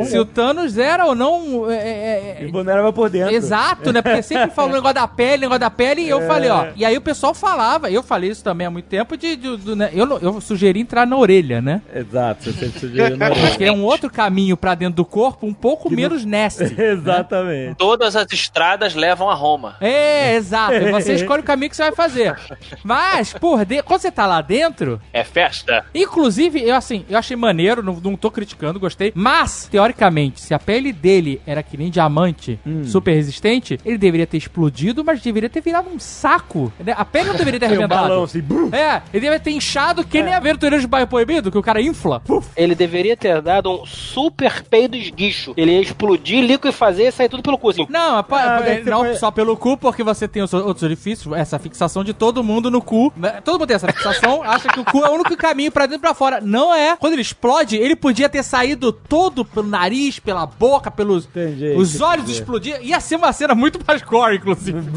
[0.07, 1.71] Se o Thanos era ou não.
[1.71, 3.35] é, é, é, Invulnerável por dentro.
[3.35, 4.03] Exato, né?
[4.03, 6.67] Porque sempre falou o negócio da pele, negócio da pele, e eu falei, ó.
[6.77, 9.77] E aí o pessoal falava, eu falei isso também há muito tempo, de, de- do,
[9.77, 11.83] né, eu, não- eu sugeri entrar na orelha, né?
[11.95, 13.57] Exato, você sempre sugeriu na orelha.
[13.57, 16.75] Que é um outro caminho pra dentro do corpo, um pouco menos nasty.
[16.81, 17.77] Exatamente.
[17.77, 19.77] Todas as estradas levam a Roma.
[19.81, 20.75] É, exato.
[20.93, 22.37] Você escolhe o caminho que você vai fazer.
[22.83, 25.85] Mas, porra, de- quando você tá lá dentro, É festa.
[25.95, 29.13] Inclusive, eu assim, eu achei maneiro, não, não tô criticando, gostei.
[29.15, 32.83] Mas, teoricamente, se a pele dele era que nem diamante, Hum.
[32.85, 36.73] super resistente, ele deveria ter explodido, mas deveria ter virado um saco.
[36.85, 36.93] né?
[36.97, 38.09] A pele não deveria ter Tem um arrebentado.
[38.09, 38.41] balão assim.
[38.41, 38.71] brum.
[38.73, 41.81] É, ele deveria ter inchado que nem a aventureira de bairro proibido, que o cara
[41.81, 42.19] infla.
[42.21, 42.49] Puf.
[42.57, 45.55] Ele deveria ter dado um super peido esguicho.
[45.57, 47.87] Ele ia explodir, liquefazer e sair tudo pelo cu, assim.
[47.89, 51.33] Não, é pa- Ah, não foi- só pelo cu, porque você tem os outros orifícios,
[51.37, 53.13] essa fixação de todo mundo no cu.
[53.17, 53.41] né?
[53.45, 55.99] Todo mundo tem essa fixação, acha que o cu é o único caminho pra dentro
[56.01, 56.41] e pra fora.
[56.41, 56.97] Não é.
[56.97, 62.01] Quando ele explode, ele podia ter saído todo pelo nariz, pela boca, pelos Entendi, os
[62.01, 62.79] olhos explodir.
[62.83, 64.81] Ia ser uma cena muito mais gore, inclusive.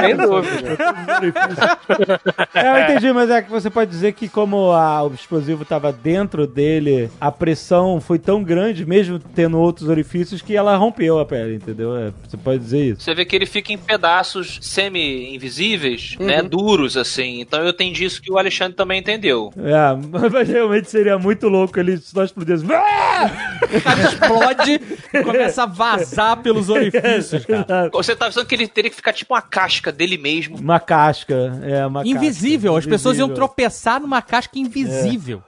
[0.00, 0.78] Sem dúvida.
[2.54, 5.92] É, eu entendi, mas é que você pode dizer que como a- o explosivo tava
[5.92, 11.24] dentro dele, a pressão foi tão grande, mesmo tendo outros orifícios, que ela rompeu a
[11.26, 11.96] pele, entendeu?
[11.96, 13.02] É, você pode dizer isso.
[13.02, 16.42] Você vê que ele fica em pedaços semi-invisíveis, né?
[16.42, 17.40] Duros, assim.
[17.40, 19.52] Então eu entendi isso que o Alexandre também entendeu.
[19.56, 19.94] É,
[20.30, 22.64] mas realmente seria muito louco ele só explodisse.
[22.64, 24.80] O cara explode
[25.12, 27.90] e começa a vazar pelos orifícios, cara.
[27.92, 30.56] Você tá pensando que ele teria que ficar tipo uma casca dele mesmo.
[30.58, 35.42] Uma casca, é, uma Invisível, casca, as pessoas iam tropeçar numa casca invisível.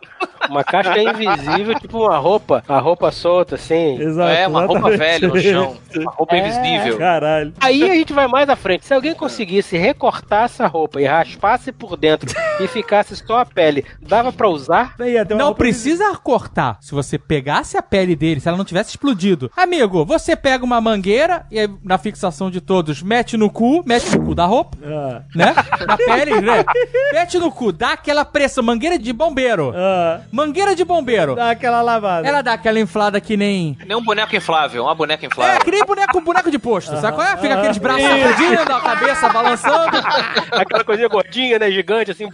[0.50, 4.00] Uma caixa invisível, tipo uma roupa, uma roupa solta, assim.
[4.00, 5.76] Exato, é, uma roupa velha no chão.
[5.96, 6.98] Uma roupa É, invisível.
[6.98, 7.52] Caralho.
[7.60, 8.84] Aí a gente vai mais à frente.
[8.84, 12.28] Se alguém conseguisse recortar essa roupa e raspasse por dentro
[12.60, 14.94] e ficasse só a pele, dava pra usar?
[15.36, 16.78] Não roupa precisa cortar.
[16.80, 19.50] Se você pegasse a pele dele, se ela não tivesse explodido.
[19.56, 24.16] Amigo, você pega uma mangueira e aí, na fixação de todos, mete no cu, mete
[24.16, 25.54] no cu da roupa, Ah, né?
[25.86, 26.64] Na pele, né?
[27.12, 29.72] Mete no cu, dá aquela pressão, mangueira de bombeiro.
[29.76, 31.34] ah, Mangueira de bombeiro.
[31.34, 32.26] dá aquela lavada.
[32.26, 33.76] Ela dá aquela inflada que nem.
[33.86, 35.60] Nem um boneco inflável, uma boneca É, inflável.
[35.60, 37.36] que nem boneco, boneco de posto, sabe qual é?
[37.36, 39.96] Fica aqueles braços sacudindo, a cabeça balançando.
[40.52, 41.70] Aquela coisinha gordinha, né?
[41.70, 42.28] Gigante, assim.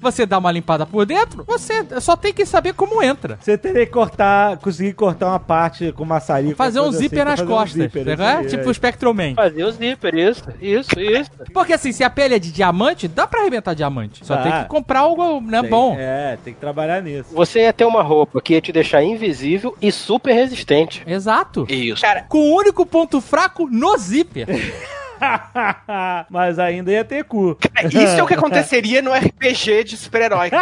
[0.00, 3.36] Você dá uma limpada por dentro, você só tem que saber como entra.
[3.40, 6.54] Você teria que cortar, conseguir cortar uma parte com maçarico.
[6.56, 8.32] Fazer um assim, zíper pra nas fazer um costas, zíper, né?
[8.38, 8.70] assim, Tipo é.
[8.70, 9.34] o Spectroman.
[9.34, 11.30] Fazer o zíper, isso, isso, isso.
[11.52, 14.24] Porque assim, se a pele é de diamante, dá pra arrebentar diamante.
[14.24, 14.42] Só Dá.
[14.42, 15.96] tem que comprar algo, né, Tem- bom.
[15.98, 17.34] É, tem que trabalhar nisso.
[17.34, 21.02] Você ia ter uma roupa que ia te deixar invisível e super resistente.
[21.06, 21.66] Exato.
[21.68, 22.02] Isso.
[22.28, 24.46] Com o único ponto fraco no zíper.
[26.28, 27.56] Mas ainda ia ter cu.
[27.86, 30.50] Isso é o que aconteceria no RPG de super-herói.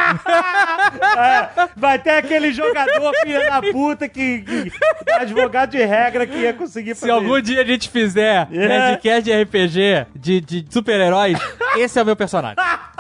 [1.03, 4.73] É, vai ter aquele jogador filha da puta que, que
[5.13, 7.13] advogado de regra que ia conseguir Se fazer.
[7.13, 8.69] algum dia a gente fizer É.
[8.69, 11.39] Nerdcast de RPG de, de super-heróis,
[11.77, 12.57] esse é o meu personagem.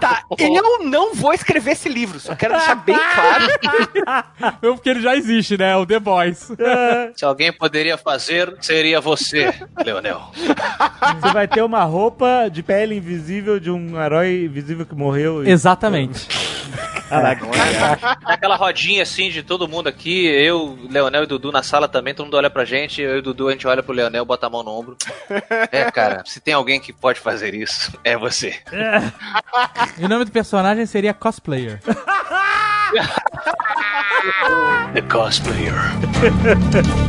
[0.00, 3.46] Tá, eu não vou escrever esse livro, só quero deixar bem claro.
[4.60, 5.76] Porque ele já existe, né?
[5.76, 6.50] O The Boys.
[7.14, 9.52] Se alguém poderia fazer, seria você,
[9.84, 10.30] Leonel.
[11.20, 15.44] Você vai ter uma roupa de pele invisível de um herói invisível que morreu.
[15.44, 16.26] e- Exatamente.
[17.08, 17.46] Caraca.
[18.24, 22.26] Aquela rodinha assim de todo mundo aqui, eu, Leonel e Dudu na sala também, todo
[22.26, 24.62] mundo olha pra gente, eu e Dudu a gente olha pro Leonel, bota a mão
[24.62, 24.96] no ombro.
[25.70, 28.60] É, cara, se tem alguém que pode fazer isso, é você.
[29.98, 31.80] E o nome do personagem seria Cosplayer.
[34.92, 35.74] The Cosplayer.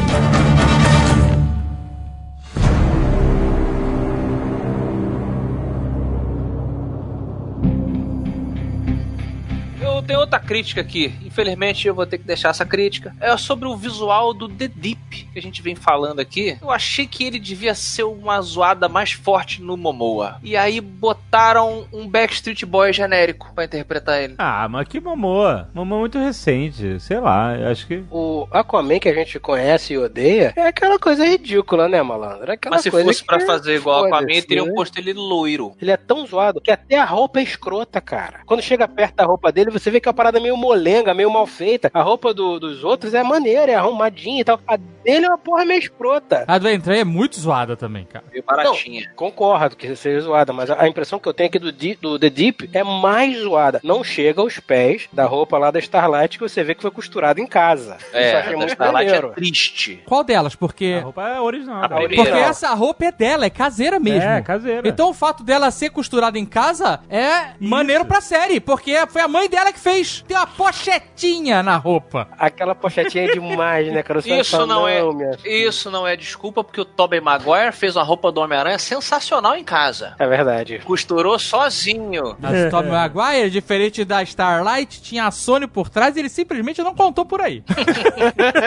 [10.22, 11.14] outra crítica aqui.
[11.23, 13.14] Infelizmente eu vou ter que deixar essa crítica.
[13.19, 16.57] É sobre o visual do The Deep que a gente vem falando aqui.
[16.61, 20.38] Eu achei que ele devia ser uma zoada mais forte no Momoa.
[20.43, 24.35] E aí botaram um Backstreet Boy genérico pra interpretar ele.
[24.38, 25.69] Ah, mas que Momoa.
[25.73, 26.99] Momoa muito recente.
[26.99, 28.03] Sei lá, eu acho que...
[28.10, 32.49] O Aquaman que a gente conhece e odeia é aquela coisa ridícula, né, malandro?
[32.52, 34.73] É aquela Mas se coisa fosse que- pra fazer igual Aquaman, teriam né?
[34.73, 35.76] posto ele loiro.
[35.81, 38.41] Ele é tão zoado que até a roupa é escrota, cara.
[38.45, 41.32] Quando chega perto da roupa dele, você vê que é uma parada meio molenga, meio
[41.32, 41.90] mal feita.
[41.94, 44.60] A roupa do- dos outros é maneira, é arrumadinha e tal.
[44.68, 46.44] A dele é uma porra meio escrota.
[46.48, 48.26] A do Entray é muito zoada também, cara.
[48.32, 49.10] Meio baratinha.
[49.16, 52.18] Concordo que seja zoada, mas a a impressão que eu tenho aqui do, Di- do
[52.18, 53.80] The Deep é mais zoada.
[53.84, 57.40] Não chega aos pés da roupa lá da Starlight que você vê que foi costurada
[57.40, 57.98] em casa.
[58.00, 59.34] Isso eu É, achei a muito Starlight é maneiro.
[59.36, 60.02] triste.
[60.08, 60.56] Qual delas?
[60.56, 60.98] Porque.
[61.00, 61.84] A roupa é original.
[61.84, 62.16] A primeira.
[62.24, 64.28] Porque essa roupa é dela, é caseira mesmo.
[64.30, 64.88] É, caseira.
[64.88, 69.28] Então o fato dela ser costurada em casa é maneiro pra série, porque foi a
[69.28, 70.01] mãe dela que fez.
[70.28, 72.28] Tem uma pochetinha na roupa.
[72.38, 74.19] Aquela pochetinha é demais, né, cara?
[74.19, 75.02] Isso fala, não é,
[75.45, 79.64] isso não é desculpa, porque o Tobey Maguire fez uma roupa do Homem-Aranha sensacional em
[79.64, 80.15] casa.
[80.19, 80.80] É verdade.
[80.80, 82.36] Costurou sozinho.
[82.40, 86.82] Mas o Tom Maguire, diferente da Starlight, tinha a Sony por trás e ele simplesmente
[86.82, 87.64] não contou por aí.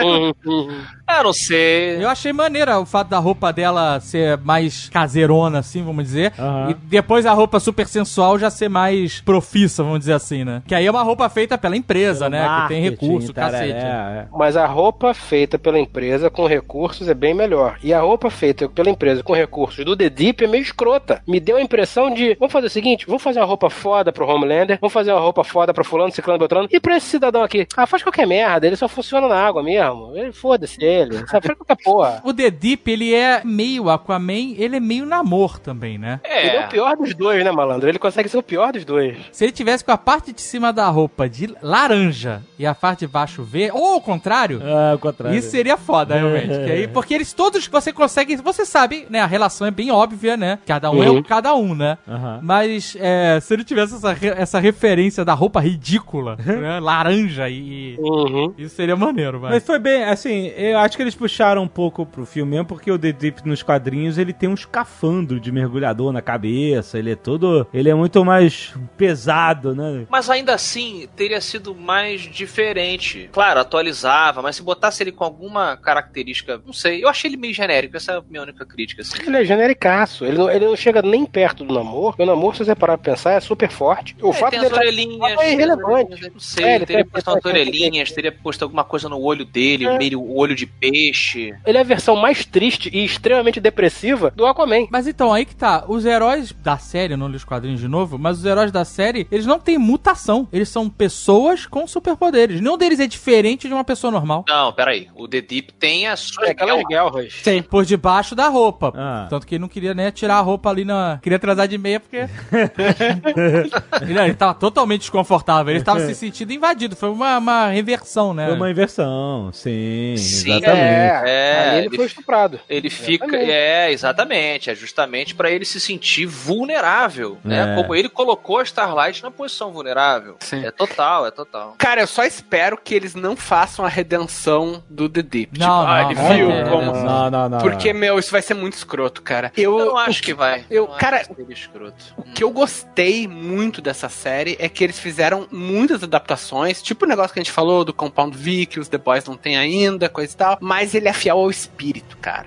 [0.03, 0.81] Uhum, uhum.
[1.17, 2.03] Eu não sei.
[2.03, 6.33] Eu achei maneira o fato da roupa dela ser mais caseirona, assim, vamos dizer.
[6.37, 6.71] Aham.
[6.71, 10.61] E depois a roupa super sensual já ser mais profissa, vamos dizer assim, né?
[10.67, 12.61] Que aí é uma roupa feita pela empresa, né?
[12.63, 13.85] Que tem recurso, tararé, cacete.
[13.85, 14.27] é.
[14.31, 17.77] Mas a roupa feita pela empresa com recursos é bem melhor.
[17.83, 21.21] E a roupa feita pela empresa com recursos do The Deep é meio escrota.
[21.27, 24.27] Me deu a impressão de, vamos fazer o seguinte, vamos fazer uma roupa foda pro
[24.27, 27.67] Homelander, vamos fazer uma roupa foda pra fulano, ciclano, beltrano, e pra esse cidadão aqui.
[27.77, 30.11] Ah, faz qualquer merda, ele só funciona na água mesmo.
[30.15, 31.47] Ele foda-se ele, sabe?
[31.47, 32.21] Faz qualquer porra.
[32.25, 36.19] O The Deep, ele é meio Aquaman, ele é meio namor também, né?
[36.23, 37.87] Ele é o pior dos dois, né, malandro?
[37.87, 39.17] Ele consegue ser o pior dos dois.
[39.31, 42.99] Se ele tivesse com a parte de cima da roupa de laranja e a parte
[42.99, 45.37] de baixo verde, ou ao contrário, Ah, ao contrário.
[45.37, 46.47] isso seria foda, realmente.
[46.47, 49.19] Que aí- porque eles todos, você consegue, você sabe, né?
[49.21, 50.59] A relação é bem óbvia, né?
[50.65, 51.17] Cada um é Uhum.
[51.17, 51.97] um cada um, né?
[52.07, 52.39] Aham.
[52.43, 56.79] Mas é, se ele tivesse essa, essa referência da roupa ridícula, né?
[56.79, 57.95] Laranja e.
[57.99, 58.53] Uhum.
[58.57, 59.51] Isso seria maneiro, vai.
[59.51, 62.91] Mas foi bem, assim, eu acho que eles puxaram um pouco pro filme mesmo, porque
[62.91, 67.15] o The Deep nos quadrinhos, ele tem um escafandro de mergulhador na cabeça, ele é
[67.15, 70.05] todo, ele é muito mais pesado, né?
[70.09, 73.29] Mas ainda assim, Teria sido mais diferente.
[73.31, 77.53] Claro, atualizava, mas se botasse ele com alguma característica, não sei, eu achei ele meio
[77.53, 79.17] genérico, essa é a minha única crítica, assim.
[79.25, 80.25] Ele é genericaço.
[80.25, 82.15] Ele não, ele não chega nem perto do namoro.
[82.17, 84.15] O namoro, se você parar pra pensar, é super forte.
[84.21, 85.39] O É, fato tem dele as orelhinhas.
[85.39, 86.29] é irrelevante.
[86.31, 89.45] Não sei, É, ele teria tem- posto umas orelhinhas, teria posto alguma coisa no olho
[89.45, 89.97] dele, É.
[89.97, 91.53] meio o olho de peixe.
[91.65, 94.87] Ele é a versão mais triste e extremamente depressiva do Aquaman.
[94.89, 95.83] Mas então, aí que tá.
[95.87, 98.85] Os heróis da série, eu não li os quadrinhos de novo, mas os heróis da
[98.85, 100.47] série, eles não têm mutação.
[100.51, 102.59] Eles são pessoas com superpoderes.
[102.61, 104.45] Nenhum deles é diferente de uma pessoa normal.
[104.47, 105.07] Não, peraí.
[105.15, 107.33] O The Deep tem as suas É aquelas guerras.
[107.43, 107.61] Sim.
[107.61, 108.93] Por debaixo da roupa.
[108.95, 109.27] Ah.
[109.29, 111.19] Tanto que ele não queria né, tirar a roupa ali na.
[111.21, 112.17] Queria transar de meia porque.
[114.01, 115.73] ele, ele tava totalmente desconfortável.
[115.73, 116.95] Ele tava se sentindo invadido.
[116.95, 118.47] Foi uma, uma reversão, né?
[118.47, 120.81] Foi uma inversão, sim, Sim, exatamente.
[120.85, 122.59] É, É, ali ele, ele- foi estuprado.
[122.69, 123.25] Ele fica.
[123.25, 123.51] Exatamente.
[123.51, 124.69] É, exatamente.
[124.69, 127.73] É justamente pra ele se sentir vulnerável, né?
[127.73, 127.75] É.
[127.75, 130.35] Como ele colocou a Starlight na posição vulnerável.
[130.39, 130.65] Sim.
[130.65, 131.75] É total, é total.
[131.77, 135.59] Cara, eu só espero que eles não façam a redenção do The Deep.
[135.59, 136.91] Não, tipo, ah, não, ele não viu ter como...
[137.03, 137.57] Não, não, não.
[137.59, 139.51] Porque, meu, isso vai ser muito escroto, cara.
[139.55, 140.65] Eu, Eu não acho o que vai.
[140.69, 142.05] eu- Não cara, acho que seria escroto.
[142.17, 147.07] O que eu gostei muito dessa série é que eles fizeram muitas adaptações, tipo o
[147.07, 150.09] negócio que a gente falou do Compound V, que os The Boys não tem ainda,
[150.09, 152.45] coisa e tal, mas ele é fiel ao espírito, cara.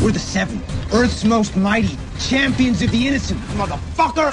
[0.00, 0.60] We're the Seven,
[0.92, 4.30] Earth's most mighty, champions of the innocent, motherfucker!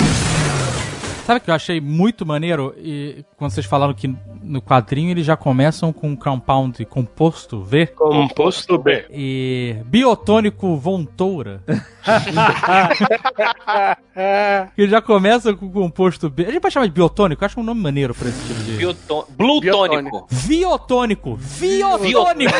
[1.32, 2.76] Sabe o que eu achei muito maneiro?
[2.78, 4.14] E quando vocês falaram que
[4.44, 9.06] no quadrinho eles já começam com compound composto V Composto B.
[9.12, 11.62] e biotônico Vontoura.
[14.76, 16.44] que já começam com composto B.
[16.46, 17.44] A gente pode chamar de biotônico?
[17.44, 18.72] Eu acho um nome maneiro pra esse tipo de.
[18.78, 19.26] Bioton...
[19.30, 20.28] Blutônico.
[20.48, 21.38] Biotônico!
[21.60, 21.60] Biotônico!
[21.60, 22.54] Biotônico.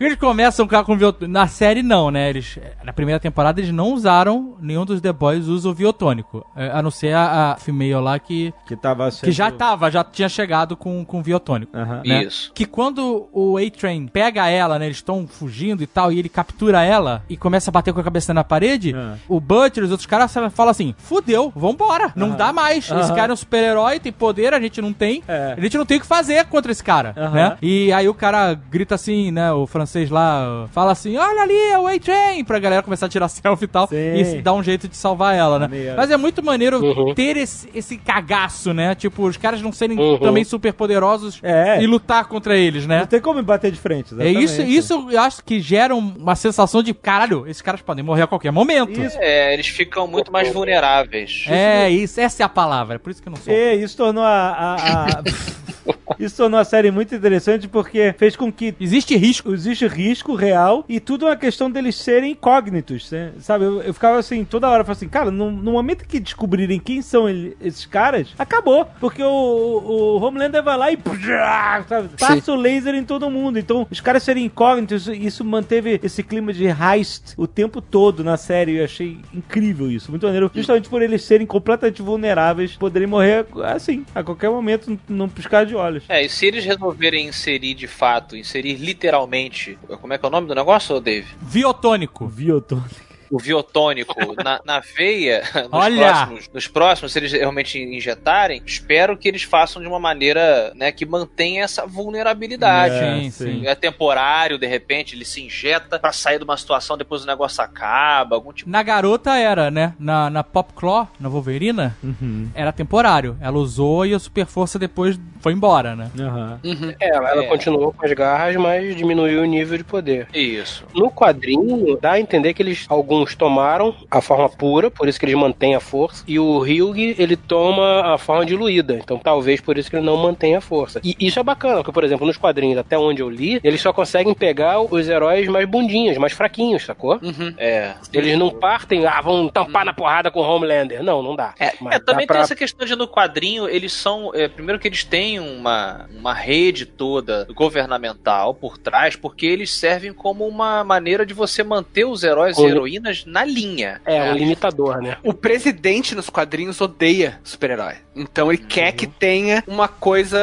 [0.00, 1.32] eles começam com com biotônico.
[1.32, 2.30] Na série, não, né?
[2.30, 6.46] Eles, na primeira temporada, eles não usaram, nenhum dos The Boys usa o biotônico.
[6.56, 9.24] É, A não ser a, a female lá que, Que tava sendo...
[9.24, 11.76] que já tava, já tinha chegado com, com biotônico.
[11.76, 12.02] Aham.
[12.06, 12.24] né?
[12.24, 12.50] Isso.
[12.54, 14.86] Que quando o A-Train pega ela, né?
[14.86, 18.04] Eles estão fugindo e tal, e ele captura ela e começa a bater com a
[18.04, 19.14] cabeça na parede, Ah.
[19.28, 22.90] o Butcher e os outros caras falam assim: fudeu, vambora, não dá mais.
[22.90, 25.22] Esse cara é um super-herói, tem poder, a gente não tem.
[25.28, 25.54] É.
[25.56, 27.56] A gente não tem o que fazer contra esse cara, né?
[27.62, 29.52] E aí o cara grita assim, né?
[29.52, 33.28] O francês lá fala assim: olha ali, é o A-Train, pra galera começar a tirar
[33.28, 33.86] selfie e tal.
[33.88, 33.96] Sim.
[34.38, 35.66] E dá um jeito de salvar ela, né?
[35.68, 35.96] Maneiro.
[35.96, 37.14] Mas é muito maneiro Uhum.
[37.14, 38.94] ter esse, esse cagaço, né?
[38.94, 40.18] Tipo, os caras não serem Uhum.
[40.18, 41.82] também super poderosos É.
[41.82, 43.00] e lutar contra eles, né?
[43.00, 44.44] Não tem como bater de frente, É exatamente.
[44.44, 48.22] isso, isso eu acho que gera um- uma sensação de caralho, esses caras podem morrer
[48.22, 49.00] a qualquer momento.
[49.00, 49.16] Isso.
[49.20, 51.44] É, eles ficam muito mais vulneráveis.
[51.48, 53.52] É, isso, essa é a palavra, é por isso que eu não sou.
[53.52, 54.28] E isso tornou a...
[54.28, 55.22] a- a-
[56.18, 59.52] Isso tornou a série muito interessante porque fez com que Existe risco.
[59.52, 63.32] existe risco real e tudo é uma questão deles serem incógnitos, né?
[63.40, 63.64] sabe?
[63.64, 67.02] Eu, eu ficava assim, toda hora, eu assim, cara, no, no momento que descobrirem quem
[67.02, 68.86] são ele- esses caras, acabou.
[69.00, 70.98] Porque o, o Homelander vai lá e
[71.88, 73.58] sabe, passa o laser em todo mundo.
[73.58, 78.36] Então, os caras serem incógnitos, isso manteve esse clima de heist o tempo todo na
[78.36, 78.76] série.
[78.78, 80.50] Eu achei incrível isso, muito maneiro.
[80.54, 85.74] Justamente por eles serem completamente vulneráveis, poderem morrer assim, a qualquer momento, num piscar de
[85.74, 85.97] olhos.
[86.08, 90.32] É, e se eles resolverem inserir de fato, inserir literalmente, como é que é o
[90.32, 91.26] nome do negócio, Dave?
[91.40, 92.26] Biotônico.
[92.26, 92.82] Vioton.
[93.30, 95.98] O biotônico na, na veia, nos Olha!
[96.14, 100.90] próximos, nos próximos, se eles realmente injetarem, espero que eles façam de uma maneira, né,
[100.90, 102.94] que mantenha essa vulnerabilidade.
[102.94, 103.66] É, sim, sim.
[103.66, 107.62] É temporário, de repente, ele se injeta pra sair de uma situação, depois o negócio
[107.62, 109.94] acaba, algum tipo Na garota era, né?
[109.98, 112.48] Na, na Pop Claw, na Wolverina, Uhum.
[112.54, 113.36] era temporário.
[113.42, 115.18] Ela usou e a super força depois
[115.48, 116.10] foi embora, né?
[116.20, 116.60] Aham.
[117.00, 117.46] É, ela, É.
[117.46, 120.28] continuou com as garras, mas diminuiu o nível de poder.
[120.34, 120.84] Isso.
[120.94, 125.24] No quadrinho, dá a entender que eles, alguns tomaram a forma pura, por isso que
[125.24, 129.78] eles mantêm a força, e o Ryug, ele toma a forma diluída, então talvez por
[129.78, 131.00] isso que ele não mantém a força.
[131.02, 133.90] E isso é bacana, porque, por exemplo, nos quadrinhos, até onde eu li, eles só
[133.90, 137.18] conseguem pegar os heróis mais bundinhos, mais fraquinhos, sacou?
[137.56, 137.94] É.
[138.12, 141.02] Eles não partem, ah, vão tampar na porrada com o Homelander.
[141.02, 141.54] Não, não dá.
[141.80, 144.30] Mas É, também dá pra- tem essa questão de no quadrinho, eles são.
[144.34, 150.12] é, primeiro que eles têm uma, uma rede toda governamental por trás, porque eles servem
[150.12, 154.00] como uma maneira de você manter os heróis e heroínas na linha.
[154.04, 154.32] É, né?
[154.32, 155.16] um limitador, né?
[155.22, 157.94] O presidente nos quadrinhos odeia super-herói.
[158.14, 158.96] Então ele quer Uhum.
[158.96, 160.38] que tenha uma coisa,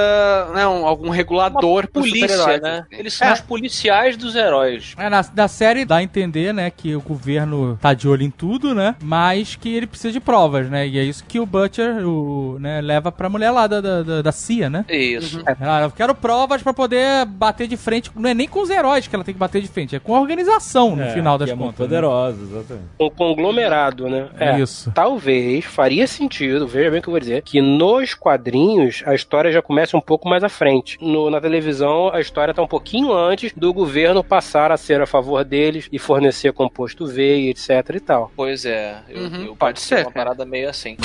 [0.54, 2.86] né, um- algum regulador pro Polícia, né?
[2.92, 3.34] Eles são É.
[3.34, 4.94] os policiais dos heróis.
[4.98, 8.30] É, na, na série dá a entender, né, que o governo tá de olho em
[8.32, 12.08] tudo, né, mas que ele precisa de provas, né, e é isso que o Butcher,
[12.08, 14.75] o, né, leva pra mulher lá da, da, da- da CIA, né?
[14.90, 15.42] Isso.
[15.60, 18.12] Ah, eu quero provas pra poder bater de frente.
[18.16, 20.16] Não é nem com os heróis que ela tem que bater de frente, é com
[20.16, 21.80] a organização no É, final das que é muito contas.
[21.80, 21.86] né?
[21.88, 22.86] poderosa, exatamente.
[23.00, 24.30] Um conglomerado, né?
[24.60, 24.92] Isso.
[24.94, 29.52] Talvez faria sentido, veja bem o que eu vou dizer, que nos quadrinhos a história
[29.52, 30.98] já começa um pouco mais à frente.
[31.02, 35.06] No- na televisão, a história tá um pouquinho antes do governo passar a ser a
[35.06, 38.32] favor deles e fornecer composto V e etc e tal.
[38.36, 40.14] Pois é, eu, Uhum, eu- pode ser, uma é.
[40.14, 40.96] parada meio assim.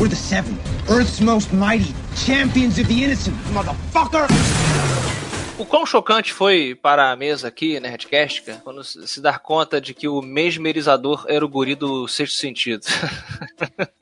[0.00, 0.58] We're the Seven,
[0.88, 5.09] Earth's most mighty, champions of the innocent, motherfucker!
[5.60, 9.92] O quão chocante foi para a mesa aqui, Nerdcast, cara, quando se dar conta de
[9.92, 12.86] que o mesmerizador era o guri do sexto sentido.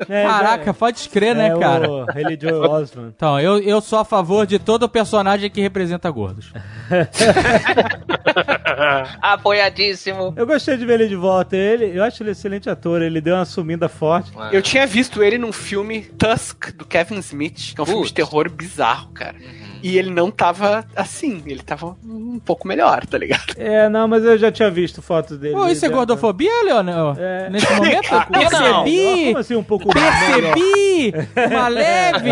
[0.08, 1.90] É, Caraca, pode escrer, né, é cara?
[1.90, 2.06] o
[2.40, 3.12] Joel Osment.
[3.14, 6.52] Então, eu, eu sou a favor de todo personagem que representa gordos.
[9.20, 10.32] Apoiadíssimo.
[10.36, 11.56] Eu gostei de ver ele de volta.
[11.56, 13.02] Ele, eu acho ele excelente ator.
[13.02, 14.32] Ele deu uma sumida forte.
[14.52, 18.08] Eu tinha visto ele num filme Tusk, do Kevin Smith, que é um filme de
[18.08, 18.12] Putz.
[18.12, 19.36] terror bizarro, cara.
[19.82, 23.54] E ele não tava assim, ele tava um pouco melhor, tá ligado?
[23.56, 25.54] É, não, mas eu já tinha visto fotos dele.
[25.54, 27.16] Pô, isso é gordofobia, Leonel?
[27.18, 27.50] É.
[27.50, 28.08] Nesse momento?
[28.14, 29.24] Ah, Percebi!
[29.26, 31.14] Como assim um pouco Percebi!
[31.50, 32.30] Uma leve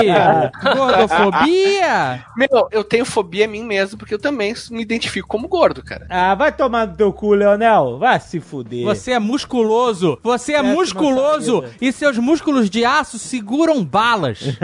[0.74, 2.24] gordofobia!
[2.36, 6.06] Meu, eu tenho fobia a mim mesmo, porque eu também me identifico como gordo, cara.
[6.08, 7.98] Ah, vai tomar no teu cu, Leonel.
[7.98, 8.84] Vai se fuder.
[8.84, 10.18] Você é musculoso!
[10.22, 11.64] Você é Péssima musculoso!
[11.80, 14.40] E seus músculos de aço seguram balas!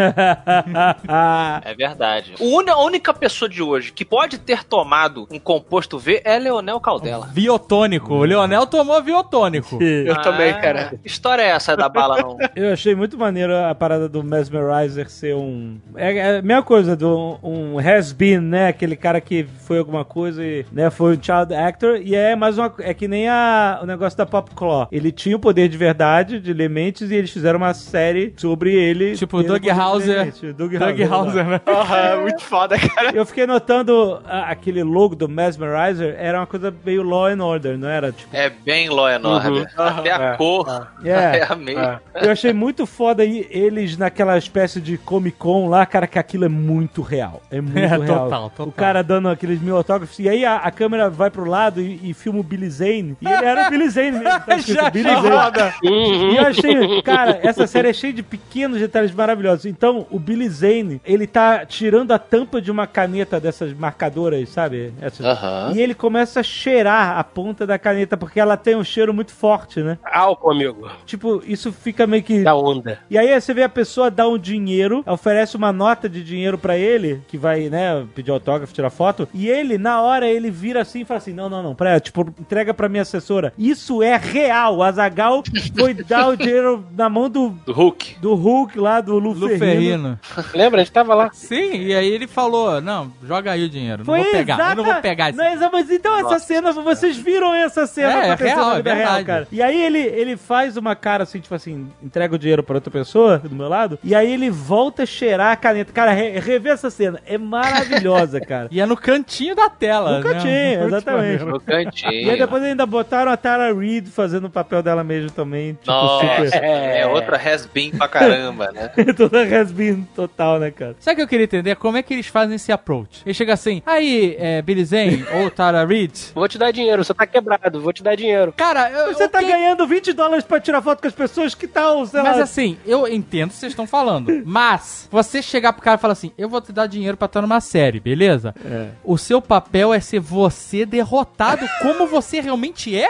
[1.65, 2.35] É verdade.
[2.39, 7.27] A única pessoa de hoje que pode ter tomado um composto V é Leonel Caldela.
[7.33, 8.15] Biotônico.
[8.15, 9.83] O Leonel tomou biotônico.
[9.83, 10.93] Eu Ah, também, cara.
[11.03, 12.37] Que história é essa da bala, não?
[12.55, 15.79] Eu achei muito maneiro a parada do Mesmerizer ser um.
[15.97, 18.69] É, é a mesma coisa do um has-been, né?
[18.69, 21.97] Aquele cara que foi alguma coisa e né, foi um child actor.
[22.03, 22.73] E é mais uma.
[22.81, 24.89] É que nem a, o negócio da Pop Claw.
[24.91, 29.17] Ele tinha o poder de verdade, de Lementes, e eles fizeram uma série sobre ele.
[29.17, 30.33] Tipo, Doug Hauser.
[30.57, 30.73] Doug.
[31.11, 31.61] Hauser, né?
[31.67, 33.13] Aham, muito foda, cara.
[33.15, 37.77] Eu fiquei notando a- aquele logo do Mesmerizer era uma coisa meio Law and Order,
[37.79, 38.13] não era?
[38.13, 39.69] Tipo, É bem Law and Order.
[39.77, 40.67] Até a é, cor.
[41.05, 41.13] é.
[41.13, 41.77] É, amei.
[42.15, 46.45] Eu achei muito foda aí eles naquela espécie de Comic Con lá, cara, que aquilo
[46.45, 47.43] é muito real.
[47.51, 48.01] É muito É, real.
[48.07, 48.67] total, total.
[48.69, 50.19] O cara dando aqueles mil autógrafos.
[50.19, 53.17] E aí a, a câmera vai pro lado e, e filma o Billy Zane.
[53.21, 54.41] E ele era o Billy Zane mesmo.
[54.41, 55.29] Tá Já Billy Zane.
[55.31, 55.75] foda.
[55.83, 59.67] E eu achei, cara, essa série é cheia de pequenos detalhes maravilhosos.
[59.67, 64.12] Então, o Billy Zane, ele tá tirando a tampa de uma caneta dessas marcadoras,
[64.47, 64.93] sabe?
[65.01, 65.75] Essas.
[65.75, 69.33] E ele começa a cheirar a ponta da caneta, porque ela tem um cheiro muito
[69.33, 69.99] forte, né?
[70.05, 70.91] Álcool, amigo.
[71.07, 72.43] Tipo, isso fica meio que.
[72.43, 72.99] Da onda.
[73.11, 76.77] E aí você vê a pessoa dar um dinheiro, oferece uma nota de dinheiro pra
[76.77, 81.01] ele, que vai, né, pedir autógrafo, tirar foto, e ele, na hora, ele vira assim
[81.01, 83.53] e fala assim: não, não, não, pera, tipo, entrega pra minha assessora.
[83.59, 84.77] Isso é real.
[84.77, 85.43] O Azagal
[85.77, 88.17] foi dar o dinheiro na mão do, Do Hulk.
[88.21, 89.59] do Hulk lá, do Lu, Lu Ferrino.
[89.59, 90.19] Ferrino.
[90.55, 90.81] Lembra?
[90.81, 91.31] A gente tava lá.
[91.33, 94.02] Sim, e aí ele falou: Não, joga aí o dinheiro.
[94.05, 94.55] Foi não vou pegar.
[94.55, 95.39] exata- Eu não vou pegar esse.
[95.39, 98.73] Não, exa- mas então essa cena, vocês viram essa cena É, é acontecendo real, na
[98.75, 99.25] é vida verdade.
[99.25, 99.49] cara.
[99.53, 102.91] E aí ele, ele faz uma cara assim, tipo assim, entrega o dinheiro pra outra
[102.91, 105.93] pessoa do meu lado, e aí ele volta a cheirar a caneta.
[105.93, 107.21] Cara, re, revê essa cena.
[107.27, 108.69] É maravilhosa, cara.
[108.71, 110.19] E é no cantinho da tela.
[110.19, 110.33] No né?
[110.33, 111.45] cantinho, Muito exatamente.
[111.45, 112.13] No cantinho.
[112.13, 115.75] E aí depois ainda botaram a Tara Reid fazendo o papel dela mesmo também.
[115.75, 116.63] Tipo, Nossa, super.
[116.63, 118.89] é outra has-been pra caramba, né?
[119.17, 120.97] Toda has-been total, né, cara?
[121.01, 121.77] Sabe o que eu queria entender?
[121.77, 123.23] Como é que eles fazem esse approach?
[123.25, 126.33] Ele chega assim, aí, é, Billy Zane ou Tara Reid.
[126.35, 128.53] Vou te dar dinheiro, você tá quebrado, vou te dar dinheiro.
[128.57, 132.05] Cara, eu, Você tá ganhando 20 dólares pra tirar foto com as pessoas, que tal,
[132.07, 132.43] sei Mas lá...
[132.43, 134.43] assim, eu entendo o que vocês estão falando.
[134.45, 137.43] Mas, você chegar pro cara e falar assim: eu vou te dar dinheiro pra estar
[137.43, 138.55] numa série, beleza?
[138.65, 138.89] É.
[139.05, 143.09] O seu papel é ser você derrotado como você realmente é?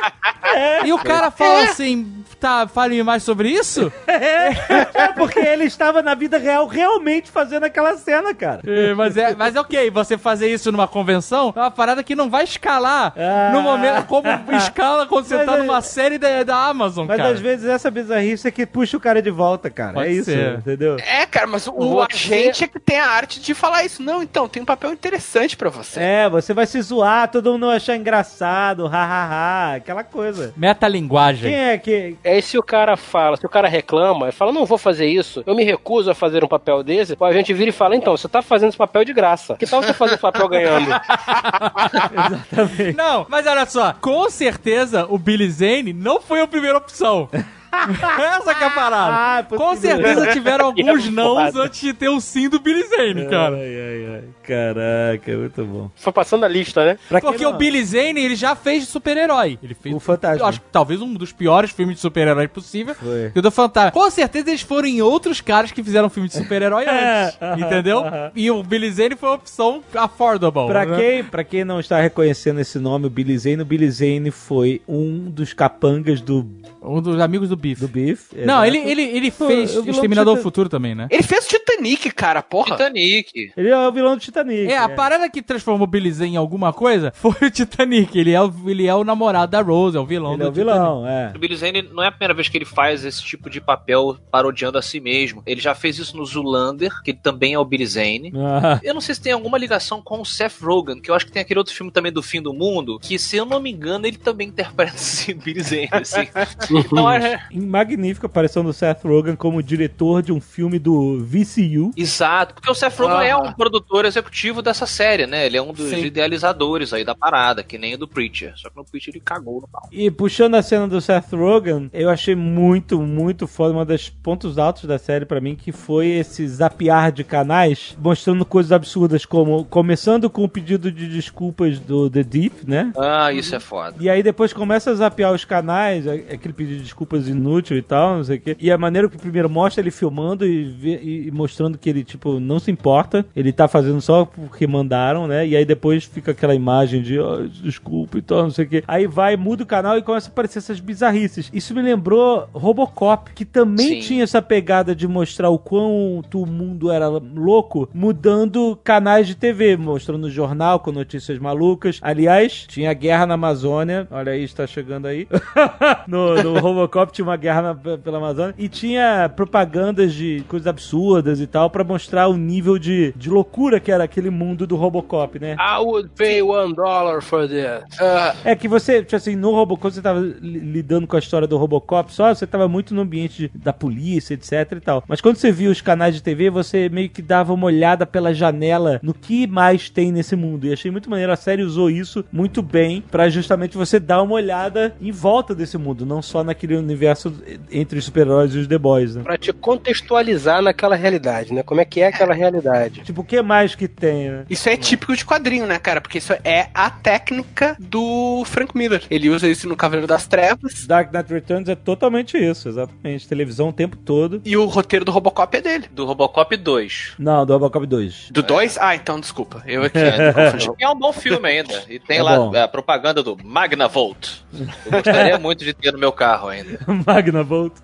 [0.85, 3.93] E o cara fala assim: tá, fale mais sobre isso?
[4.07, 8.61] É, porque ele estava na vida real realmente fazendo aquela cena, cara.
[8.67, 12.15] É, mas, é, mas é ok, você fazer isso numa convenção é uma parada que
[12.17, 13.51] não vai escalar Ah.
[13.53, 14.27] no momento como
[14.57, 17.31] escala quando você Mas tá é- numa série da, da Amazon, Mas cara.
[17.31, 19.95] às vezes essa bizarrice é que puxa o cara de volta, cara.
[19.95, 20.59] Pode é isso, ser.
[20.59, 20.97] entendeu?
[20.99, 24.03] É, cara, mas o Você- agente é que tem a arte de falar isso.
[24.03, 26.01] Não, então, tem um papel interessante pra você.
[26.01, 30.53] É, você vai se zoar, todo mundo vai achar engraçado, hahaha, aquela coisa.
[30.57, 31.51] Metalinguagem.
[31.51, 32.17] Quem é que.
[32.25, 35.43] Aí se o cara fala, se o cara reclama, e fala, não vou fazer isso,
[35.47, 38.17] eu me recuso a fazer um papel desse, pô, a gente vira e fala, então,
[38.17, 39.57] você tá fazendo esse papel de graça.
[39.57, 40.91] Que tal você fazer esse papel ganhando?
[42.53, 42.97] Exatamente.
[42.97, 47.29] Não, mas olha só, com certeza o Billy Zane não foi a primeira opção.
[48.39, 49.13] Essa que é a parada.
[49.15, 49.97] Ah, Com possível.
[49.97, 53.57] certeza tiveram alguns É nãos antes de ter o sim do Billy Zane, cara.
[53.57, 54.23] Ai, ai, ai.
[54.43, 55.91] Caraca, muito bom.
[55.97, 56.99] Foi passando a lista, né?
[57.09, 59.59] Pra Porque o Billy Zane, ele já fez de super-herói.
[59.63, 59.95] Ele fez.
[59.95, 60.41] O Fantasma.
[60.41, 62.95] Eu acho que talvez um dos piores filmes de super-herói possível.
[62.95, 63.31] Foi.
[63.33, 63.91] Que o do Fantasma.
[63.93, 67.39] Com certeza eles foram em outros caras que fizeram filme de super-herói antes.
[67.59, 68.05] entendeu?
[68.35, 70.67] E o Billy Zane foi uma opção affordable.
[70.67, 70.97] Pra né?
[70.97, 74.83] quem, pra quem não está reconhecendo esse nome, o Billy Zane, o Billy Zane foi
[74.89, 76.43] um dos capangas do,
[76.85, 77.81] Um dos amigos do Biff.
[77.81, 78.33] do Beef.
[78.45, 81.07] Não, ele, ele, ele fez o vilão Exterminador do do Futuro também, né?
[81.11, 82.73] Ele fez Titanic, cara, porra.
[82.73, 83.53] Titanic.
[83.57, 84.71] Ele é o vilão do Titanic.
[84.71, 88.19] É, a parada que transformou o Billy Zane em alguma coisa foi o Titanic.
[88.19, 90.49] Ele é o, ele é o namorado da Rose, é o vilão Ele do é
[90.49, 91.33] o vilão, é.
[91.35, 94.17] O Billy Zane não é a primeira vez que ele faz esse tipo de papel
[94.31, 95.43] parodiando a si mesmo.
[95.47, 98.33] Ele já fez isso no Zoolander, que ele também é o Billy Zane.
[98.35, 101.27] Ah, Eu não sei se tem alguma ligação com o Seth Rogen, que eu acho
[101.27, 103.71] que tem aquele outro filme também do Fim do Mundo, que se eu não me
[103.71, 106.29] engano, ele também interpreta esse Billy Zane, assim.
[106.79, 107.41] Então é...
[107.51, 111.91] em magnífica aparição do Seth Rogen como diretor de um filme do VCU.
[111.97, 113.25] Exato, porque o Seth Rogen Ah.
[113.27, 115.47] é um produtor executivo dessa série, né?
[115.47, 116.05] Ele é um dos Sim.
[116.05, 118.53] idealizadores aí da parada, que nem o do Preacher.
[118.57, 119.89] Só que no Preacher ele cagou no pau.
[119.93, 123.73] E puxando a cena do Seth Rogen, eu achei muito, muito foda.
[123.75, 128.45] Uma das pontos altos da série pra mim, que foi esse zapear de canais, mostrando
[128.45, 132.93] coisas absurdas, como começando com o pedido de desculpas do The Deep, né?
[132.99, 133.97] Ah, isso é foda.
[134.01, 137.83] E aí depois começa a zapear os canais, a- aquele pedido de desculpas inútil e
[137.83, 138.57] tal, não sei o quê.
[138.61, 142.39] E a maneira que primeiro mostra ele filmando e, vê- e- mostrando que ele, tipo,
[142.41, 143.25] não se importa.
[143.35, 145.47] Ele tá fazendo só porque mandaram, né?
[145.47, 148.85] E aí depois fica aquela imagem de, "Ah, desculpa e tal, não sei o quê.
[148.87, 151.51] Aí vai, muda o canal e começa a aparecer essas bizarrices.
[151.53, 154.01] Isso me lembrou Robocop, que também Sim.
[154.01, 159.77] tinha essa pegada de mostrar o quanto o mundo era louco, mudando canais de TV,
[159.77, 161.99] mostrando jornal com notícias malucas.
[162.03, 164.07] Aliás, tinha guerra na Amazônia.
[164.11, 165.27] Olha aí, está chegando aí.
[166.07, 168.55] no, no Robocop tinha uma guerra na- pela Amazônia.
[168.59, 173.79] E tinha propagandas de coisas absurdas e tal, pra mostrar o nível de, de loucura
[173.81, 175.57] que era aquele mundo do Robocop, né?
[175.59, 178.01] I would pay one dollar for this.
[178.01, 181.47] Ah, É que você, tipo assim, no Robocop, você tava li- lidando com a história
[181.47, 185.05] do Robocop, só você tava muito no ambiente de- da polícia, etc e tal.
[185.07, 188.33] Mas quando você via os canais de TV, você meio que dava uma olhada pela
[188.35, 190.67] janela no que mais tem nesse mundo.
[190.67, 191.33] E achei muito maneiro.
[191.33, 195.77] A série usou isso muito bem pra justamente você dar uma olhada em volta desse
[195.79, 197.33] mundo, não só naquele universo
[197.71, 199.23] entre os super-heróis e os The Boys, né?
[199.23, 201.63] Pra te contextualizar naquela realidade, né?
[201.63, 203.01] Como é que é aquela realidade.
[203.03, 204.45] Tipo, o que mais que tem, né?
[204.49, 206.01] Isso é típico de quadrinho, né, cara?
[206.01, 209.03] Porque isso é a técnica do Frank Miller.
[209.11, 210.87] Ele usa isso no Cavaleiro das Trevas.
[210.87, 213.29] Dark Knight Returns é totalmente isso, exatamente.
[213.29, 214.41] Televisão o tempo todo.
[214.45, 215.87] E o roteiro do Robocop é dele.
[215.93, 217.15] Do Robocop 2.
[217.19, 218.29] Não, do Robocop 2.
[218.31, 218.79] Do 2?
[218.81, 219.63] Ah, então desculpa.
[219.67, 221.83] Eu aqui É, é um bom filme ainda.
[221.89, 222.57] E tem É lá bom.
[222.57, 224.43] a propaganda do Magnavolt.
[224.87, 226.79] Eu gostaria muito de ter no meu carro ainda.
[227.07, 227.75] Magnavolt.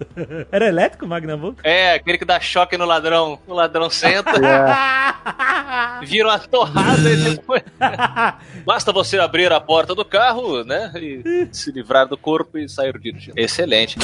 [0.51, 1.59] Era elétrico o Magnavolt?
[1.63, 3.39] É, aquele que dá choque no ladrão.
[3.47, 4.33] O ladrão senta,
[6.05, 7.63] vira uma torrada e depois.
[8.65, 10.91] Basta você abrir a porta do carro, né?
[10.97, 13.39] E se livrar do corpo e sair dirigindo.
[13.39, 13.99] Excelente.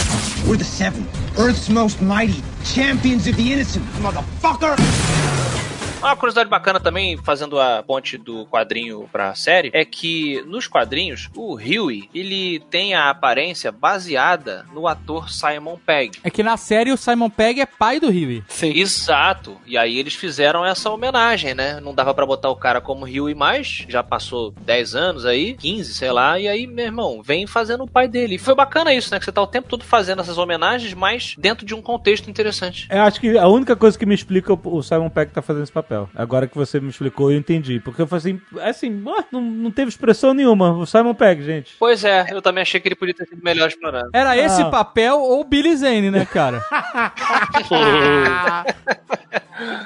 [0.46, 1.06] We're the Seven,
[1.38, 4.76] Earth's most mighty, champions of the innocent, motherfucker!
[6.00, 11.30] Uma curiosidade bacana também, fazendo a ponte do quadrinho pra série, é que nos quadrinhos,
[11.34, 16.18] o Huey, ele tem a aparência baseada no ator Simon Pegg.
[16.22, 18.44] É que na série o Simon Pegg é pai do Huey.
[18.48, 18.72] Sim.
[18.78, 19.56] Exato.
[19.66, 21.80] E aí eles fizeram essa homenagem, né?
[21.80, 25.94] Não dava pra botar o cara como Huey mais, já passou 10 anos aí, 15,
[25.94, 28.34] sei lá, e aí, meu irmão, vem fazendo o pai dele.
[28.34, 29.18] E foi bacana isso, né?
[29.18, 32.86] Que você tá o tempo todo fazendo essas homenagens, mas dentro de um contexto interessante.
[32.90, 35.62] Eu acho que a única coisa que me explica o- o Simon Pegg tá fazendo
[35.62, 35.93] esse papel.
[36.14, 37.80] Agora que você me explicou, eu entendi.
[37.80, 38.90] Porque eu falei assim, assim,
[39.30, 40.72] não, não teve expressão nenhuma.
[40.72, 41.74] O Simon Pegg, gente.
[41.78, 44.08] Pois é, eu também achei que ele podia ter sido melhor explorado.
[44.12, 44.70] Era esse Ah.
[44.70, 46.60] papel ou Billy Zane, né, cara?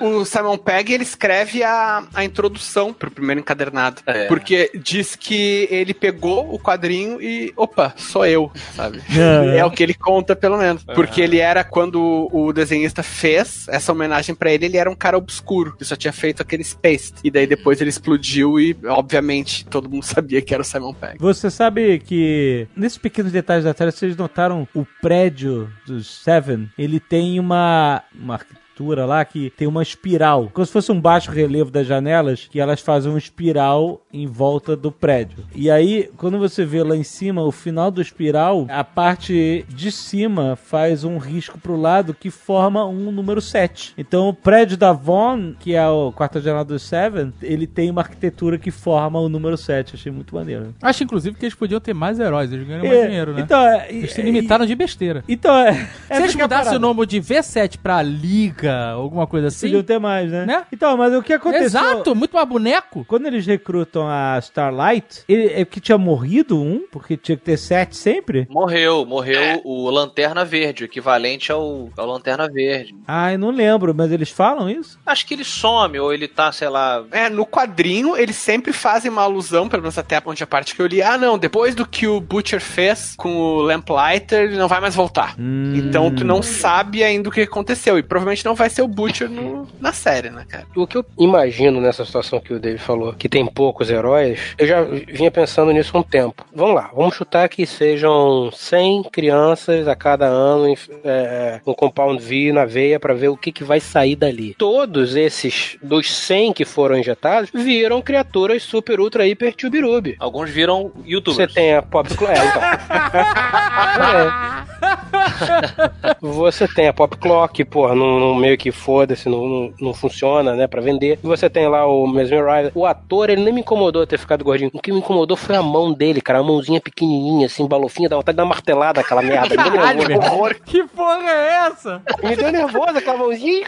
[0.00, 4.02] O Simon Pegg, ele escreve a, a introdução pro primeiro encadernado.
[4.06, 4.26] É.
[4.26, 9.02] Porque diz que ele pegou o quadrinho e, opa, sou eu, sabe?
[9.16, 9.58] É.
[9.58, 10.84] É o que ele conta, pelo menos.
[10.84, 15.16] Porque ele era, quando o desenhista fez essa homenagem pra ele, ele era um cara
[15.16, 17.14] obscuro, que só tinha feito aquele Space.
[17.22, 21.16] E daí depois ele explodiu e, obviamente, todo mundo sabia que era o Simon Pegg.
[21.18, 26.68] Você sabe que nesses pequenos detalhes da série, vocês notaram o prédio dos Seven?
[26.78, 28.40] Ele tem uma, uma
[28.86, 32.80] lá que tem uma espiral, como se fosse um baixo relevo das janelas, que elas
[32.80, 35.44] fazem um espiral em volta do prédio.
[35.54, 39.90] E aí, quando você vê lá em cima, o final do espiral, a parte de
[39.90, 43.94] cima faz um risco pro lado que forma um número 7.
[43.96, 48.02] Então, o prédio da Von, que é o quarto general do Seven, ele tem uma
[48.02, 49.94] arquitetura que forma o número 7.
[49.94, 50.74] Achei muito maneiro.
[50.82, 53.40] Acho, inclusive, que eles podiam ter mais heróis, eles ganham É, mais dinheiro, né?
[53.42, 55.24] Então, é, eles se é, limitaram de besteira.
[55.28, 55.72] Então, é.
[56.06, 59.66] Se eles é mudassem o nome de V7 pra Liga, alguma coisa assim.
[59.66, 60.46] Podiam ter mais, né?
[60.46, 60.66] Né?
[60.72, 61.66] Então, mas o que aconteceu?
[61.66, 63.04] Exato, muito mais boneco.
[63.06, 67.56] Quando eles recrutam a Starlight, ele, é que tinha morrido um, porque tinha que ter
[67.56, 68.46] sete sempre.
[68.50, 72.94] Morreu, morreu o Lanterna Verde, o equivalente ao, ao Lanterna Verde.
[73.06, 74.98] Ah, eu não lembro, mas eles falam isso?
[75.04, 77.04] Acho que ele some, ou ele tá, sei lá.
[77.10, 80.82] É, no quadrinho eles sempre fazem uma alusão, pelo menos até onde a parte que
[80.82, 81.02] eu li.
[81.02, 84.94] Ah, não, depois do que o Butcher fez com o Lamplighter, ele não vai mais
[84.94, 85.34] voltar.
[85.38, 85.74] Hum.
[85.76, 87.98] Então tu não sabe ainda o que aconteceu.
[87.98, 90.66] E provavelmente não vai ser o Butcher no- na série, né, cara?
[90.76, 94.66] O que eu imagino nessa situação que o David falou, que tem poucos heróis, eu
[94.66, 96.44] já vinha pensando nisso há um tempo.
[96.54, 100.74] Vamos lá, vamos chutar que sejam 100 crianças a cada ano
[101.04, 104.54] é, um Compound V na veia pra ver o que, que vai sair dali.
[104.58, 110.16] Todos esses, dos 100 que foram injetados, viram criaturas super, ultra, hiper, tubirubi.
[110.18, 111.54] Alguns viram Você youtubers.
[111.54, 112.32] tem a Pop Clock.
[112.32, 112.62] É, então.
[114.80, 116.16] É.
[116.20, 120.54] Você tem a Pop Clock, porra, não, não- meio que foda-se, não, não, não funciona,
[120.54, 121.18] né, pra vender.
[121.22, 122.72] E você tem lá o Mesmerizer.
[122.74, 124.70] O ator, ele nem me incomodou ter ficado gordinho.
[124.72, 126.38] O que me incomodou foi a mão dele, cara.
[126.38, 129.48] A mãozinha pequenininha, assim, balofinha, dá vontade de dar uma martelada aquela merda.
[129.50, 130.32] Me deu nervoso.
[130.32, 130.56] horror.
[130.64, 132.02] Que porra é essa?
[132.22, 133.66] Me deu nervoso aquela mãozinha.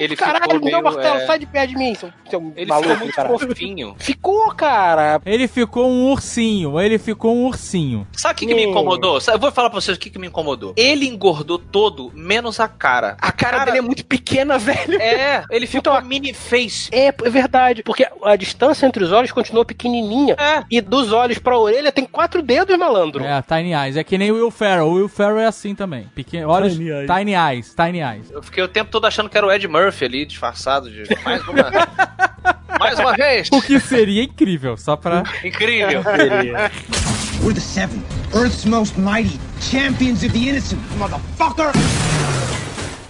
[0.00, 2.66] Ele Caralho, ficou me deu martelo, é, sai de perto de mim, seu, seu Ele
[2.66, 3.28] maluco, ficou muito cara.
[3.38, 3.94] fofinho.
[3.98, 5.20] Ficou, cara.
[5.26, 8.06] Ele ficou um ursinho, ele ficou um ursinho.
[8.12, 8.70] Sabe o que, que me Hum.
[8.70, 9.18] incomodou?
[9.26, 10.72] Eu vou falar pra vocês o que, que me incomodou.
[10.76, 13.16] Ele engordou todo, menos a cara.
[13.20, 15.00] A cara, dele é muito pequena, velho.
[15.00, 16.88] É, ele ficou Então, mini face.
[16.92, 17.82] É, é verdade.
[17.82, 20.34] Porque a distância entre os olhos continuou pequenininha.
[20.38, 20.64] É.
[20.70, 23.24] E dos olhos pra orelha tem quatro dedos, malandro.
[23.24, 23.96] É, Tiny Eyes.
[23.96, 24.86] É que nem o Will Ferrell.
[24.86, 26.08] O Will Ferrell é assim também.
[26.14, 27.06] Pequeno, olhos, Tiny Eyes.
[27.10, 27.74] Tiny Eyes.
[27.74, 28.30] Tiny Eyes.
[28.30, 31.46] Eu fiquei o tempo todo achando que era o Ed Murphy ali, disfarçado de mais
[31.46, 31.70] uma.
[32.78, 33.48] mais uma vez.
[33.52, 35.22] O que seria incrível, só pra...
[35.44, 36.02] Incrível.
[37.42, 38.02] We're the Seven,
[38.34, 41.72] Earth's most mighty, champions of the innocent, motherfucker!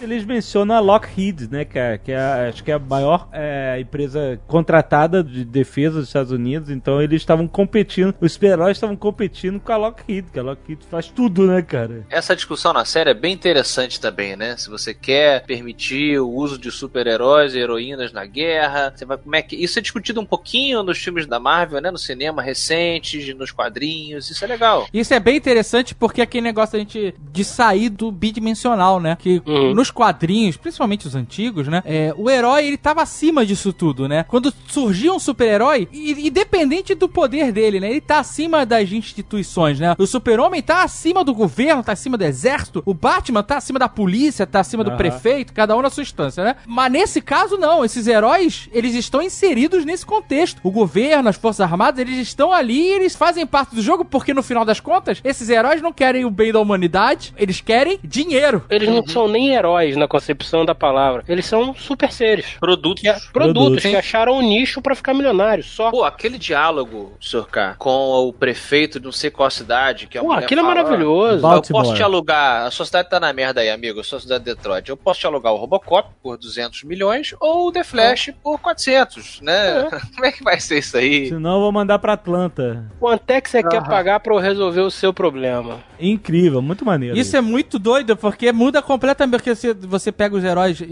[0.01, 1.99] Eles mencionam a Lockheed, né, cara?
[1.99, 6.31] Que é, a- acho que é a maior é, empresa contratada de defesa dos Estados
[6.33, 6.71] Unidos.
[6.71, 11.09] Então eles estavam competindo, os super-heróis estavam competindo com a Lockheed, que a Lockheed faz
[11.09, 12.07] tudo, né, cara?
[12.11, 14.57] Essa discussão na série é bem interessante também, né?
[14.57, 19.35] Se você quer permitir o uso de super-heróis e heroínas na guerra, você vai como
[19.35, 21.91] é que isso é discutido um pouquinho nos filmes da Marvel, né?
[21.91, 24.87] No cinema recentes, nos quadrinhos, isso é legal.
[24.95, 29.17] Isso é bem interessante porque é aquele negócio da gente de sair do bidimensional, né?
[29.19, 29.75] Que Uhum.
[29.75, 31.83] nos quadrinhos, principalmente os antigos, né?
[31.85, 34.25] é, o herói, ele tava acima disso tudo, né?
[34.29, 37.91] Quando surgia um super-herói, independente do poder dele, né?
[37.91, 39.95] Ele tá acima das instituições, né?
[39.99, 42.83] O super-homem tá acima do governo, tá acima do exército.
[42.85, 46.45] O Batman tá acima da polícia, tá acima do prefeito, cada um na sua instância,
[46.45, 46.57] né?
[46.67, 47.85] Mas nesse caso, não.
[47.85, 50.61] Esses heróis, eles estão inseridos nesse contexto.
[50.63, 54.35] O governo, as forças armadas, eles estão ali e eles fazem parte do jogo porque,
[54.35, 58.65] no final das contas, esses heróis não querem o bem da humanidade, eles querem dinheiro.
[58.69, 61.25] Eles não são nem heróis na concepção da palavra.
[61.29, 62.57] Eles são super seres.
[62.59, 63.03] Produtos.
[63.03, 63.83] Que, produtos Produtos.
[63.83, 65.67] que acharam um nicho pra ficar milionários.
[65.67, 65.91] Só.
[65.91, 67.47] Pô, aquele diálogo, Sr.
[67.47, 70.75] K, com o prefeito de não sei qual cidade, que a Pô, aquilo é fala,
[70.75, 71.47] maravilhoso.
[71.47, 74.45] Eu posso te alugar, a sua cidade tá na merda aí, amigo, a sua cidade
[74.45, 74.89] de Detroit.
[74.89, 79.41] Eu posso te alugar o Robocop por 200 milhões ou o The Flash por 400,
[79.41, 79.89] né?
[80.15, 81.29] Como é que vai ser isso aí?
[81.29, 82.85] Senão eu vou mandar pra Atlanta.
[82.99, 85.81] Quanto é que você quer pagar pra eu resolver o seu problema?
[86.01, 87.17] Incrível, muito maneiro.
[87.17, 89.31] Isso é muito doido, porque muda completamente.
[89.31, 90.83] Porque você, você pega os heróis.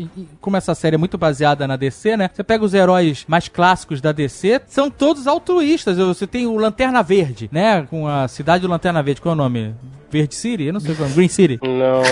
[0.40, 2.30] Como essa série é muito baseada na DC, né?
[2.32, 5.96] Você pega os heróis mais clássicos da DC, são todos altruístas.
[5.98, 7.86] Você tem o Lanterna Verde, né?
[7.88, 9.20] Com a cidade do Lanterna Verde.
[9.20, 9.74] Qual é o nome?
[10.10, 10.64] Verde City?
[10.64, 11.12] Eu não sei qual é.
[11.12, 11.58] Green City?
[11.62, 12.02] Não.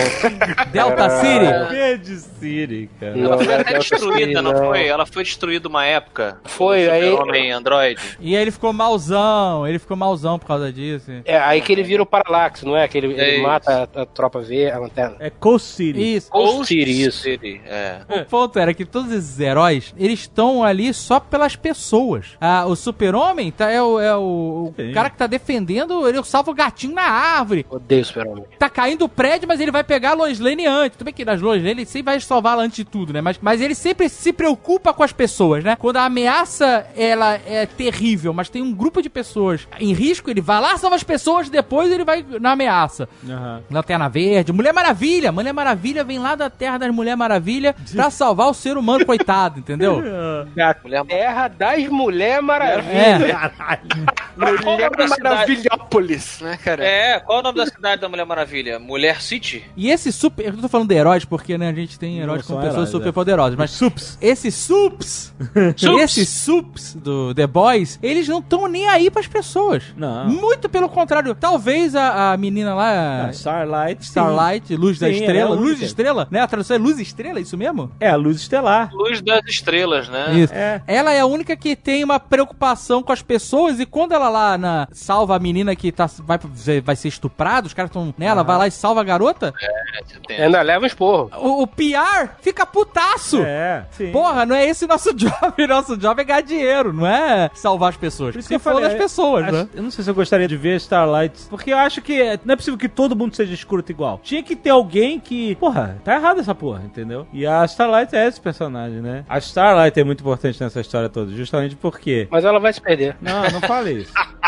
[0.71, 1.69] Delta City?
[1.73, 3.15] Verde City, cara.
[3.15, 4.65] Não, Ela foi até destruída, não, não.
[4.65, 4.87] foi?
[4.87, 6.37] Ela foi destruída uma época.
[6.45, 8.01] Foi, O aí- Super-Homem Android.
[8.19, 9.67] E aí ele ficou malzão.
[9.67, 11.11] Ele ficou malzão por causa disso.
[11.25, 12.87] É aí que ele vira o Parallax, não é?
[12.87, 13.43] Que ele, ele É isso.
[13.43, 15.15] mata a, a tropa V, a lanterna.
[15.19, 16.15] É Coast City.
[16.15, 16.29] Isso.
[16.29, 17.19] Coast City, isso.
[17.21, 17.99] City, é.
[18.09, 22.35] O ponto era que todos esses heróis, eles estão ali só pelas pessoas.
[22.39, 26.51] Ah, o super-homem tá, é, o, é o, o cara que tá defendendo, ele salva
[26.51, 27.65] o gatinho na árvore.
[27.69, 28.45] O odeio o super-homem.
[28.57, 30.97] Tá caindo o prédio, mas ele vai pegar a Lois Lane antes.
[30.97, 33.21] Tudo bem que nas Lois Lane ele sempre vai salvá-la antes de tudo, né?
[33.21, 35.75] Mas, mas ele sempre se preocupa com as pessoas, né?
[35.75, 40.41] Quando a ameaça, ela é terrível, mas tem um grupo de pessoas em risco, ele
[40.41, 43.07] vai lá, salva as pessoas, depois ele vai na ameaça.
[43.27, 43.61] Aham.
[43.69, 45.31] Lanterna Verde, Mulher Maravilha.
[45.31, 49.59] Mulher Maravilha vem lá da Terra das Mulher Maravilha pra salvar o ser humano, coitado,
[49.59, 50.01] entendeu?
[50.55, 52.91] Da terra das Mulher Maravilha.
[52.91, 54.61] É.
[54.61, 54.89] Qual o Mulher?
[55.21, 56.83] Maravilhópolis, né, cara?
[56.83, 58.79] É, qual é o nome da cidade da Mulher Maravilha?
[58.79, 59.63] Mulher City?
[59.75, 60.45] E esse super.
[60.45, 63.09] Eu tô falando de heróis porque, né, a gente tem heróis Não pessoas heróis, super
[63.09, 63.11] é.
[63.11, 63.55] poderosas.
[63.57, 64.17] Mas Sups.
[64.21, 65.33] esses sups,
[66.01, 69.83] esses sups do The Boys, eles não estão nem aí pras pessoas.
[69.95, 70.27] Não.
[70.27, 71.35] Muito pelo contrário.
[71.35, 73.25] Talvez a, a menina lá.
[73.27, 74.03] Ah, Starlight.
[74.03, 74.09] sim.
[74.09, 75.55] Starlight, Luz da Sim, é Estrela.
[75.55, 75.81] a luz.
[75.81, 76.41] Estrela, né?
[76.41, 77.91] A tradução é Luz Estrela, é isso mesmo?
[77.99, 78.89] É, a luz estelar.
[78.93, 80.33] Luz das Estrelas, né?
[80.39, 80.53] Isso.
[80.53, 80.81] É.
[80.87, 84.57] Ela é a única que tem uma preocupação com as pessoas e quando ela lá
[84.57, 86.39] na, salva a menina que tá, vai,
[86.83, 90.19] vai ser estuprada, os caras estão nela, vai lá e salva a garota, É, você
[90.27, 91.29] tem- Ainda leva um esporro.
[91.37, 93.41] o, o PR fica putaço.
[93.43, 94.11] É, sim.
[94.11, 95.67] Porra, não é esse nosso job.
[95.67, 98.33] Nosso job é ganhar dinheiro, não é salvar as pessoas.
[98.33, 99.67] Por isso que eu falei, das pessoas, acho- né?
[99.73, 102.55] Eu não sei se eu gostaria de ver Starlight, porque eu acho que não é
[102.55, 104.19] possível que todo mundo seja escroto igual.
[104.23, 107.27] Tinha que ter alguém que, porra, tá errado essa porra, entendeu?
[107.33, 109.25] E a Starlight é esse personagem, né?
[109.27, 112.27] A Starlight é muito importante nessa história toda, justamente porque...
[112.29, 113.15] Mas ela vai se perder.
[113.21, 114.13] Não, não falei isso.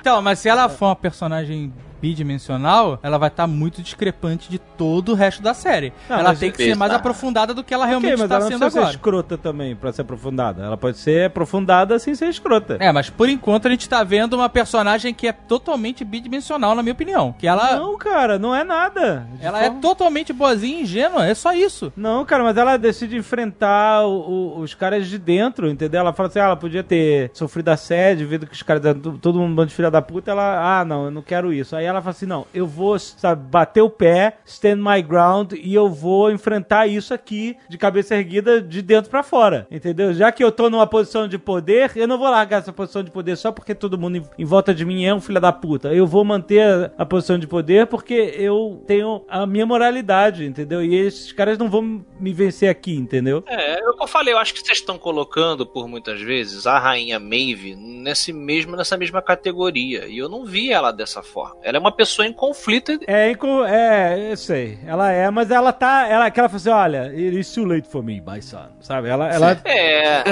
[0.00, 5.10] Então, mas se ela for uma personagem bidimensional, ela vai estar muito discrepante de todo
[5.12, 5.92] o resto da série.
[6.08, 8.64] Não, ela tem que ser mais aprofundada do que ela realmente ok, mas está sendo
[8.64, 8.86] agora.
[8.86, 10.62] ser escrota também pra ser aprofundada.
[10.64, 12.76] Ela pode ser aprofundada sem ser escrota.
[12.80, 16.82] É, mas por enquanto a gente tá vendo uma personagem que é totalmente bidimensional, na
[16.82, 17.34] minha opinião.
[17.38, 19.26] Que ela, Não, cara, não é nada.
[19.40, 21.92] Ela é forma- totalmente boazinha e ingênua, é só isso.
[21.96, 26.00] Não, cara, mas ela decide enfrentar o- o- os caras de dentro, entendeu?
[26.00, 28.82] Ela fala assim, ah, ela podia ter sofrido assédio, vendo que os caras,
[29.20, 31.74] todo mundo um bando de filha da puta, ela, ah, não, eu não quero isso.
[31.74, 35.74] Aí ela fala assim, não, eu vou, sabe, bater o pé, stand my ground, e
[35.74, 40.12] eu vou enfrentar isso aqui, de cabeça erguida, de dentro pra fora, entendeu?
[40.12, 43.10] Já que eu tô numa posição de poder, eu não vou largar essa posição de
[43.10, 45.92] poder só porque todo mundo em, volta de mim é um filho da puta.
[45.92, 50.84] Eu vou manter a posição de poder porque eu tenho a minha moralidade, entendeu?
[50.84, 53.42] E esses caras não vão me vencer aqui, entendeu?
[53.46, 57.18] É, eu, eu falei, eu acho que vocês estão colocando por muitas vezes a rainha
[57.18, 60.06] Maeve nesse mesmo, nessa mesma categoria.
[60.06, 61.56] E eu não vi ela dessa forma.
[61.62, 62.98] Ela é uma pessoa em conflito.
[63.06, 63.32] É,
[63.66, 64.78] é, eu sei.
[64.84, 66.06] Ela é, mas ela tá.
[66.06, 68.68] Ela, que ela fala assim: olha, it is too late for me, my son.
[68.88, 69.08] Sabe?
[69.10, 70.24] Ela, ela, É,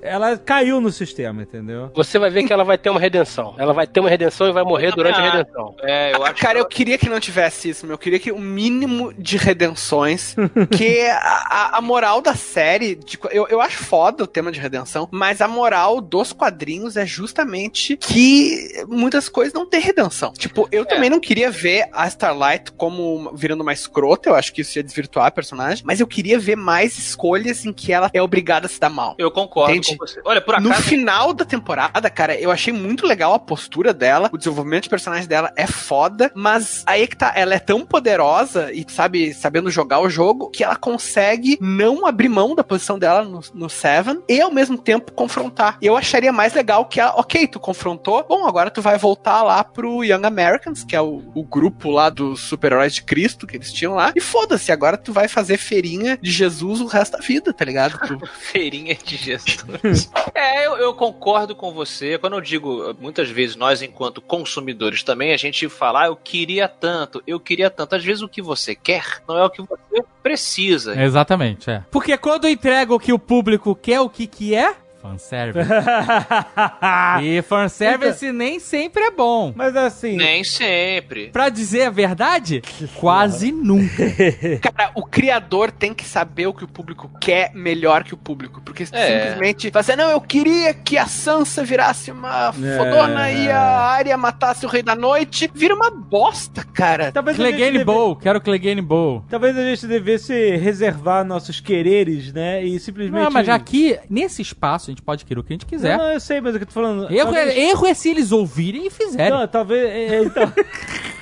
[0.00, 1.90] ela caiu no sistema, entendeu?
[1.96, 3.56] Você vai ver que ela vai ter uma redenção.
[3.58, 5.74] Ela vai ter uma redenção e vai morrer durante a redenção.
[5.82, 7.94] é, eu Ah, acho cara, que eu queria que não tivesse isso, meu.
[7.94, 10.36] Eu queria que o mínimo de redenções.
[10.70, 12.94] que a, a- moral da série.
[12.94, 17.04] de- eu, eu acho foda o tema de redenção, mas a moral dos quadrinhos é
[17.04, 20.32] justamente que muitas coisas não têm redenção.
[20.32, 24.28] Tipo, eu também não queria ver a Starlight como virando uma escrota.
[24.28, 25.82] Eu acho que isso ia desvirtuar a personagem.
[25.84, 29.14] Mas eu queria ver mais escolhas em que ela é obrigada a se dar mal.
[29.18, 29.96] Eu concordo Entendi.
[29.96, 30.20] com você.
[30.24, 30.84] Olha, por No acaso.
[30.88, 35.26] final da temporada, cara, eu achei muito legal a postura dela, o desenvolvimento de personagem
[35.26, 39.70] dela é foda, mas aí é que tá, ela é tão poderosa e, sabe, sabendo
[39.70, 44.22] jogar o jogo, que ela consegue não abrir mão da posição dela no, no Seven
[44.28, 45.78] e ao mesmo tempo confrontar.
[45.80, 49.62] Eu acharia mais legal que ela, ok, tu confrontou, bom, agora tu vai voltar lá
[49.64, 53.72] pro Young Americans, que é o, o grupo lá dos super-heróis de Cristo que eles
[53.72, 57.52] tinham lá, e foda-se, agora tu vai fazer feirinha de Jesus o resto da vida,
[57.52, 57.83] tá ligado?
[57.90, 60.10] Tu Feirinha de Jesus.
[60.34, 62.18] é, eu, eu concordo com você.
[62.18, 66.68] Quando eu digo, muitas vezes, nós, enquanto consumidores também, a gente fala, ah, eu queria
[66.68, 67.94] tanto, eu queria tanto.
[67.94, 71.00] Às vezes o que você quer não é o que você precisa.
[71.02, 71.84] Exatamente, é.
[71.90, 74.74] Porque quando entrega o que o público quer, o que que é?
[75.04, 75.68] Fanservice.
[77.22, 79.52] e fanservice nem sempre é bom.
[79.54, 80.16] Mas assim.
[80.16, 81.28] Nem sempre.
[81.28, 82.62] Pra dizer a verdade,
[82.96, 84.02] quase nunca.
[84.62, 88.62] Cara, o criador tem que saber o que o público quer melhor que o público.
[88.64, 88.86] Porque É.
[88.86, 94.64] simplesmente fazer, não, eu queria que a Sansa virasse uma fodona e a Arya matasse
[94.64, 95.50] o Rei da Noite.
[95.54, 97.12] Vira uma bosta, cara.
[97.12, 99.22] Talvez Clegane deve- Bowl, quero Clegane Bowl.
[99.28, 102.64] Talvez a gente devesse reservar nossos quereres, né?
[102.64, 103.22] E simplesmente.
[103.22, 105.96] Não, mas aqui, nesse espaço, gente pode querer o que a gente quiser.
[105.98, 107.10] Não, não, eu sei, mas o que eu tô falando.
[107.12, 109.30] Erro, talvez- é, erro é se eles ouvirem e fizerem.
[109.30, 109.84] Não, talvez.
[109.84, 110.52] é, é, então.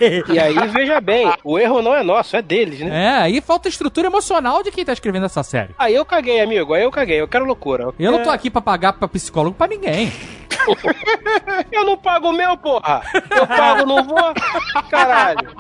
[0.01, 3.05] E aí, veja bem, o erro não é nosso, é deles, né?
[3.05, 5.71] É, aí falta estrutura emocional de quem tá escrevendo essa série.
[5.79, 7.89] Aí eu caguei, amigo, aí eu caguei, eu quero loucura.
[7.99, 10.13] Eu não tô aqui pra pagar pra psicólogo pra ninguém.
[11.73, 13.03] Eu não pago o meu, porra.
[13.31, 14.35] Eu pago, não vou.
[14.91, 15.51] Caralho.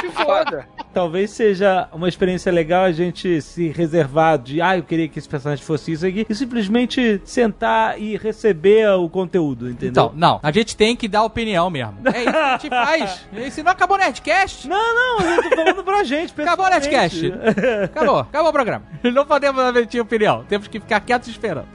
[0.00, 0.68] Se foda.
[0.92, 5.28] Talvez seja uma experiência legal a gente se reservar de, ah, eu queria que esse
[5.28, 9.88] personagem fosse isso aqui, e simplesmente sentar e receber o conteúdo, entendeu?
[9.88, 11.96] Então, não, a gente tem que dar opinião mesmo.
[12.04, 13.26] É isso que a gente faz.
[13.32, 16.38] E se não acabou o Nerdcast, Não, não, eu tô falando pra gente.
[16.38, 17.32] acabou o Nerdcast.
[17.84, 18.84] Acabou, acabou o programa.
[19.02, 21.66] Não podemos emitir opinião, temos que ficar quietos esperando.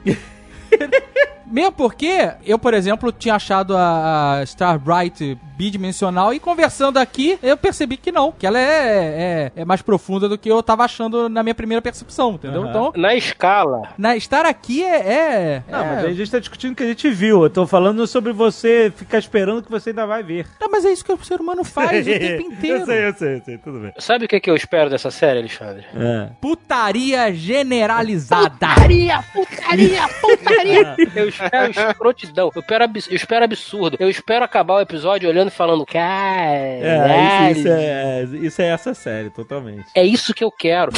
[1.50, 7.40] Mesmo porque eu, por exemplo, tinha achado a, a Star Bright bidimensional e conversando aqui,
[7.42, 10.84] eu percebi que não, que ela é, é, é mais profunda do que eu tava
[10.84, 12.62] achando na minha primeira percepção, entendeu?
[12.62, 12.70] Aham.
[12.70, 13.90] Então, Na escala.
[13.98, 14.98] na, estar aqui é.
[14.98, 17.42] é Não, é- mas a gente tá discutindo o que a gente viu.
[17.44, 20.46] Eu tô falando sobre você ficar esperando que você ainda vai ver.
[20.60, 22.80] Tá, mas é isso que o ser humano faz o tempo inteiro.
[22.82, 23.94] eu sei, eu sei, eu sei, tudo bem.
[23.98, 25.86] Sabe o que, que eu espero dessa série, Alexandre?
[25.96, 26.30] É.
[26.40, 28.50] Putaria generalizada.
[28.52, 30.96] Putaria, putaria, putaria.
[31.16, 32.52] Eu espero escrotidão.
[32.56, 33.98] Eu espero, abs- eu espero absurdo.
[34.00, 37.52] Eu espero acabar o episódio olhando e falando, É, cara.
[37.52, 39.86] isso, isso é, isso é essa série, totalmente.
[39.96, 40.92] É isso que eu quero.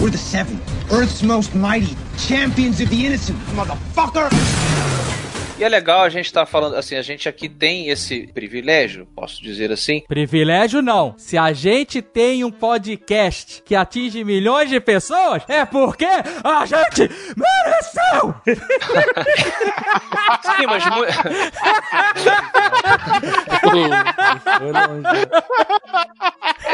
[0.00, 0.58] We're the Seven,
[0.90, 4.28] Earth's most mighty, champions of the innocent, motherfucker!
[5.62, 9.40] E é legal a gente estar falando, assim, a gente aqui tem esse privilégio, posso
[9.40, 11.14] dizer assim, Privilégio não.
[11.16, 17.08] Se a gente tem um podcast que atinge milhões de pessoas, é porque a gente
[17.36, 18.34] mereceu!
[20.42, 21.06] Sim, mas mu-
[24.58, 25.28] Foi longe.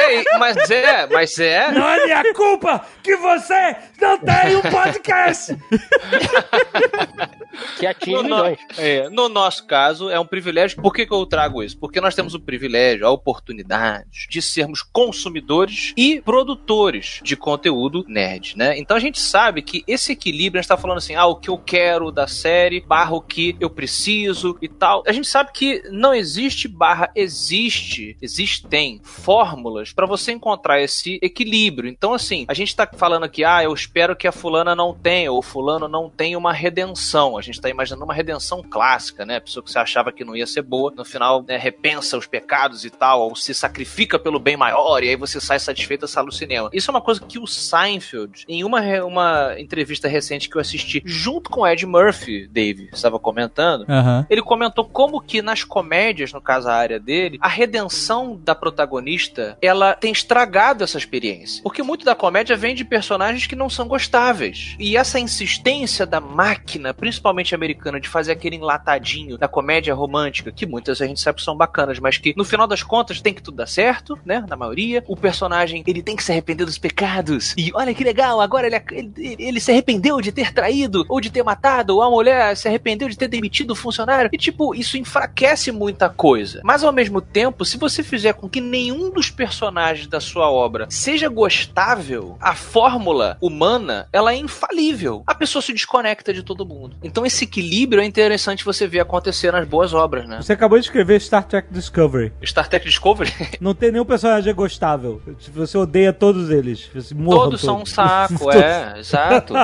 [0.08, 1.70] Ei, mas é, mas é.
[1.72, 5.54] Não é minha culpa que você não tem um podcast!
[7.78, 8.58] Que atinge No, no- milhões.
[8.76, 10.80] é, no nosso caso, é um privilégio.
[10.82, 11.78] Por que, que eu trago isso?
[11.78, 18.56] Porque nós temos o privilégio, a oportunidade de sermos consumidores e produtores de conteúdo nerd,
[18.56, 18.78] né?
[18.78, 21.48] Então a gente sabe que esse equilíbrio, a gente tá falando assim, ah, o que
[21.48, 25.02] eu quero da série, barra o que eu preciso e tal.
[25.06, 31.88] A gente sabe que não existe barra existe, existem fórmulas para você encontrar esse equilíbrio.
[31.88, 35.32] Então, assim, a gente tá falando aqui, ah, eu espero que a fulana não tenha,
[35.32, 37.37] ou fulano não tenha uma redenção.
[37.38, 39.36] A gente tá imaginando uma redenção clássica, né?
[39.36, 42.26] A pessoa que você achava que não ia ser boa, no final né, repensa os
[42.26, 46.08] pecados e tal, ou se sacrifica pelo bem maior, e aí você sai satisfeito e
[46.08, 46.70] sai no cinema.
[46.72, 51.02] Isso é uma coisa que o Seinfeld, em uma, uma entrevista recente que eu assisti,
[51.04, 54.26] junto com o Ed Murphy, Dave, estava comentando, Aham.
[54.28, 59.56] ele comentou como que nas comédias, no caso a área dele, a redenção da protagonista,
[59.62, 61.62] ela tem estragado essa experiência.
[61.62, 64.76] Porque muito da comédia vem de personagens que não são gostáveis.
[64.78, 70.66] E essa insistência da máquina, principalmente americana, de fazer aquele enlatadinho da comédia romântica, que
[70.66, 73.42] muitas a gente sabe que são bacanas, mas que no final das contas tem que
[73.42, 74.44] tudo dar certo, né?
[74.48, 75.04] Na maioria.
[75.06, 77.54] O personagem, ele tem que se arrepender dos pecados.
[77.56, 81.30] E olha que legal, agora ele, ele, ele se arrependeu de ter traído, ou de
[81.30, 84.30] ter matado, ou a mulher se arrependeu de ter demitido o funcionário.
[84.32, 86.60] E tipo, isso enfraquece muita coisa.
[86.64, 90.86] Mas ao mesmo tempo, se você fizer com que nenhum dos personagens da sua obra
[90.90, 95.22] seja gostável, a fórmula humana, ela é infalível.
[95.26, 96.96] A pessoa se desconecta de todo mundo.
[97.02, 100.40] Então esse equilíbrio é interessante você ver acontecer nas boas obras, né?
[100.40, 102.32] Você acabou de escrever Star Trek Discovery.
[102.44, 105.20] Star Trek Discovery, Não tem nenhum personagem gostável.
[105.52, 106.90] Você odeia todos eles.
[107.28, 109.54] Todos são um saco, é, exato.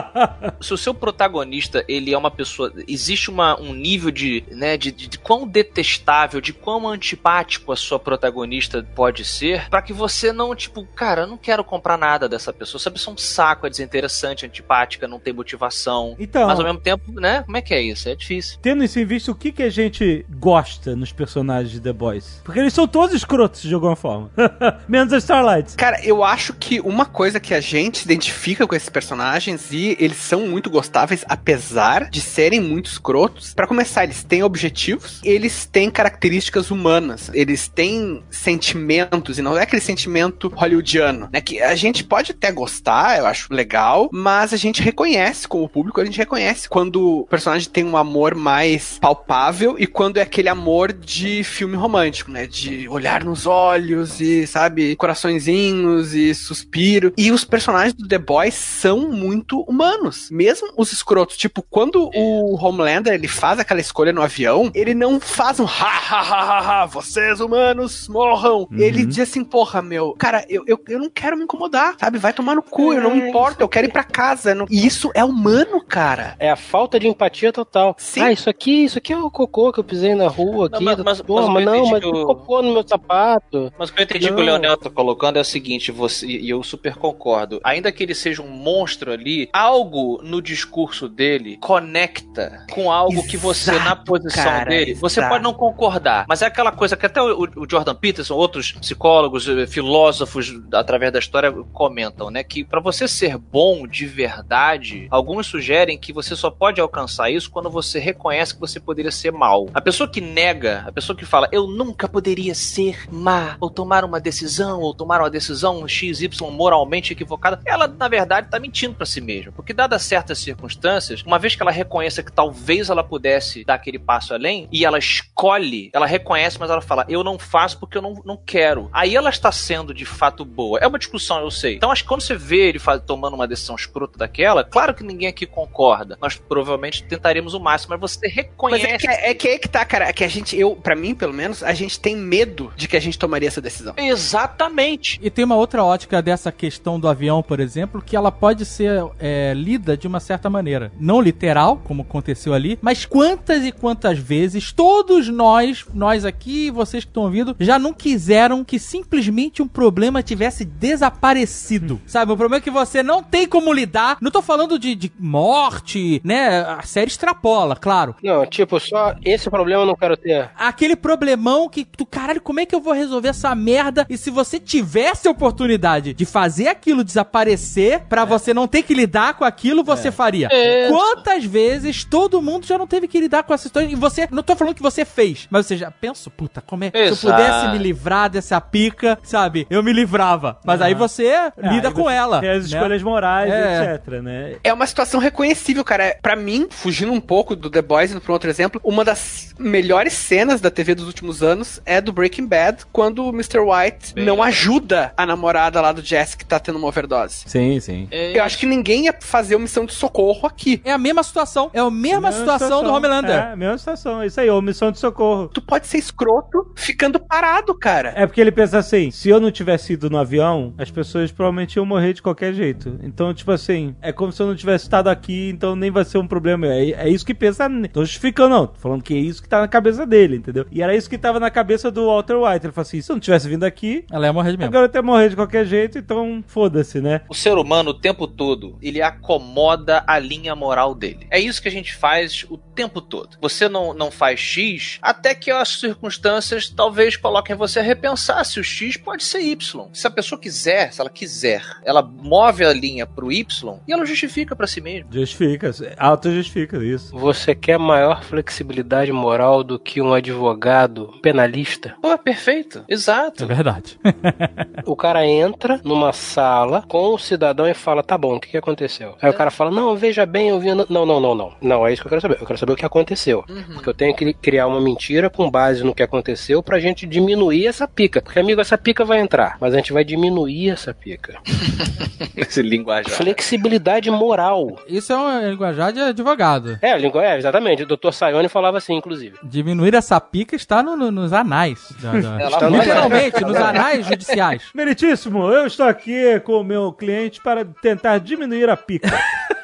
[0.60, 4.90] Se o seu protagonista, ele é uma pessoa, existe uma, um nível de, né, de,
[4.90, 10.32] de, de quão detestável, de quão antipático a sua protagonista pode ser, pra que você
[10.32, 12.81] não, tipo, cara, eu não quero comprar nada dessa pessoa.
[12.81, 16.16] Essa pessoa é um saco, é desinteressante, antipática, não tem motivação.
[16.18, 18.09] Então, Mas ao mesmo tempo, né, como é que é isso?
[18.09, 18.59] É difícil.
[18.61, 22.41] tendo isso em vista, o que, que a gente gosta nos personagens de The Boys?
[22.45, 24.31] Porque eles são todos escrotos de alguma forma.
[24.89, 25.77] Menos a Starlight.
[25.77, 29.97] Cara, eu acho que uma coisa que a gente se identifica com esses personagens e
[29.99, 33.55] eles são muito gostáveis, apesar de serem muito escrotos.
[33.55, 39.62] Pra começar, eles têm objetivos, eles têm características humanas, eles têm sentimentos, e não é
[39.62, 41.41] aquele sentimento hollywoodiano, né?
[41.41, 46.01] Que a gente pode até gostar, eu acho legal, mas a gente reconhece, como público,
[46.01, 50.93] a gente reconhece quando personagem tem um amor mais palpável e quando é aquele amor
[50.93, 52.47] de filme romântico, né?
[52.47, 57.12] De olhar nos olhos e, sabe, coraçõezinhos e suspiro.
[57.16, 60.28] E os personagens do The Boys são muito humanos.
[60.31, 61.36] Mesmo os escrotos.
[61.36, 65.69] Tipo, quando o Homelander ele faz aquela escolha no avião, ele não faz um ha
[65.70, 68.69] ha ha ha, ha vocês humanos morram.
[68.73, 72.19] Ele diz assim, porra, meu, cara, eu, eu, eu não quero me incomodar, sabe?
[72.19, 74.55] Vai tomar no cu, eu não me importo, eu quero ir pra casa.
[74.55, 76.36] não- E isso é humano, cara.
[76.39, 77.94] É a falta de empatia total.
[77.98, 78.22] Sim.
[78.22, 80.84] Ah, isso aqui, isso aqui é o cocô que eu pisei na rua Não, aqui.
[80.84, 83.72] mas- mas- Pô, mas não, mas o- cocô no meu sapato.
[83.78, 84.36] Mas o que eu entendi Não.
[84.36, 87.60] que o Leonel tá colocando é o seguinte, você, e eu super concordo.
[87.64, 93.36] Ainda que ele seja um monstro ali, algo no discurso dele conecta com algo que
[93.36, 95.32] você, na Exato, posição cara, dele, você exato.
[95.32, 96.24] pode não concordar.
[96.28, 101.12] Mas é aquela coisa que até o, o Jordan Peterson, outros psicólogos, eh, filósofos, através
[101.12, 102.42] da história, comentam, né?
[102.42, 107.51] Que pra você ser bom de verdade, alguns sugerem que você só pode alcançar isso
[107.51, 109.66] quando você reconhece que você poderia ser mal.
[109.74, 114.05] A pessoa que nega, a pessoa que fala, eu nunca poderia ser má, ou tomar
[114.05, 119.06] uma decisão, ou tomar uma decisão XY moralmente equivocada, ela, na verdade, tá mentindo pra
[119.06, 119.52] si mesma.
[119.52, 123.98] Porque, dadas certas circunstâncias, uma vez que ela reconheça que talvez ela pudesse dar aquele
[123.98, 128.02] passo além, e ela escolhe, ela reconhece, mas ela fala, eu não faço porque eu
[128.02, 128.89] não, não quero.
[128.93, 130.78] Aí ela está sendo de fato boa.
[130.78, 131.76] É uma discussão, eu sei.
[131.76, 135.02] Então, acho que quando você vê ele faz- tomando uma decisão escrota daquela, claro que
[135.05, 136.16] ninguém aqui concorda.
[136.20, 138.87] Nós provavelmente tentaremos o máximo, mas você Mas reconhece.
[138.87, 140.09] é que, é que é que tá, cara.
[140.09, 142.97] É que a gente, eu, pra mim, pelo menos, a gente tem medo de que
[142.97, 143.95] a gente tomaria essa decisão.
[143.97, 145.19] Exatamente.
[145.23, 149.05] E tem uma outra ótica dessa questão do avião, por exemplo, que ela pode ser
[149.19, 150.93] é, lida de uma certa maneira.
[150.99, 156.71] Não literal, como aconteceu ali, mas quantas e quantas vezes todos nós, nós aqui e
[156.71, 162.01] vocês que estão ouvindo, já não quiseram que simplesmente um problema tivesse desaparecido.
[162.07, 162.33] Sabe?
[162.33, 164.19] O problema é que você não tem como lidar.
[164.21, 166.62] Não tô falando de, de morte, né?
[166.85, 168.15] Série extrapola, claro.
[168.23, 170.51] Não, tipo, só esse problema eu não quero ter.
[170.56, 174.06] Aquele problemão que tu, caralho, como é que eu vou resolver essa merda?
[174.09, 178.94] E se você tivesse a oportunidade de fazer aquilo desaparecer, pra você não ter que
[178.94, 180.48] lidar com aquilo, você faria.
[180.51, 180.89] É.
[180.89, 183.86] Quantas vezes todo mundo já não teve que lidar com essa história?
[183.86, 186.90] E você, não tô falando que você fez, mas você já pensou, puta, como é
[186.90, 189.66] que se eu pudesse me livrar dessa pica, sabe?
[189.69, 190.59] Eu me livrava.
[190.65, 192.40] Mas aí você lida aí com você ela.
[192.40, 192.77] Tem as né?
[192.77, 193.94] escolhas morais, É.
[193.94, 194.56] etc, né?
[194.62, 196.16] É uma situação reconhecível, cara.
[196.23, 199.55] Pra mim, fugindo um pouco do The Boys, indo pra um outro exemplo, uma das
[199.59, 203.60] melhores cenas da TV dos últimos anos é do Breaking Bad, quando o Mr.
[203.60, 207.44] White Bem não ajuda a namorada lá do Jesse que tá tendo uma overdose.
[207.46, 208.09] Sim, sim.
[208.10, 210.80] É, Eu acho que ninguém ia fazer uma missão de socorro aqui.
[210.84, 211.70] É a mesma situação.
[211.72, 213.36] É a mesma, situação, do Homelander.
[213.36, 214.22] É, a mesma situação.
[214.22, 215.48] É isso aí, omissão de socorro.
[215.48, 218.12] Tu pode ser escroto ficando parado, cara.
[218.16, 221.76] É porque ele pensa assim: se eu não tivesse ido no avião, as pessoas provavelmente
[221.76, 222.98] iam morrer de qualquer jeito.
[223.02, 226.18] Então, tipo assim, é como se eu não tivesse estado aqui, então nem vai ser
[226.18, 226.64] um problema.
[226.66, 227.69] É, é isso que pensa.
[227.93, 228.66] Tô justificando, não.
[228.66, 230.66] Tô falando que é isso que tá na cabeça dele, entendeu?
[230.70, 232.66] E era isso que tava na cabeça do Walter White.
[232.66, 234.69] Ele falou assim: se eu não tivesse vindo aqui, Ela ia morrer de mesmo.
[234.69, 237.23] agora eu ia morrer de qualquer jeito, então foda-se, né?
[237.28, 241.27] O ser humano, o tempo todo, ele acomoda a linha moral dele.
[241.31, 243.36] É isso que a gente faz o tempo todo.
[243.41, 248.59] Você não, não faz X até que as circunstâncias talvez coloquem você a repensar se
[248.61, 249.89] o X pode ser Y.
[249.93, 254.05] Se a pessoa quiser, se ela quiser, ela move a linha pro Y e ela
[254.05, 255.09] justifica pra si mesma.
[255.12, 257.16] Justifica, auto-justifica isso.
[257.16, 261.94] Você quer maior flexibilidade moral do que um advogado penalista?
[262.01, 262.85] Pô, perfeito.
[262.89, 263.47] É Exato.
[263.47, 263.98] verdade.
[264.86, 268.56] O cara entra numa sala com o cidadão e fala: tá bom, o que, que
[268.56, 269.16] aconteceu?
[269.20, 270.74] Aí o cara fala: não, veja bem, eu vi.
[270.74, 271.52] Não, não, não, não.
[271.60, 272.39] Não, é isso que eu quero saber.
[272.40, 273.44] Eu quero saber o que aconteceu.
[273.72, 277.66] Porque eu tenho que criar uma mentira com base no que aconteceu pra gente diminuir
[277.66, 278.20] essa pica.
[278.20, 281.39] Porque, amigo, essa pica vai entrar, mas a gente vai diminuir essa pica.
[282.36, 283.12] Esse linguajar.
[283.16, 284.76] Flexibilidade moral.
[284.89, 286.44] Isso é uma linguajar de advogado.
[286.83, 287.83] É, a língua é, exatamente.
[287.83, 288.11] O Dr.
[288.12, 289.37] Sayone falava assim, inclusive.
[289.43, 291.93] Diminuir essa pica está no- no- nos anais.
[292.01, 294.62] da- da- Está Literalmente, nos anais judiciais.
[294.75, 299.09] Meritíssimo, eu estou aqui com o meu cliente para tentar diminuir a pica.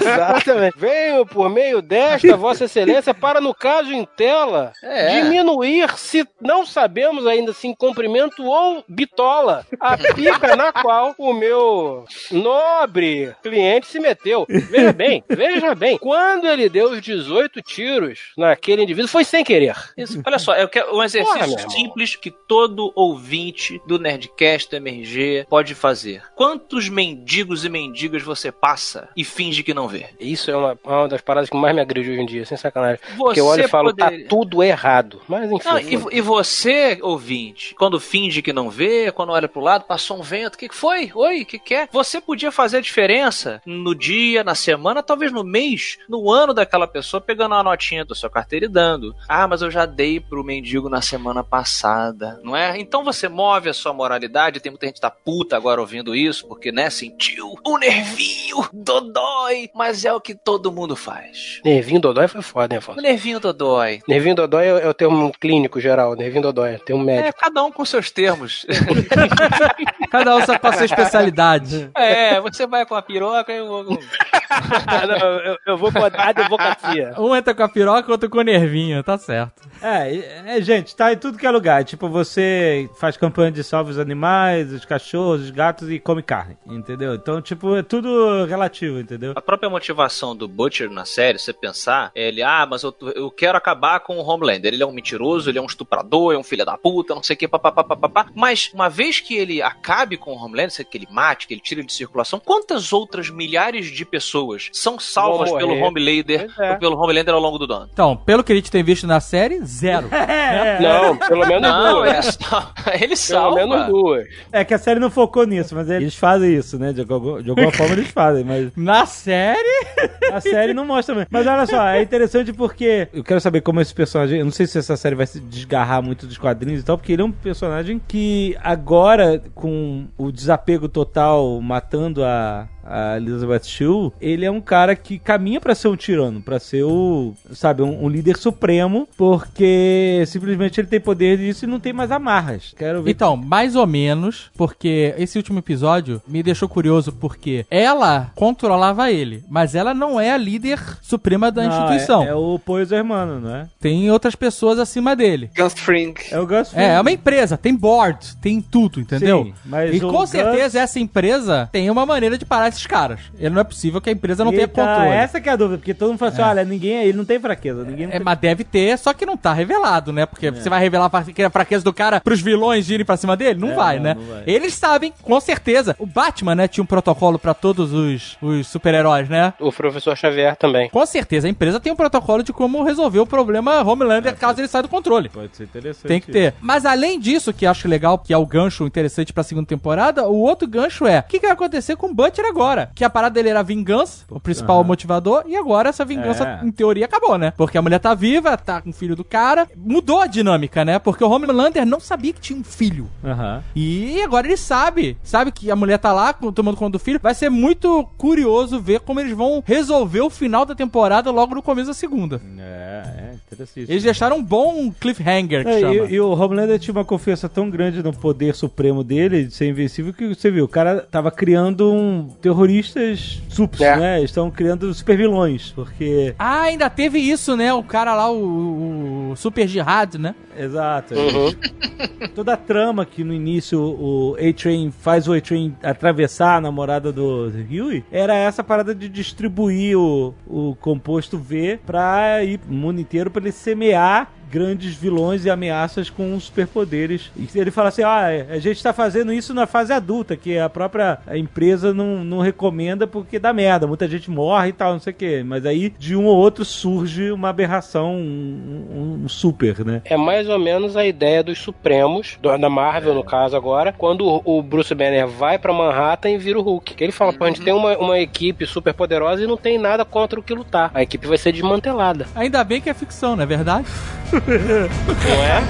[0.00, 0.76] Exatamente.
[0.78, 5.20] Venho por meio desta, Vossa Excelência, para, no caso em tela, É.
[5.20, 11.32] diminuir, se não sabemos ainda se em comprimento ou bitola, a pica na qual o
[11.32, 14.46] meu nobre cliente se meteu.
[14.48, 15.98] Veja bem, veja bem.
[15.98, 19.76] Quando ele deu os 18 tiros naquele indivíduo, foi sem querer.
[19.96, 20.20] Isso.
[20.26, 26.22] Olha só, quero um exercício Porra, simples que todo ouvinte do Nerdcast MRG pode fazer.
[26.34, 30.06] Quantos mendigos e mendigas você passa e finge que não vê?
[30.18, 33.00] Isso é uma, uma das paradas que mais me agride hoje em dia, sem sacanagem.
[33.10, 35.20] Você Porque eu olho e falo, poderia- tá tudo errado.
[35.28, 35.68] Mas enfim.
[35.68, 40.18] Não, e, e você, ouvinte, quando finge que não vê, quando olha pro lado, passou
[40.18, 41.10] um vento, o que, foi?
[41.14, 41.88] Oi, o que, que é?
[41.92, 46.86] Você podia fazer a diferença no dia, na semana, talvez no mês, no ano daquela
[46.86, 49.14] pessoa, pegando uma notinha da sua carteira e dando.
[49.28, 52.78] Ah, mas eu já dei pro mendigo na semana passada, não é?
[52.78, 56.46] Então você move a sua moralidade, tem muita gente que tá puta agora ouvindo isso,
[56.46, 58.68] porque, né, sentiu o nervinho,
[59.00, 61.60] dodói, mas é o que todo mundo faz.
[61.64, 63.00] Nervinho Dodói foi foda, né, Afonso?
[63.00, 64.00] nervinho dodói.
[64.08, 67.38] Nervinho Dodói é é o termo clínico geral, Nervinho Dodói, tem um É, médico.
[67.40, 68.66] cada um com seus termos.
[70.10, 71.90] Cada um com a sua especialidade.
[71.96, 73.94] É, você vai com a piroca e eu vou com...
[75.06, 77.14] Não, eu, eu vou com a advocacia.
[77.18, 79.68] Um entra com a piroca, outro com o nervinho, tá certo.
[79.80, 81.84] É, é, gente, tá em tudo que é lugar.
[81.84, 86.56] Tipo, você faz campanha de salve os animais, os cachorros, os gatos e come carne,
[86.66, 87.14] entendeu?
[87.14, 89.32] Então, tipo, é tudo relativo, entendeu?
[89.36, 93.30] A própria motivação do Butcher na série, você pensar, é ele, ah, mas eu, eu
[93.30, 94.72] quero acabar com o Homelander.
[94.72, 97.34] Ele é um mentiroso, ele é um estuprador, é um filho da puta, não sei
[97.34, 98.26] o que, papapá.
[98.34, 101.80] Mas uma vez que ele acabe com o Homelander, que ele mate, que ele tire
[101.80, 105.70] ele de circulação, quantas outras milhares de pessoas são salvas pelo.
[105.80, 106.76] Homelander, é.
[106.76, 107.88] pelo Homelander ao longo do ano?
[107.92, 110.08] Então, pelo que a gente tem visto na série, zero.
[110.14, 112.08] É, Não, pelo menos Não, duas.
[112.14, 113.56] é só- ele Pelo salva.
[113.56, 114.26] menos duas.
[114.52, 116.92] É que a série não focou nisso, mas eles fazem isso, né?
[116.92, 119.86] De, algum- de alguma forma eles fazem, mas Na série?
[120.32, 121.28] a série não mostra mesmo.
[121.30, 124.38] Mas olha só, é interessante porque eu quero saber como esse personagem.
[124.38, 127.12] Eu não sei se essa série vai se desgarrar muito dos quadrinhos e tal, porque
[127.12, 132.68] ele é um personagem que agora, com o desapego total matando a.
[132.84, 136.82] A Elizabeth Shue, ele é um cara que caminha pra ser um tirano, pra ser
[136.84, 141.92] o, sabe, um, um líder supremo, porque simplesmente ele tem poder disso e não tem
[141.92, 142.74] mais amarras.
[142.76, 143.10] Quero ver.
[143.10, 149.44] Então, mais ou menos, porque esse último episódio me deixou curioso, porque ela controlava ele,
[149.48, 152.22] mas ela não é a líder suprema da Não, instituição.
[152.24, 153.66] É, é o Poiso Hermano, não é?
[153.80, 155.50] Tem outras pessoas acima dele.
[155.56, 156.14] Gus Fring.
[156.30, 159.44] É o Gus É, é uma empresa, tem board, tem tudo, entendeu?
[159.44, 163.20] Sim, mas e com Gus- certeza essa empresa tem uma maneira de parar esses caras.
[163.38, 165.10] Ele não é possível que a empresa não E tenha controle.
[165.10, 167.38] Essa que é a dúvida, porque todo mundo fala assim, olha, ninguém, ele não tem
[167.38, 168.24] fraqueza, ninguém não É, tem...
[168.24, 170.26] mas deve ter, só que não tá revelado, né?
[170.26, 173.04] Porque você vai revelar a fra- que é a fraqueza do cara pros vilões irem
[173.04, 173.58] pra cima dele?
[173.60, 174.14] Não É, vai, não, né?
[174.14, 174.42] não vai.
[174.46, 175.94] Eles sabem, com certeza.
[175.98, 179.52] O Batman, né, tinha um protocolo pra todos os, os super-heróis, né?
[179.60, 180.88] O professor Xavier também.
[180.90, 184.68] Com certeza, a empresa tem um protocolo de como resolver o problema Homelander caso ele
[184.68, 185.28] saia do controle.
[185.28, 186.06] Pode ser interessante.
[186.08, 186.54] Tem que ter.
[186.60, 190.26] Mas além disso, que eu acho legal, que é o gancho interessante pra segunda temporada,
[190.28, 192.59] o outro gancho é: o que, que vai acontecer com o Butcher agora?
[192.94, 196.66] Que a parada dele era vingança, o principal motivador, e agora essa vingança, É.
[196.66, 197.52] em teoria, acabou, né?
[197.56, 199.66] Porque a mulher tá viva, tá com o filho do cara.
[199.76, 200.98] Mudou a dinâmica, né?
[200.98, 203.08] Porque o Homelander não sabia que tinha um filho.
[203.24, 203.62] Aham.
[203.74, 205.16] E agora ele sabe.
[205.22, 207.20] Sabe que a mulher tá lá com- tomando conta do filho.
[207.22, 211.62] Vai ser muito curioso ver como eles vão resolver o final da temporada logo no
[211.62, 212.40] começo da segunda.
[212.58, 213.90] É, é interessante.
[213.90, 215.94] Eles deixaram um bom cliffhanger, que É, chama.
[215.94, 219.68] e, e o Homelander tinha uma confiança tão grande no poder supremo dele, de ser
[219.68, 223.96] invencível, que você viu, o cara tava criando um terroristas sups, É.
[223.96, 224.22] né?
[224.22, 226.34] Estão criando super vilões, porque...
[226.38, 227.72] Ah, ainda teve isso, né?
[227.72, 230.34] O cara lá, o, o Super Jihad, né?
[230.64, 231.14] Exato.
[231.14, 231.52] Uhum.
[232.34, 237.50] Toda a trama que no início o A-Train faz o A-Train atravessar a namorada do
[237.70, 243.30] Huey, era essa parada de distribuir o, o composto V pra ir o mundo inteiro
[243.30, 247.30] pra ele semear grandes vilões e ameaças com superpoderes.
[247.36, 250.68] E ele fala assim: ah, a gente tá fazendo isso na fase adulta, que a
[250.68, 255.12] própria empresa não, não recomenda porque dá merda, muita gente morre e tal, não sei
[255.12, 255.42] o quê.
[255.46, 260.02] Mas aí de um ou outro surge uma aberração, um, um- um super, né?
[260.04, 264.42] É mais ou menos a ideia dos Supremos, do- da Marvel no caso agora, quando
[264.44, 266.94] o- Bruce Banner vai pra Manhattan e vira o Hulk.
[266.94, 269.78] Que ele fala, pô, a gente tem uma, uma equipe super poderosa e não tem
[269.78, 270.90] nada contra o que lutar.
[270.94, 272.26] A equipe vai ser desmantelada.
[272.34, 273.86] Ainda bem que é ficção, não é verdade?
[274.30, 275.60] Não é?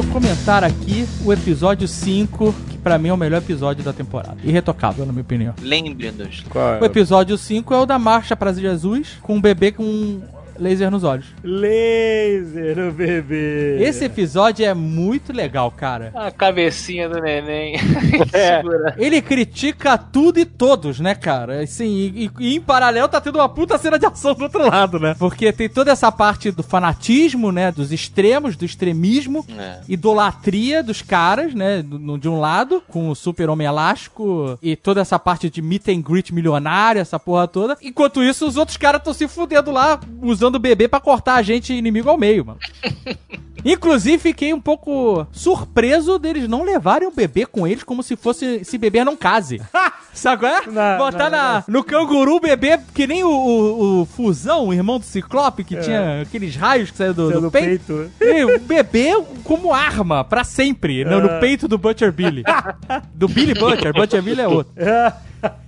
[0.00, 4.38] Quero comentar aqui o episódio 5, que pra mim é o melhor episódio da temporada.
[4.42, 5.54] Irretocável, na minha opinião.
[5.60, 6.42] Lembre-nos.
[6.80, 10.22] O episódio 5 é o da Marcha para Jesus, com um bebê com um
[10.60, 11.26] laser nos olhos.
[11.42, 13.78] Laser no bebê.
[13.80, 16.12] Esse episódio é muito legal, cara.
[16.14, 17.76] A cabecinha do neném.
[18.32, 18.56] É.
[18.58, 18.94] Segura.
[18.98, 21.62] Ele critica tudo e todos, né, cara?
[21.62, 24.66] Assim, e, e- e em paralelo tá tendo uma puta cena de ação do outro
[24.68, 25.14] lado, né?
[25.18, 27.72] Porque tem toda essa parte do fanatismo, né?
[27.72, 29.80] Dos extremos, do extremismo, É.
[29.88, 31.82] idolatria dos caras, né?
[31.82, 36.00] do- De um lado, com o super-homem elástico e toda essa parte de meet and
[36.02, 37.76] greet milionário, essa porra toda.
[37.82, 41.42] Enquanto isso, os outros caras estão se fudendo lá, usando o bebê pra cortar a
[41.42, 42.58] gente inimigo ao meio, mano.
[43.64, 48.60] Inclusive, fiquei um pouco surpreso deles não levarem o bebê com eles como se fosse
[48.62, 49.60] esse bebê não case.
[50.12, 50.66] Sabe qual é?
[50.66, 54.74] Não, Botar não, na, no canguru o bebê, que nem o, o, o Fusão, o
[54.74, 58.10] irmão do Ciclope, que tinha aqueles raios que saíram do, do no peito.
[58.18, 58.24] peito.
[58.24, 59.12] E o bebê
[59.44, 62.42] como arma, pra sempre, no, no peito do Butcher Billy.
[63.14, 64.72] Do Billy Butcher, Butcher Billy é outro.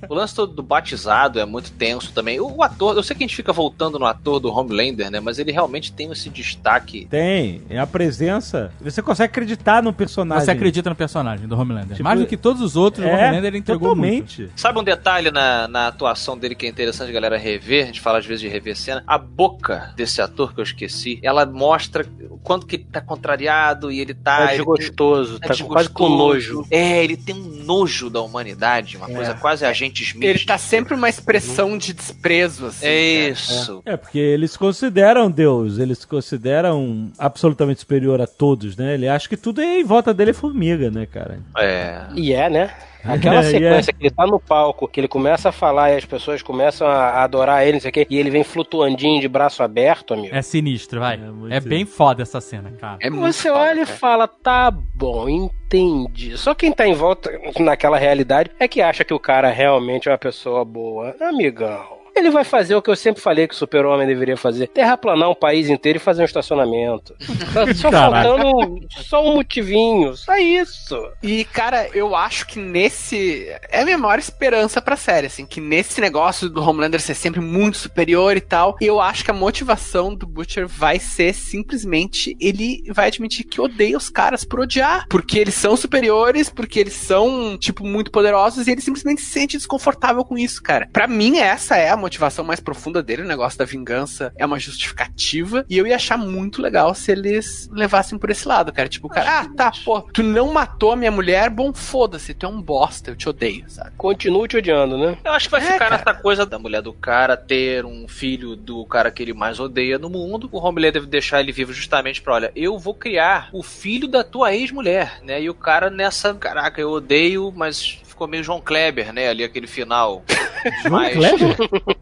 [0.09, 2.41] O lance todo do batizado é muito tenso também.
[2.41, 5.21] O, o ator, eu sei que a gente fica voltando no ator do Homelander, né?
[5.21, 7.07] Mas ele realmente tem esse destaque.
[7.09, 8.73] Tem, é a presença.
[8.81, 10.45] Você consegue acreditar no personagem.
[10.45, 11.97] Você acredita no personagem do Homelander.
[11.97, 14.27] Tipo, Mais do que todos os outros, o É, Homelander ele entregou muito.
[14.37, 14.51] totalmente.
[14.61, 17.85] Sabe um detalhe na, na atuação dele que é interessante a galera rever?
[17.85, 19.03] A gente fala às vezes de rever cena.
[19.07, 23.91] A boca desse ator que eu esqueci, ela mostra o quanto que ele tá contrariado
[23.91, 24.33] e ele tá.
[24.33, 26.67] Tá ele tem- desgostoso, tá quase com nojo.
[26.71, 29.15] É, ele tem um nojo da humanidade, uma É.
[29.15, 30.25] coisa quase agente Smith.
[30.25, 32.87] Ele tá sempre uma expressão de desprezo, assim.
[32.87, 33.83] É isso.
[33.85, 38.95] É, porque eles se consideram Deus, eles se consideram absolutamente superior a todos, né?
[38.95, 41.41] Ele acha que tudo é em volta dele é formiga, né, cara?
[41.57, 42.07] É.
[42.15, 42.75] E é, né?
[43.05, 45.97] Aquela É, e sequência que ele tá no palco, que ele começa a falar e
[45.97, 49.29] as pessoas começam a adorar ele, não sei o quê, e ele vem flutuandinho de
[49.29, 50.35] braço aberto, amigo.
[50.35, 51.21] É sinistro, vai.
[51.51, 52.99] É É, bem foda essa cena, cara.
[53.01, 53.99] É Você foda, olha e cara.
[53.99, 56.37] fala, tá bom, entendi.
[56.37, 60.13] Só quem tá em volta naquela realidade é que acha que o cara realmente é
[60.13, 61.15] uma pessoa boa.
[61.21, 62.02] Amigão.
[62.15, 65.35] Ele vai fazer o que eu sempre falei que o super-homem deveria fazer: terraplanar um
[65.35, 67.15] país inteiro e fazer um estacionamento.
[67.53, 70.17] Tá só faltando só um motivinho.
[70.17, 70.97] Só isso.
[71.23, 73.49] E, cara, eu acho que nesse.
[73.71, 77.41] É a minha maior esperança pra série, assim, que nesse negócio do Homelander ser sempre
[77.41, 82.83] muito superior e tal, eu acho que a motivação do Butcher vai ser simplesmente ele
[82.93, 85.07] vai admitir que odeia os caras por odiar.
[85.09, 89.57] Porque eles são superiores, porque eles são, tipo, muito poderosos e ele simplesmente se sente
[89.57, 90.89] desconfortável com isso, cara.
[90.93, 94.59] Pra mim, essa é a motivação mais profunda dele, o negócio da vingança é uma
[94.59, 95.65] justificativa.
[95.69, 98.89] E eu ia achar muito legal se eles levassem por esse lado, cara.
[98.89, 102.47] Tipo, o cara, ah, tá, pô, tu não matou a minha mulher, bom, foda-se, tu
[102.47, 103.93] é um bosta, eu te odeio, sabe?
[103.97, 105.17] Continue te odiando, né?
[105.25, 105.97] Eu acho que vai É, ficar cara.
[105.99, 109.99] nessa coisa da mulher do cara ter um filho do cara que ele mais odeia
[109.99, 110.49] no mundo.
[110.53, 114.23] O Homelander deve deixar ele vivo justamente pra, olha, eu vou criar o filho da
[114.25, 115.41] tua ex-mulher, né?
[115.41, 119.29] E o cara nessa, caraca, eu odeio, mas ficou meio João Kleber, né?
[119.29, 120.23] Ali aquele final.
[120.91, 121.17] mas,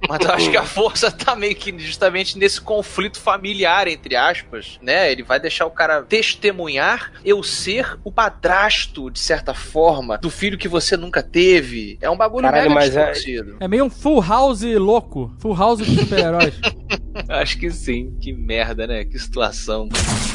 [0.09, 4.79] mas eu acho que a força tá meio que justamente nesse conflito familiar, entre aspas,
[4.83, 5.11] né?
[5.11, 10.59] Ele vai deixar o cara testemunhar eu ser o padrasto, de certa forma, do filho
[10.59, 11.99] que você nunca teve.
[12.01, 13.65] É um bagulho Caralho, mega é-.
[13.65, 15.35] É meio um full house louco.
[15.39, 16.55] Full house de super-heróis.
[17.29, 18.15] Acho que sim.
[18.21, 19.05] Que merda, né?
[19.05, 19.89] Que situação.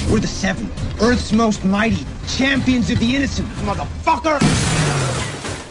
[0.10, 0.70] We're the Seven,
[1.02, 4.40] Earth's most mighty, champions of the innocent, motherfucker!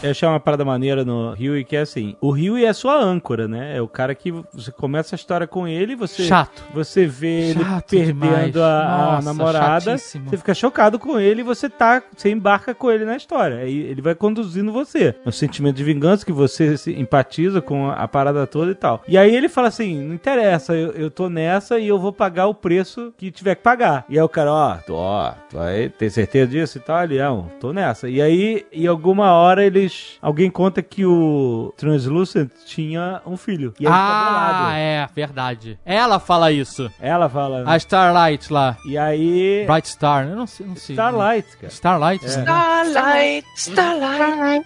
[0.05, 2.95] Eu achei uma parada maneira no Rio que é assim: o Rio é a sua
[2.97, 3.77] âncora, né?
[3.77, 6.63] É o cara que você começa a história com ele, você Chato.
[6.73, 8.57] você vê ele Chato perdendo demais.
[8.57, 10.29] a, a Nossa, namorada, chatíssimo.
[10.29, 13.57] você fica chocado com ele e você tá, você embarca com ele na história.
[13.57, 15.15] Aí ele vai conduzindo você.
[15.25, 18.75] É um sentimento de vingança que você se empatiza com a, a parada toda e
[18.75, 19.01] tal.
[19.07, 22.47] E aí ele fala assim: não interessa, eu, eu tô nessa e eu vou pagar
[22.47, 24.05] o preço que tiver que pagar.
[24.09, 27.03] E aí o cara, ó, tô, ó, tu aí, tem certeza disso e tal?
[27.03, 28.07] Ele, não, tô nessa.
[28.09, 29.94] E aí, em alguma hora, eles.
[30.21, 33.73] Alguém conta que o Translucent tinha um filho.
[33.79, 34.75] E fica ah, bolado.
[34.77, 35.79] é, verdade.
[35.85, 36.91] Ela fala isso.
[36.99, 37.63] Ela fala.
[37.65, 38.77] A Starlight lá.
[38.85, 39.65] E aí.
[39.67, 40.65] Bright Star, eu não sei.
[40.65, 41.73] Não sei Starlight, cara.
[41.73, 42.25] Starlight?
[42.25, 42.27] É.
[42.27, 44.65] Starlight, Starlight.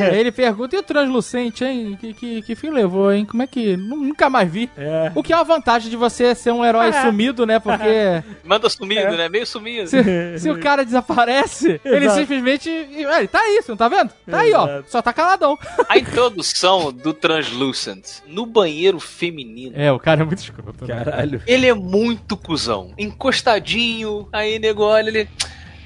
[0.00, 1.96] Aí ele pergunta, e o Translucente, hein?
[2.00, 3.24] Que, que, que fim levou, hein?
[3.24, 3.76] Como é que...
[3.76, 4.70] nu- Nunca mais vi.
[4.76, 5.12] É.
[5.14, 7.58] O que é uma vantagem de você ser um herói sumido, né?
[7.58, 9.28] Porque Manda sumido, né?
[9.28, 9.88] Meio sumido.
[9.88, 12.70] se, se o cara desaparece, ele simplesmente...
[12.70, 14.10] É, ele tá aí, você não tá vendo?
[14.30, 14.82] Tá aí, ó.
[14.86, 15.58] Só tá caladão.
[15.88, 19.72] A introdução do Translucent no banheiro feminino.
[19.76, 20.86] É, o cara é muito escroto.
[20.86, 21.04] né?
[21.04, 21.42] Caralho.
[21.46, 22.92] Ele é muito cuzão.
[22.98, 25.28] Encostadinho, aí nego olha ele.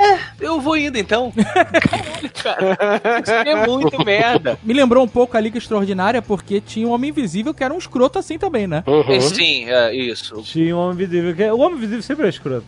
[0.03, 1.33] É, eu vou indo então.
[1.33, 3.21] Caralho, cara.
[3.23, 4.59] Isso é muito merda.
[4.63, 7.79] Me lembrou um pouco a Liga Extraordinária, porque tinha um Homem Invisível que era um
[7.79, 8.83] escroto assim também, né?
[9.09, 10.43] É, Sim, é isso.
[10.43, 11.35] Tinha um homem invisível.
[11.35, 12.67] que- O homem invisível sempre é escroto.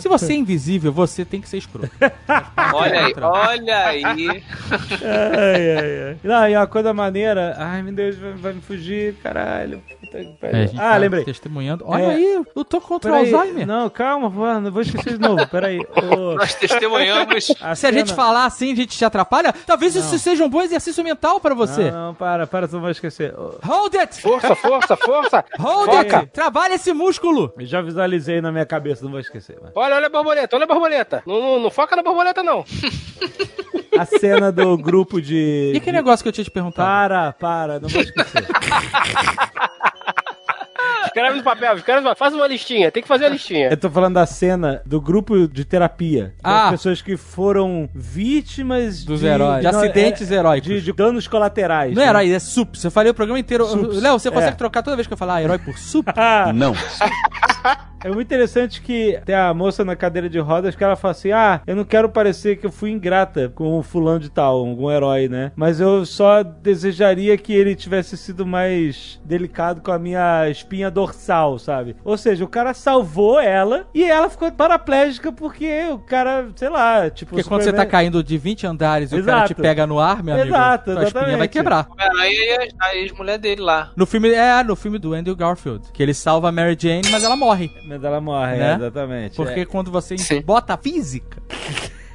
[0.00, 1.90] Se você é invisível, você tem que ser escroto.
[2.74, 4.04] Olha aí, olha aí.
[5.02, 6.16] ai, ai, ai.
[6.22, 7.54] Não, e uma coisa maneira.
[7.58, 9.82] Ai, meu Deus, vai, vai me fugir, caralho.
[10.00, 10.56] Puta que pariu.
[10.58, 11.24] É, ah, tá lembrei.
[11.24, 11.84] Testemunhando.
[11.86, 12.10] Olha É.
[12.14, 13.14] aí, eu tô contra o.
[13.14, 13.66] Alzheimer.
[13.66, 15.46] Não, calma, não vou esquecer de novo.
[15.48, 15.78] Peraí.
[15.80, 17.54] Ô, Nós testemunhamos.
[17.60, 20.62] a Se a gente falar assim, a gente te atrapalha, talvez isso seja um bom
[20.62, 21.90] exercício mental pra você.
[21.90, 23.34] Não, não, para, para, tu não vai esquecer.
[23.64, 24.20] Hold it!
[24.20, 25.44] Força, força, força.
[25.58, 26.18] Hold Foca.
[26.18, 26.30] it!
[26.32, 27.52] Trabalha esse músculo!
[27.58, 29.58] eu já visualizei na minha cabeça, não vou esquecer.
[29.62, 31.22] mas- Olha, olha a borboleta, olha a borboleta.
[31.26, 32.64] Não, não, não foca na borboleta, não.
[33.98, 35.72] A cena do grupo de.
[35.74, 36.86] E que negócio que eu tinha te perguntado?
[36.86, 38.46] Para, para, não vou esquecer.
[41.18, 42.16] Escreve no papel, escreve no papel.
[42.16, 43.70] Faz uma listinha, tem que fazer a listinha.
[43.70, 46.32] Eu tô falando da cena do grupo de terapia.
[46.42, 46.62] Ah.
[46.62, 49.64] Das pessoas que foram vítimas Dos de, heróis.
[49.66, 50.68] De não, acidentes é, heróicos.
[50.68, 51.92] De, de danos colaterais.
[51.92, 52.10] Não é né?
[52.10, 52.76] herói, é sup.
[52.78, 53.66] Você falei o programa inteiro.
[53.66, 54.00] Sups.
[54.00, 54.56] Léo, você consegue É.
[54.56, 56.06] trocar toda vez que eu falar ah, herói por sup?
[56.16, 56.74] Ah, Não.
[58.04, 61.32] É muito interessante que tem a moça na cadeira de rodas que ela fala assim:
[61.32, 64.88] Ah, eu não quero parecer que eu fui ingrata com o fulano de tal, algum
[64.88, 65.50] herói, né?
[65.56, 71.07] Mas eu só desejaria que ele tivesse sido mais delicado com a minha espinha dorsal,
[71.58, 71.96] sabe?
[72.04, 77.08] Ou seja, o cara salvou ela e ela ficou paraplégica porque o cara, sei lá,
[77.10, 77.30] tipo.
[77.30, 79.62] Porque quando você tá Superman- caindo de 20 andares e o cara te Exato.
[79.62, 81.88] pega no ar, meu amigo, Exato, sua espinha vai quebrar.
[82.20, 83.90] Aí a ex-mulher dele lá.
[83.96, 87.22] No filme, é, no filme do Andrew Garfield, que ele salva a Mary Jane, mas
[87.24, 87.70] ela morre.
[87.86, 88.72] Mas ela morre, Né?
[88.72, 89.36] é, exatamente.
[89.36, 90.40] Porque quando você Sim.
[90.42, 91.38] bota a física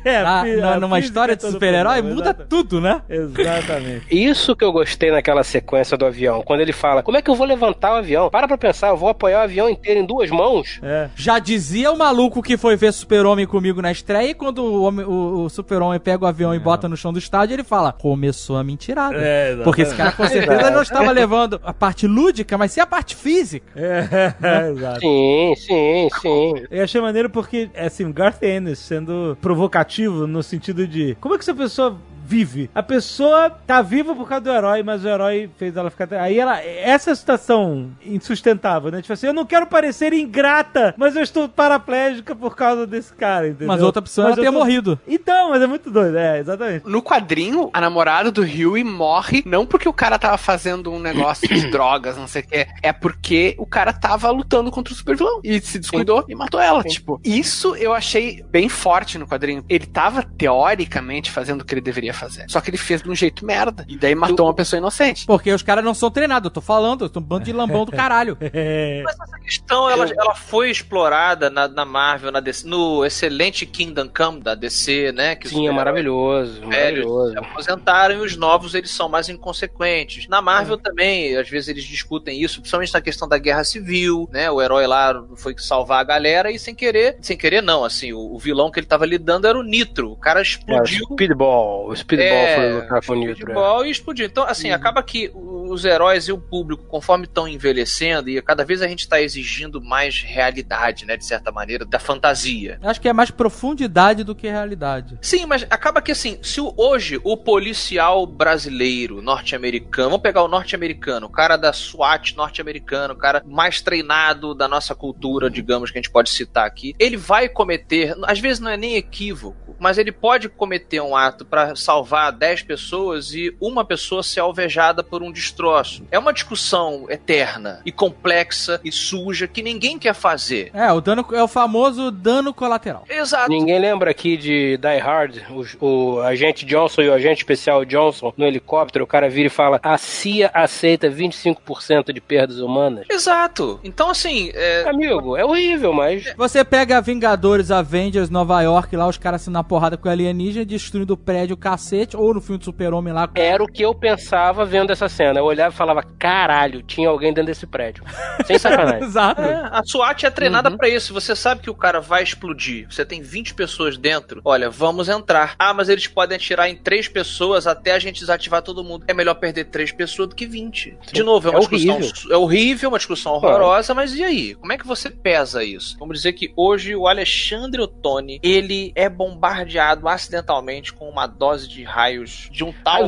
[0.06, 3.02] é, fi- na- a numa história é de super-herói, muda tudo, né?
[3.10, 4.06] Exatamente.
[4.12, 6.42] Isso que eu gostei naquela sequência do avião.
[6.44, 8.30] Quando ele fala, como é que eu vou levantar o avião?
[8.30, 10.80] Para pra pensar, eu vou apoiar o avião inteiro em duas mãos?
[10.84, 11.10] É.
[11.16, 15.06] Já dizia o maluco que foi ver Super-Homem comigo na estreia, e quando o, homem-
[15.06, 18.58] o- o Super-Homem pega o avião e bota no chão do estádio, ele fala: começou
[18.58, 19.16] a mentirada.
[19.16, 19.64] É, exatamente.
[19.64, 23.16] Porque esse cara com certeza não estava levando a parte lúdica, mas sim a parte
[23.16, 23.66] física.
[23.76, 24.34] É,
[24.72, 25.00] exato.
[25.00, 26.54] Sim, sim, sim.
[26.70, 31.38] Eu achei maneiro porque, assim, o Garth Ennis sendo provocativo no sentido de como é
[31.38, 31.98] que essa pessoa
[32.34, 32.70] vive?
[32.74, 36.12] A pessoa tá viva por causa do herói, mas o herói fez ela ficar.
[36.14, 36.60] Aí ela.
[36.62, 39.02] Essa situação insustentável, né?
[39.02, 43.48] Tipo assim, eu não quero parecer ingrata, mas eu estou paraplégica por causa desse cara,
[43.48, 43.68] entendeu?
[43.68, 45.00] Mas outra opção é Mas eu ter tô- morrido.
[45.08, 46.88] Então, mas é muito doido, é, exatamente.
[46.88, 51.48] No quadrinho, a namorada do Huey morre não porque o cara tava fazendo um negócio
[51.48, 55.16] de drogas, não sei o que, é porque o cara tava lutando contra o super
[55.16, 56.84] vilão e se descuidou e matou ela.
[56.84, 59.64] Tipo, isso eu achei bem forte no quadrinho.
[59.70, 63.16] Ele tava teoricamente fazendo o que ele deveria fazer, só que ele fez de um
[63.16, 65.26] jeito merda e daí matou uma pessoa inocente.
[65.26, 67.86] Porque os caras não são treinados, eu tô falando, eu tô um bando de lambão
[67.86, 68.38] do caralho.
[68.42, 69.02] É.
[69.04, 74.10] Mas essa questão, ela, ela foi explorada na, na Marvel, na DC, no excelente Kingdom
[74.10, 75.36] Come da DC, né?
[75.36, 77.32] Que Sim, é maravilhoso, velhos maravilhoso.
[77.32, 80.28] se aposentaram e os novos eles são mais inconsequentes.
[80.28, 84.50] Na Marvel também, às vezes eles discutem isso, principalmente na questão da guerra civil, né?
[84.50, 88.34] O herói lá foi salvar a galera e sem querer, sem querer não, assim, o,
[88.34, 90.12] o vilão que ele tava lidando era o Nitro.
[90.12, 91.90] O cara É, o explodiu Speedball.
[91.90, 93.34] O Speedball É, foi lutar com o Nitro.
[93.34, 93.54] é.
[93.54, 94.26] futebol e explodiu.
[94.26, 98.82] Então, assim, acaba que os heróis e o público, conforme estão envelhecendo, e cada vez
[98.82, 101.18] a gente está exigindo mais realidade, né?
[101.18, 102.80] De certa maneira, da fantasia.
[102.84, 105.18] Acho que é mais profundidade do que realidade.
[105.22, 111.28] Sim, mas acaba que assim, se hoje o policial brasileiro, norte-americano, vamos pegar o norte-americano,
[111.28, 116.02] o cara da SWAT norte-americano, o cara mais treinado da nossa cultura, digamos, que a
[116.02, 120.12] gente pode citar aqui, ele vai cometer, às vezes não é nem equívoco, mas ele
[120.12, 125.32] pode cometer um ato para salvar 10 pessoas e uma pessoa ser alvejada por um
[125.32, 126.04] destroço.
[126.12, 130.72] É uma discussão eterna e complexa e suja que ninguém quer fazer.
[130.74, 133.04] É, o dano é o famoso dano colateral.
[133.10, 133.50] Exato.
[133.50, 135.38] Ninguém lembra aqui de Die Hard,
[135.80, 139.50] o, o agente Johnson e o agente especial Johnson no helicóptero, o cara vira e
[139.50, 143.06] fala: a CIA aceita 25% de perdas humanas.
[143.10, 143.80] Exato.
[143.84, 146.34] Então, assim, é, Amigo, é horrível, mas.
[146.38, 150.66] Você pega Vingadores, Avengers, Nova York, lá os caras se na porrada com o alienígena,
[150.66, 153.30] destruindo o prédio cacete, ou no filme do Super-Homem lá.
[153.36, 155.40] Era o que eu pensava vendo essa cena.
[155.40, 158.04] Eu olhava e falava: caralho, tinha alguém dentro desse prédio.
[158.46, 159.04] Sem sacanagem.
[159.08, 159.42] Exato.
[159.42, 160.78] É, a SWAT é treinada Uhum.
[160.78, 161.14] pra isso.
[161.14, 162.88] Você sabe que o cara vai explodir.
[162.90, 164.42] Você tem 20 pessoas dentro.
[164.46, 165.56] Olha, vamos entrar.
[165.60, 169.04] Ah, mas eles podem atirar em três pessoas até a gente desativar todo mundo.
[169.08, 170.98] É melhor perder três pessoas do que 20.
[171.12, 171.96] De novo, é uma É discussão.
[171.96, 172.32] horrível.
[172.32, 174.56] É horrível, uma discussão horrorosa, mas e aí?
[174.56, 175.98] Como é que você pesa isso?
[176.00, 181.73] Vamos dizer que hoje o Alexandre Ottoni, ele é bombardeado acidentalmente com uma dose de
[181.82, 183.08] raios de um tal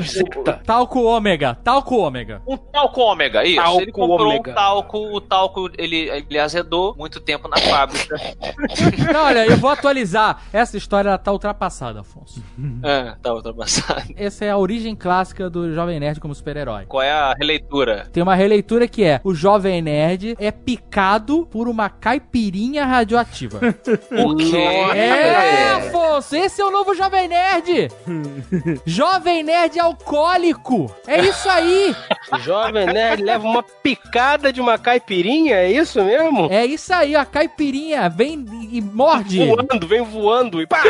[0.65, 2.41] Talco ômega, talco ômega.
[2.47, 3.57] um talco ômega, isso.
[3.61, 4.51] Talco ele comprou ômega.
[4.51, 8.15] um talco, o talco ele, ele azedou muito tempo na fábrica.
[9.13, 10.41] Não, olha, eu vou atualizar.
[10.51, 12.43] Essa história ela tá ultrapassada, Afonso.
[12.83, 14.13] é, tá ultrapassado.
[14.15, 16.85] Essa é a origem clássica do Jovem Nerd como super-herói.
[16.85, 18.07] Qual é a releitura?
[18.11, 23.59] Tem uma releitura que é: o Jovem Nerd é picado por uma caipirinha radioativa.
[24.09, 24.57] Por quê?
[24.95, 27.89] É, Afonso, esse é o novo Jovem Nerd!
[28.85, 30.93] Jovem Nerd alcoólico!
[31.07, 31.95] É isso aí!
[32.41, 36.47] Jovem nerd leva uma picada de uma caipirinha, é isso mesmo?
[36.51, 39.45] É isso aí, a caipirinha vem e morde.
[39.45, 40.81] Voando, vem voando e pá!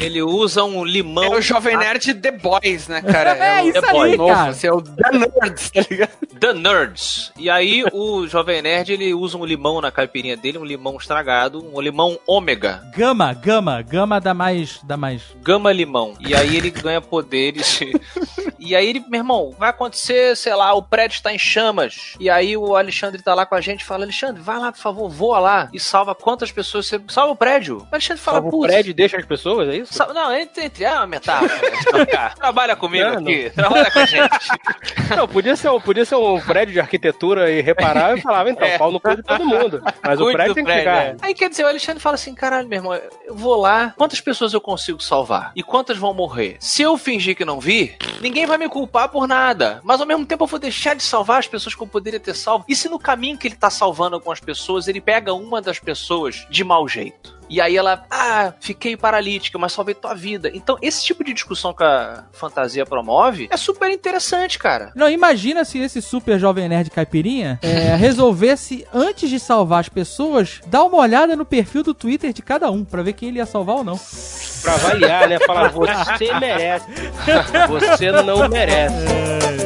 [0.00, 1.24] Ele usa um limão.
[1.24, 3.34] É o Jovem Nerd The Boys, né, cara?
[3.44, 4.52] É o isso The Boy aí, cara.
[4.52, 6.10] Você é o The Nerds, tá ligado?
[6.40, 7.32] The Nerds.
[7.38, 11.64] E aí o Jovem Nerd ele usa um limão na caipirinha dele, um limão estragado,
[11.74, 12.82] um limão ômega.
[12.96, 14.80] Gama, gama, gama da mais.
[14.82, 15.22] da mais.
[15.42, 16.14] Gama limão.
[16.20, 17.80] E aí ele ganha poderes.
[18.58, 22.14] e aí ele, meu irmão, vai acontecer, sei lá, o prédio está em chamas.
[22.18, 24.80] E aí o Alexandre tá lá com a gente e fala: Alexandre, vai lá, por
[24.80, 25.68] favor, voa lá.
[25.72, 27.00] E salva quantas pessoas você.
[27.08, 27.78] Salva o prédio.
[27.78, 29.83] O Alexandre fala, Salva o prédio e deixa as pessoas, é isso?
[29.84, 29.94] Isso?
[29.94, 31.54] Sa- Não, entre, entre é uma metáfora.
[31.70, 32.34] de trocar.
[32.34, 34.48] Trabalha comigo Não, aqui, trabalha com a gente.
[35.16, 38.78] Não, podia ser, um, podia ser um prédio de arquitetura irreparável e falava, então, É.
[38.78, 39.82] pau no cu de todo mundo.
[40.02, 41.04] Mas o Cuide prédio do tem que prédio, ficar.
[41.04, 41.16] é.
[41.28, 44.52] Aí quer dizer, o Alexandre fala assim: caralho, meu irmão, eu vou lá, quantas pessoas
[44.54, 45.52] eu consigo salvar?
[45.54, 46.56] E quantas vão morrer?
[46.60, 49.80] Se eu fingir que não vi, ninguém vai me culpar por nada.
[49.84, 52.34] Mas ao mesmo tempo eu vou deixar de salvar as pessoas que eu poderia ter
[52.34, 52.64] salvo.
[52.68, 56.46] E se no caminho que ele tá salvando algumas pessoas, ele pega uma das pessoas
[56.48, 57.33] de mau jeito?
[57.48, 60.50] E aí ela, ah, fiquei paralítica, mas salvei tua vida.
[60.54, 64.92] Então, esse tipo de discussão que a fantasia promove é super interessante, cara.
[64.94, 70.60] Não, imagina se esse super jovem nerd caipirinha é, resolvesse, antes de salvar as pessoas,
[70.66, 73.46] dar uma olhada no perfil do Twitter de cada um, pra ver quem ele ia
[73.46, 73.98] salvar ou não.
[74.62, 75.38] Pra avaliar, né?
[75.40, 76.86] Falar, você merece.
[77.68, 79.63] Você não merece.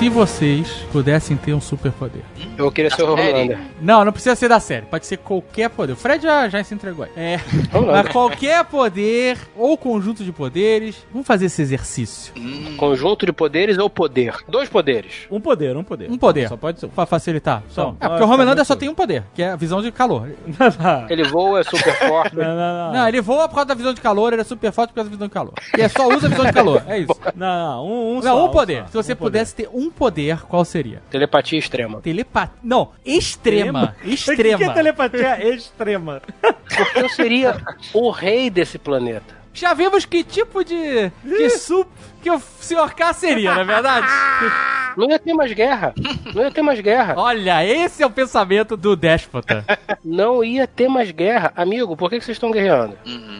[0.00, 2.22] Se vocês pudessem ter um superpoder.
[2.56, 3.12] Eu queria ser o?
[3.12, 3.58] Homelander.
[3.82, 4.86] Não, não precisa ser da série.
[4.86, 5.92] Pode ser qualquer poder.
[5.92, 7.10] O Fred já, já se entregou aí.
[7.14, 7.38] É.
[7.86, 10.96] Mas qualquer poder ou conjunto de poderes.
[11.12, 12.32] Vamos fazer esse exercício.
[12.78, 14.36] Conjunto de poderes ou poder?
[14.48, 15.26] Dois poderes.
[15.30, 16.10] Um poder, um poder.
[16.10, 16.48] Um poder.
[16.48, 16.88] Só pode ser.
[16.88, 17.62] Pra facilitar.
[17.68, 17.90] Só.
[17.90, 17.96] Só.
[18.00, 18.80] É porque o Homelander tá só bom.
[18.80, 20.30] tem um poder, que é a visão de calor.
[21.10, 22.36] Ele voa, é super forte.
[22.36, 22.92] Não, não, não.
[22.94, 25.10] Não, ele voa por causa da visão de calor, ele é super forte por causa
[25.10, 25.52] da visão de calor.
[25.76, 26.82] E é só usa a visão de calor.
[26.86, 27.14] É isso.
[27.36, 28.82] Não, não, um, um Não, só, um poder.
[28.84, 28.86] só.
[28.88, 29.30] Se você Um poder.
[29.30, 31.02] pudesse ter um poder, qual seria?
[31.10, 32.00] Telepatia extrema.
[32.00, 32.54] Telepatia.
[32.62, 33.94] Não, extrema.
[34.00, 34.58] O que, Extrema.
[34.58, 36.22] que é telepatia extrema?
[36.40, 37.60] Porque eu seria
[37.92, 39.39] o rei desse planeta.
[39.52, 41.88] Já vimos que tipo de, de sup
[42.22, 42.94] que o Sr.
[42.94, 44.06] K seria, não é verdade?
[44.96, 45.94] Não ia ter mais guerra.
[46.34, 47.14] Não ia ter mais guerra.
[47.16, 49.64] Olha, esse é o pensamento do déspota.
[50.04, 51.52] Não ia ter mais guerra.
[51.54, 52.98] Amigo, por que que vocês estão guerreando?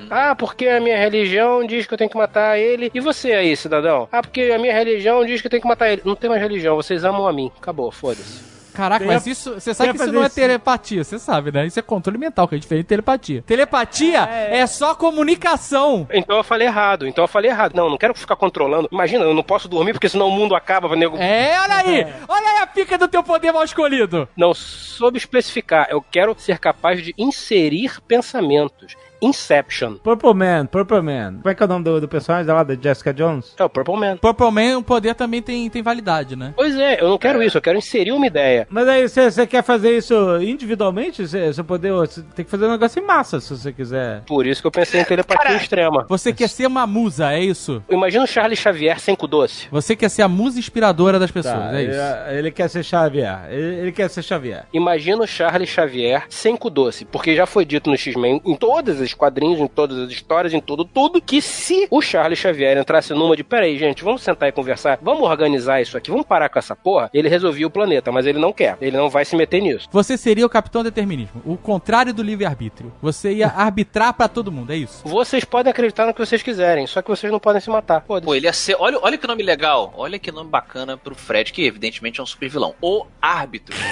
[0.08, 2.90] Ah, porque a minha religião diz que eu tenho que matar ele.
[2.94, 4.08] E você aí, cidadão?
[4.12, 6.02] Ah, porque a minha religião diz que eu tenho que matar ele.
[6.04, 7.50] Não tem mais religião, vocês amam a mim.
[7.58, 8.59] Acabou, foda-se.
[8.80, 9.54] Caraca, Tem mas a- isso.
[9.54, 10.34] Você sabe que isso não é isso.
[10.34, 11.66] telepatia, você sabe, né?
[11.66, 13.42] Isso é controle mental, que é diferente de telepatia.
[13.42, 16.06] Telepatia é, só comunicação.
[16.10, 17.74] Então eu falei errado, então eu falei errado.
[17.74, 18.88] Não, não quero ficar controlando.
[18.90, 21.16] Imagina, eu não posso dormir porque senão o mundo acaba, nego.
[21.18, 22.06] É, olha aí!
[22.26, 24.26] Olha aí a pica do teu poder mal escolhido.
[24.36, 25.86] Não soube especificar.
[25.90, 28.94] Eu quero ser capaz de inserir pensamentos.
[29.20, 29.94] Inception.
[29.96, 31.34] Purple Man, Purple Man.
[31.42, 33.54] Como é que é o nome do, do personagem lá da Jessica Jones?
[33.58, 34.16] É o Purple Man.
[34.16, 36.52] Purple Man, o poder também tem, tem validade, né?
[36.56, 38.66] Pois é, eu não quero isso, eu quero inserir uma ideia.
[38.70, 41.26] Mas aí, você você quer fazer isso individualmente?
[41.26, 41.92] Você poder.
[41.92, 44.22] Você tem que fazer um negócio em massa, se você quiser.
[44.26, 46.06] Por isso que eu pensei em telepatia extrema.
[46.08, 47.82] Você quer ser uma musa, é isso?
[47.90, 49.68] Imagina o Charles Xavier sem cu doce.
[49.70, 52.00] Você quer ser a musa inspiradora das pessoas, Tá, é isso?
[52.28, 53.46] Ele, ele quer ser Xavier.
[53.50, 54.64] Ele, ele quer ser Xavier.
[54.72, 57.04] Imagina o Charles Xavier sem cu doce.
[57.04, 60.60] Porque já foi dito no X-Men, em todos os quadrinhos, em todas as histórias, em
[60.60, 64.52] tudo, tudo, que se o Charles Xavier entrasse numa de, peraí, gente, vamos sentar e
[64.52, 68.26] conversar, vamos organizar isso aqui, vamos parar com essa porra, ele resolvia o planeta, mas
[68.26, 68.76] ele não quer.
[68.80, 69.88] Ele não vai se meter nisso.
[69.92, 72.92] Você seria o capitão determinismo, o contrário do livre-arbítrio.
[73.02, 75.02] Você ia arbitrar pra todo mundo, é isso?
[75.06, 78.00] Vocês podem acreditar no que vocês quiserem, só que vocês não podem se matar.
[78.00, 78.36] Pô, Foda-se.
[78.36, 78.76] ele ia ser.
[78.78, 79.92] Olha, olha que nome legal.
[79.96, 82.74] Olha que nome bacana pro Fred, que evidentemente é um super vilão.
[82.80, 83.74] O árbitro.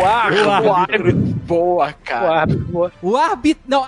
[0.00, 0.48] O árbitro.
[0.48, 1.12] O árbitro.
[1.46, 2.40] Boa, O cara.
[2.40, 2.92] árbitro.
[3.02, 3.60] O arbit...
[3.66, 3.84] Não,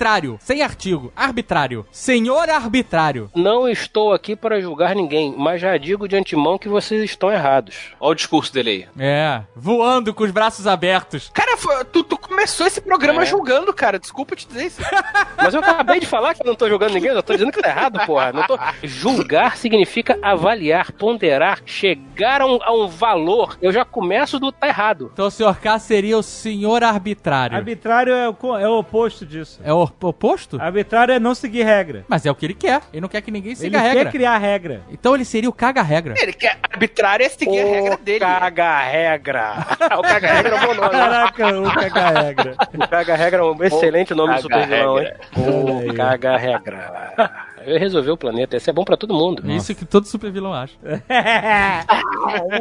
[0.00, 1.86] arbitrário, sem artigo, arbitrário.
[1.92, 3.30] Senhor arbitrário.
[3.34, 7.76] Não estou aqui para julgar ninguém, mas já digo de antemão que vocês estão errados.
[8.00, 8.86] Olha o discurso dele aí.
[8.98, 11.30] É, voando com os braços abertos.
[11.34, 13.26] Cara, foi- tu, tu começou esse programa É.
[13.26, 13.98] julgando, cara.
[13.98, 14.80] Desculpa te dizer isso.
[15.36, 17.60] Mas eu acabei de falar que eu não tô julgando ninguém, eu tô dizendo que
[17.60, 18.32] tá errado, porra.
[18.32, 18.58] Não tô...
[18.82, 23.58] Julgar significa avaliar, ponderar, chegar a um, a um valor.
[23.60, 25.10] Eu já começo do tá errado.
[25.12, 25.58] Então o Sr.
[25.60, 27.56] K seria o senhor arbitrário.
[27.56, 29.60] Arbitrário é o, é o oposto disso.
[29.62, 30.60] É o oposto?
[30.60, 32.04] Arbitrário é não seguir regra.
[32.08, 32.80] Mas é o que ele quer.
[32.92, 34.10] Ele não quer que ninguém Ele siga a quer regra.
[34.12, 34.82] criar regra.
[34.90, 36.14] Então ele seria o caga-regra.
[36.18, 38.20] Ele quer arbitrário é seguir a regra dele.
[38.20, 39.54] Caga-regra.
[39.98, 40.90] o caga-regra é um bom nome.
[40.90, 42.56] Caraca, o caga-regra.
[42.74, 45.12] O caga-regra é um excelente nome de super vilão, hein?
[45.36, 47.30] O caga-regra.
[47.66, 49.42] Eu resolvi o planeta, esse é bom pra todo mundo.
[49.46, 50.74] É isso que todo super vilão acha.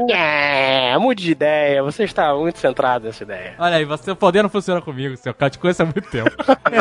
[0.10, 3.54] É, mude de ideia, você está muito centrado nessa ideia.
[3.60, 5.50] Olha aí, você, o poder não funciona comigo, seu cara.
[5.50, 6.32] Te conheço há muito tempo.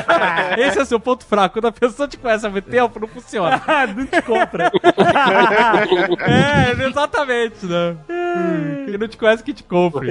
[0.56, 1.54] Esse é o seu ponto fraco.
[1.54, 3.60] Quando a pessoa te conhece há muito tempo, não funciona.
[3.96, 4.70] não te compra.
[6.20, 7.96] é, exatamente, né?
[8.90, 10.08] Quem não te conhece que te compre.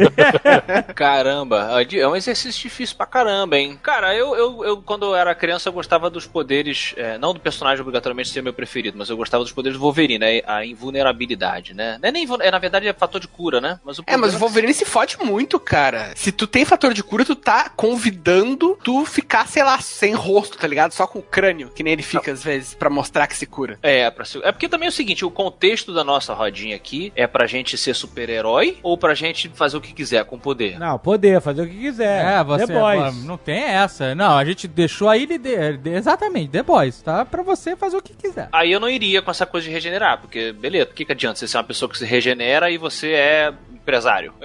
[0.96, 3.80] Caramba, é um exercício difícil pra caramba, hein?
[3.82, 7.40] Cara, eu, eu, eu quando eu era criança, eu gostava dos poderes, é, não do
[7.40, 10.42] personagem obrigatoriamente ser meu preferido, mas eu gostava dos poderes do Wolverine, né?
[10.46, 11.98] A invulnerabilidade, né?
[12.02, 13.80] Não é nem, é, na verdade, é fator de cura, né?
[13.84, 16.12] Mas o É, mas o Wolverine se fode muito, cara.
[16.16, 20.58] Se tu tem fator de cura, tu tá convidando tu ficar, sei lá, sem rosto,
[20.58, 20.92] tá ligado?
[20.94, 23.78] Só com o crânio, que nem ele fica às vezes, pra mostrar que se cura.
[23.82, 27.12] É, pra ser- é porque também é o seguinte, o contexto da nossa rodinha aqui
[27.16, 30.78] é pra gente ser super-herói ou pra gente fazer o que quiser com poder?
[30.80, 32.26] Não, poder, fazer o que quiser.
[32.40, 32.68] É, você.
[32.68, 33.24] The Boys.
[33.26, 34.14] Não tem essa.
[34.16, 37.24] Não, a gente deixou aí de- de- exatamente, The Boys, tá?
[37.26, 38.50] Pra você fazer o que quiser.
[38.52, 41.40] Aí eu não iria com essa coisa de regenerar, porque, beleza, o que, que adianta
[41.40, 43.54] você ser uma pessoa que se regenera e você é
[43.92, 44.34] empresário?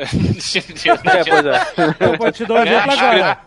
[1.03, 2.05] É, pois é.
[2.13, 3.39] Eu vou te dar um exemplo agora.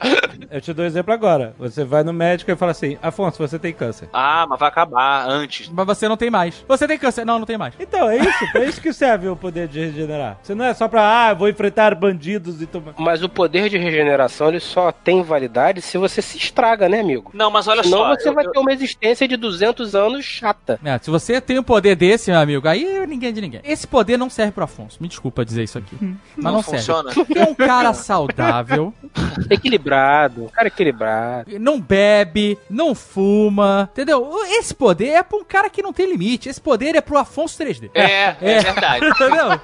[0.52, 1.56] Eu te dou um exemplo agora.
[1.58, 4.10] Você vai no médico e fala assim: Afonso, você tem câncer.
[4.12, 5.70] Ah, mas vai acabar antes.
[5.70, 6.64] Mas você não tem mais.
[6.68, 7.26] Você tem câncer?
[7.26, 7.74] Não, não tem mais.
[7.80, 8.58] Então, é isso.
[8.58, 10.38] É isso que serve o poder de regenerar.
[10.42, 12.94] Você não é só pra, ah, vou enfrentar bandidos e tomar.
[12.98, 17.32] Mas o poder de regeneração ele só tem validade se você se estraga, né, amigo?
[17.34, 18.16] Não, mas olha Senão só.
[18.16, 20.80] você eu- vai eu- ter uma existência de 200 anos chata.
[20.84, 23.62] É, se você tem um poder desse, meu amigo, aí ninguém é de ninguém.
[23.64, 24.98] Esse poder não serve pro Afonso.
[25.02, 25.85] Me desculpa dizer isso aqui.
[26.02, 26.78] Mas não, não serve.
[26.80, 27.12] funciona.
[27.14, 28.94] Porque é um cara saudável,
[29.49, 31.60] Equilibrado, cara equilibrado.
[31.60, 34.32] não bebe, não fuma, entendeu?
[34.48, 36.49] Esse poder é pra um cara que não tem limite.
[36.49, 37.90] Esse poder é pro Afonso 3D.
[37.94, 38.60] É, é, É.
[38.62, 39.06] verdade.
[39.16, 39.60] Entendeu?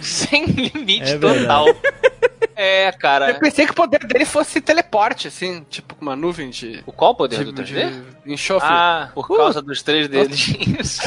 [0.00, 1.66] Sem limite É total.
[2.60, 3.34] É, Eu cara.
[3.34, 7.14] pensei que o poder dele fosse teleporte, assim, tipo com uma nuvem de, O qual
[7.14, 7.90] poder de, do 3D?
[8.24, 8.68] de enxofre.
[8.68, 10.98] Ah, por causa dos três dedinhos.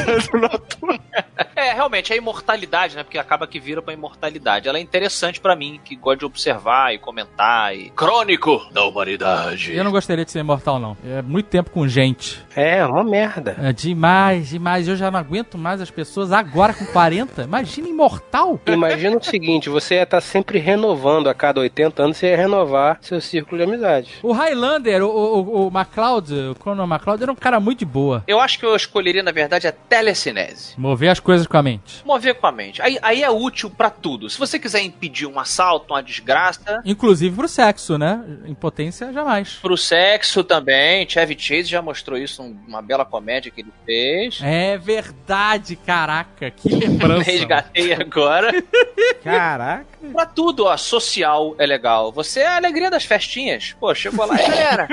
[1.55, 3.03] é, realmente, a imortalidade, né?
[3.03, 4.68] Porque acaba que vira pra imortalidade.
[4.68, 7.76] Ela é interessante pra mim, que gosta de observar e comentar.
[7.76, 7.90] E...
[7.91, 9.76] Crônico da humanidade.
[9.76, 10.98] Eu não gostaria de ser imortal, não.
[11.06, 12.44] É muito tempo com gente.
[12.56, 13.56] É, uma merda.
[13.62, 14.88] É demais, demais.
[14.88, 17.44] Eu já não aguento mais as pessoas agora com 40.
[17.44, 18.60] Imagina imortal.
[18.68, 22.99] Imagina o seguinte, você ia estar sempre renovando a cada 80 anos, você ia renovar
[23.02, 24.14] seu círculo de amizade.
[24.22, 28.24] O Highlander, o, o, o MacLeod, o Conan MacLeod, era um cara muito de boa.
[28.28, 30.74] Eu acho que eu escolheria, na verdade, a telecinese.
[30.78, 32.06] Mover as coisas com a mente.
[32.06, 32.82] Mover com a mente.
[32.82, 34.30] Aí, aí é útil pra tudo.
[34.30, 38.23] Se você quiser impedir um assalto, uma desgraça, Inclusive pro sexo, né?
[38.45, 39.56] Impotência, jamais.
[39.61, 41.07] pro sexo também.
[41.10, 44.39] Chevy Chase já mostrou isso numa bela comédia que ele fez.
[44.43, 46.52] É verdade, caraca.
[46.52, 47.23] Que lembrança.
[47.31, 48.52] Resgatei agora.
[49.23, 49.85] Caraca.
[50.14, 50.76] pra tudo, ó.
[50.77, 52.11] Social é legal.
[52.11, 53.76] Você é a alegria das festinhas.
[53.80, 54.88] Pô, chegou lá e galera.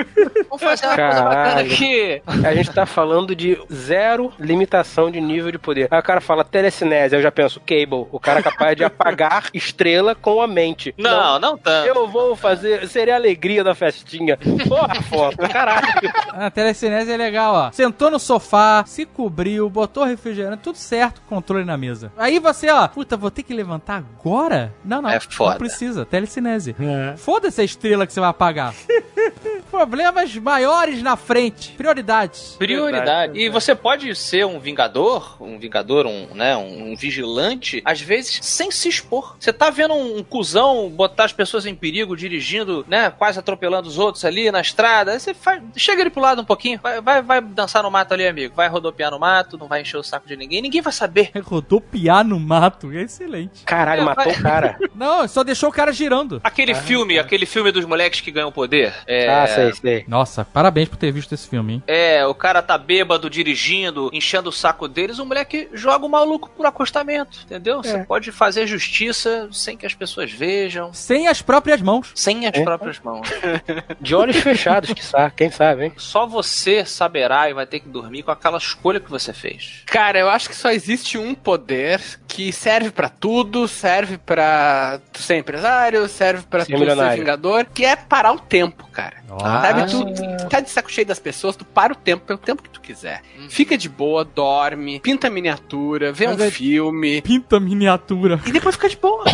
[0.48, 1.72] Vamos fazer uma coisa bacana Caralho.
[1.72, 2.22] aqui.
[2.44, 5.88] A gente tá falando de zero limitação de nível de poder.
[5.90, 8.06] Aí o cara fala telecinese, eu já penso, Cable.
[8.12, 10.94] O cara é capaz de apagar estrela com a mente.
[10.96, 11.86] Não, não tanto.
[11.86, 14.38] Eu vou fazer, seria a alegria da festinha.
[14.68, 15.88] Porra, foto, caralho.
[16.32, 17.72] A telecinese é legal, ó.
[17.72, 22.12] Sentou no sofá, se cobriu, botou refrigerante, tudo certo, controle na mesa.
[22.16, 24.72] Aí você, ó, puta, vou ter que levantar agora?
[24.84, 25.10] Não, não.
[25.10, 25.52] É foda.
[25.52, 26.76] Não precisa, telecinese.
[26.78, 27.16] É.
[27.16, 28.74] Foda-se a estrela que você vai apagar.
[29.70, 31.72] Problemas maiores na frente.
[31.72, 32.56] Prioridades.
[32.58, 33.38] Prioridade.
[33.38, 38.70] E você pode ser um vingador, um vingador, um, né, um vigilante, às vezes sem
[38.70, 39.36] se expor.
[39.38, 43.88] Você tá vendo um, um cuzão botar as pessoas em perigo, dirigindo, né, quase atropelando
[43.88, 45.12] os outros ali na estrada.
[45.12, 48.12] Aí você faz, chega ele pro lado um pouquinho, vai, vai, vai dançar no mato
[48.14, 48.54] ali, amigo.
[48.54, 50.62] Vai rodopiar no mato, não vai encher o saco de ninguém.
[50.62, 51.30] Ninguém vai saber.
[51.44, 53.64] Rodopiar no mato, é excelente.
[53.64, 54.78] Caralho, É, matou vai- o cara.
[54.94, 56.40] Não, só deixou o cara girando.
[56.42, 58.92] Aquele filme, aquele filme dos moleques que ganham poder.
[59.06, 60.04] É, Ah, sei, sei.
[60.08, 61.82] Nossa, parabéns por ter visto esse filme, hein?
[61.86, 66.48] É, o cara tá bêbado dirigindo, enchendo o saco deles, o moleque joga o maluco
[66.50, 67.82] por acostamento, entendeu?
[67.82, 72.12] Você pode fazer justiça sem que as pessoas vejam, Sem as próprias mãos.
[72.14, 72.62] sem as É.
[72.62, 73.28] próprias mãos.
[74.00, 75.92] De olhos fechados, que sabe, quem sabe, hein?
[75.96, 79.82] Só você saberá e vai ter que dormir com aquela escolha que você fez.
[79.86, 85.20] Cara, eu acho que só existe um poder que serve pra tudo, serve pra tu
[85.22, 87.12] ser empresário, serve pra Ser tu milionário.
[87.12, 89.18] ser vingador, que é parar o tempo, cara.
[89.30, 89.60] Ah.
[89.62, 92.70] Sabe, tu tá de saco cheio das pessoas, tu para o tempo pelo tempo que
[92.70, 93.20] tu quiser.
[93.48, 98.27] Fica de boa, dorme, pinta miniatura, vê Mas um é- filme Pinta miniatura.
[98.46, 99.24] E depois fica de boa.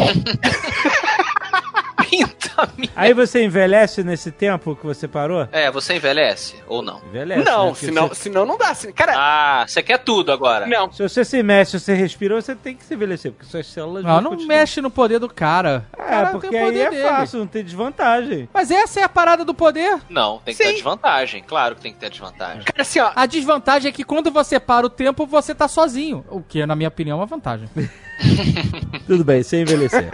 [2.11, 2.91] Pinta minha.
[2.95, 5.49] Aí você envelhece nesse tempo que você parou?
[5.51, 7.01] É, você envelhece ou não?
[7.09, 7.45] Envelhece.
[7.45, 7.75] não, né?
[7.75, 8.73] Senão, você- senão não dá.
[8.95, 10.67] Cara, Ah, você quer tudo agora.
[10.67, 10.93] não.
[10.93, 14.21] Se você se mexe, você respira, você tem que se envelhecer, porque suas células Não,
[14.21, 15.87] não mexe no poder do cara.
[15.99, 17.03] É, cara porque aí poder é dele.
[17.03, 18.49] fácil, não tem desvantagem.
[18.53, 19.99] Mas essa é a parada do poder.
[20.09, 20.75] Não, tem que ter Sim.
[20.75, 21.43] desvantagem.
[21.47, 22.63] Claro que tem que ter desvantagem.
[22.65, 23.11] Cara, assim, ó.
[23.17, 26.25] A desvantagem é que quando você para o tempo, você tá sozinho.
[26.29, 27.69] O que, na minha opinião, é uma vantagem.
[29.07, 30.09] Tudo bem, sem envelhecer.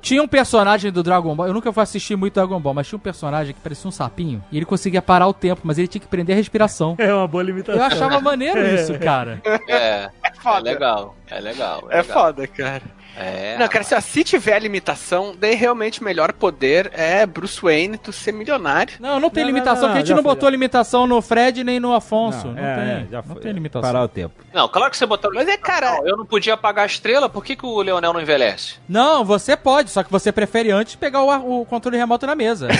[0.00, 2.96] tinha um personagem do Dragon Ball, eu nunca fui assistir muito Dragon Ball, mas tinha
[2.96, 6.00] um personagem que parecia um sapinho, e ele conseguia parar o tempo, mas ele tinha
[6.00, 6.94] que prender a respiração.
[6.98, 7.80] é uma boa limitação.
[7.80, 9.40] Eu achava maneiro isso, cara.
[9.68, 10.70] É, é foda.
[10.70, 11.16] legal.
[11.28, 11.86] É legal.
[11.90, 12.04] É legal.
[12.04, 12.82] foda, cara.
[13.18, 13.56] É.
[13.58, 17.96] Não, cara, se, ó, se tiver limitação, daí realmente o melhor poder é Bruce Wayne,
[17.96, 18.94] tu ser milionário.
[19.00, 21.06] Não, não tem Não, não, limitação, não, que a gente já não foi, botou limitação
[21.06, 22.48] no Fred nem no Afonso.
[22.48, 22.84] Não, é, tem.
[22.84, 23.42] é, já não foi.
[23.42, 23.82] tem limitação.
[23.90, 24.34] Parar o tempo.
[24.52, 25.32] Não, claro que você botou.
[25.32, 28.12] Mas é, cara, Não, eu não podia apagar a estrela, por que, que o Leonel
[28.12, 28.74] não envelhece?
[28.88, 32.68] Não, você pode, só que você prefere antes pegar o, o controle remoto na mesa.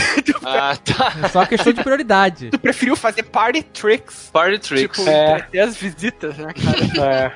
[0.49, 1.13] Ah, tá.
[1.25, 2.51] É só questão de prioridade.
[2.51, 4.31] tu preferiu fazer party tricks.
[4.33, 4.99] Party Tricks.
[4.99, 5.45] Tipo, É.
[5.61, 7.05] as visitas, né, cara?
[7.11, 7.33] É.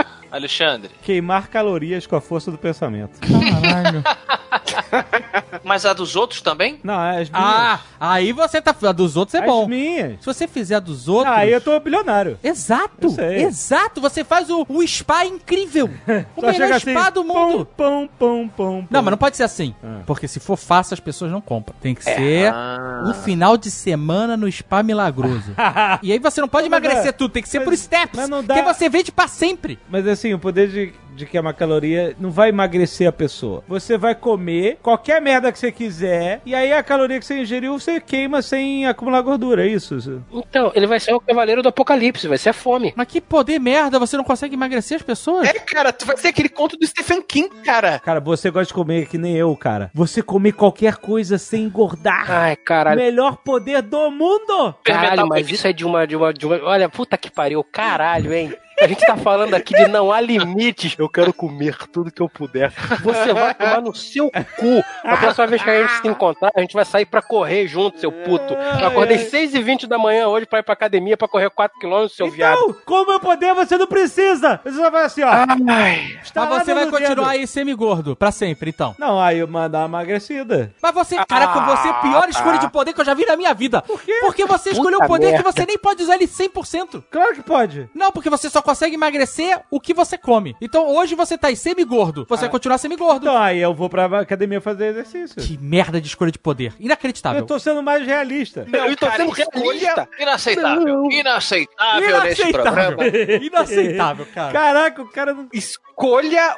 [0.31, 0.91] Alexandre.
[1.03, 3.19] Queimar calorias com a força do pensamento.
[3.19, 4.03] Caralho.
[5.63, 6.79] Mas a dos outros também?
[6.83, 7.31] Não, as minhas.
[7.33, 8.75] Ah, aí você tá.
[8.87, 9.67] A dos outros é as bom.
[9.67, 10.19] minhas.
[10.19, 11.35] Se você fizer a dos outros.
[11.35, 12.37] Aí eu tô bilionário.
[12.43, 14.01] Exato, exato.
[14.01, 15.89] Você faz o, o spa incrível.
[16.35, 17.65] O Só melhor chega spa assim, do mundo.
[17.77, 19.73] Pão, pão, pão, Não, mas não pode ser assim.
[19.83, 19.99] Ah.
[20.05, 21.75] Porque se for fácil, as pessoas não compram.
[21.81, 23.03] Tem que ser Ah.
[23.05, 25.53] um final de semana no spa milagroso.
[26.01, 28.15] e aí você não pode Mas, emagrecer é, tudo, tem que ser mas- por steps.
[28.19, 29.79] mas não dá- Porque você vende pra sempre.
[29.89, 33.63] Mas assim, o poder de, de queimar caloria não vai emagrecer a pessoa.
[33.67, 37.77] Você vai comer qualquer merda que você quiser, e aí a caloria que você ingeriu,
[37.77, 40.21] você queima sem acumular gordura, é isso?
[40.31, 42.93] Então, ele vai ser o cavaleiro do apocalipse, vai ser a fome.
[42.95, 45.47] Mas que poder merda, você não consegue emagrecer as pessoas?
[45.47, 47.99] É, cara, tu vai ser aquele conto do Stephen King, cara.
[47.99, 49.89] Cara, você gosta de comer que nem eu, cara.
[49.93, 52.29] Você comer qualquer coisa sem engordar.
[52.29, 52.99] Ai, caralho.
[52.99, 54.75] Melhor poder do mundo!
[54.83, 56.61] Caralho, mas isso é de uma, de uma, de uma.
[56.63, 58.53] Olha, puta que pariu, caralho, hein?
[58.81, 60.95] A gente tá falando aqui de não há limites.
[60.97, 62.71] Eu quero comer tudo que eu puder.
[63.03, 64.83] Você vai tomar no seu cu.
[65.03, 67.99] A próxima vez que a gente se encontrar, a gente vai sair pra correr junto,
[67.99, 68.53] seu puto.
[68.53, 72.57] Eu acordei 6h20 da manhã hoje pra ir pra academia pra correr 4km, seu viado.
[72.59, 74.59] Então, com o meu poder você não precisa!
[74.63, 75.29] Você só vai assim, ó.
[75.29, 77.25] Ai, Está Mas você vai continuar dedo.
[77.25, 78.95] aí semigordo, pra sempre, então.
[78.97, 80.73] Não, aí eu mandar uma emagrecida.
[80.81, 83.35] Mas você, caraca, você é a pior escolha de poder que eu já vi na
[83.37, 83.81] minha vida.
[83.83, 84.17] Por quê?
[84.21, 85.51] Porque você escolheu o Puta poder que merda.
[85.51, 87.03] você nem pode usar ele 100%.
[87.11, 87.89] Claro que pode.
[87.93, 90.55] Não, porque você só consegue emagrecer o que você come.
[90.61, 92.25] Então hoje você tá aí semigordo.
[92.27, 93.25] Você vai continuar semigordo.
[93.25, 95.41] Então aí eu vou pra academia fazer exercício.
[95.41, 96.73] Que merda de escolha de poder.
[96.79, 97.41] Inacreditável.
[97.41, 98.65] Eu tô sendo mais realista.
[98.71, 100.09] eu tô sendo realista.
[100.19, 101.11] Inaceitável.
[101.11, 103.07] Inaceitável nesse programa.
[103.41, 104.53] Inaceitável, cara.
[104.53, 105.47] Caraca, o cara não.
[105.53, 105.90] Escolha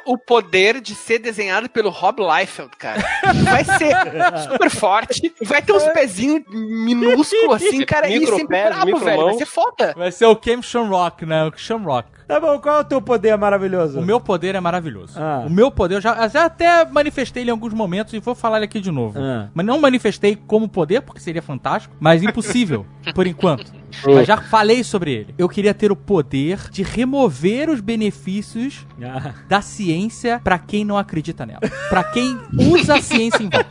[0.06, 3.02] o poder de ser desenhado pelo Rob Liefeld, cara.
[3.44, 3.94] Vai ser
[4.50, 9.04] super forte, vai ter uns pezinhos minúsculos assim, cara, e Micro sempre pés, brabo, micro
[9.04, 9.24] velho.
[9.24, 9.94] Vai ser foda.
[9.96, 11.44] Vai ser o Cam Shamrock, né?
[11.44, 12.08] O Shamrock.
[12.26, 13.98] Tá bom, qual é o teu poder maravilhoso?
[14.00, 15.12] O meu poder é maravilhoso.
[15.20, 15.44] Ah.
[15.46, 18.56] O meu poder, eu já, já até manifestei ele em alguns momentos e vou falar
[18.58, 19.18] ele aqui de novo.
[19.18, 19.48] Ah.
[19.52, 23.72] Mas não manifestei como poder, porque seria fantástico, mas impossível, por enquanto.
[24.04, 25.34] Mas já falei sobre ele.
[25.38, 29.34] Eu queria ter o poder de remover os benefícios Ah.
[29.48, 31.60] da ciência pra quem não acredita nela.
[31.88, 33.64] Pra quem usa a ciência em vão.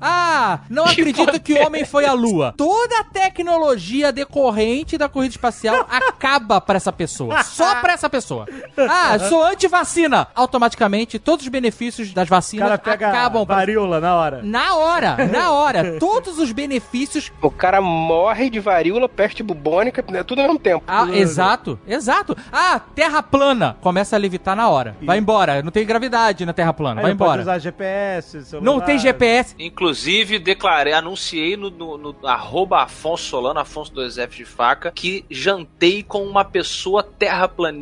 [0.00, 2.52] Ah, não acredito que o homem foi à lua.
[2.56, 7.42] Toda a tecnologia decorrente da corrida espacial acaba pra essa pessoa.
[7.42, 8.46] Só pra essa pessoa.
[8.76, 10.28] Ah, sou anti-vacina.
[10.34, 13.56] Automaticamente, todos os benefícios das O vacinas cara pega acabam pra...
[13.56, 14.40] varíola na hora.
[14.42, 15.98] Na hora, na hora.
[15.98, 20.84] Todos os benefícios O cara morre de varíola, peste bubônica, né, tudo ao mesmo tempo.
[20.86, 22.36] Ah, exato, exato.
[22.52, 23.76] Ah, terra plana.
[23.80, 24.96] Começa a levitar na hora.
[25.02, 25.62] Vai embora.
[25.62, 27.00] Não tem gravidade na terra plana.
[27.00, 27.42] Aí Vai pode embora.
[27.42, 28.64] usar GPS, celular.
[28.64, 29.54] Não tem GPS.
[29.58, 36.02] Inclusive, declarei, anunciei no, no, no arroba Afonso Solano, Afonso 2F de faca, que jantei
[36.02, 37.81] com uma pessoa terraplanista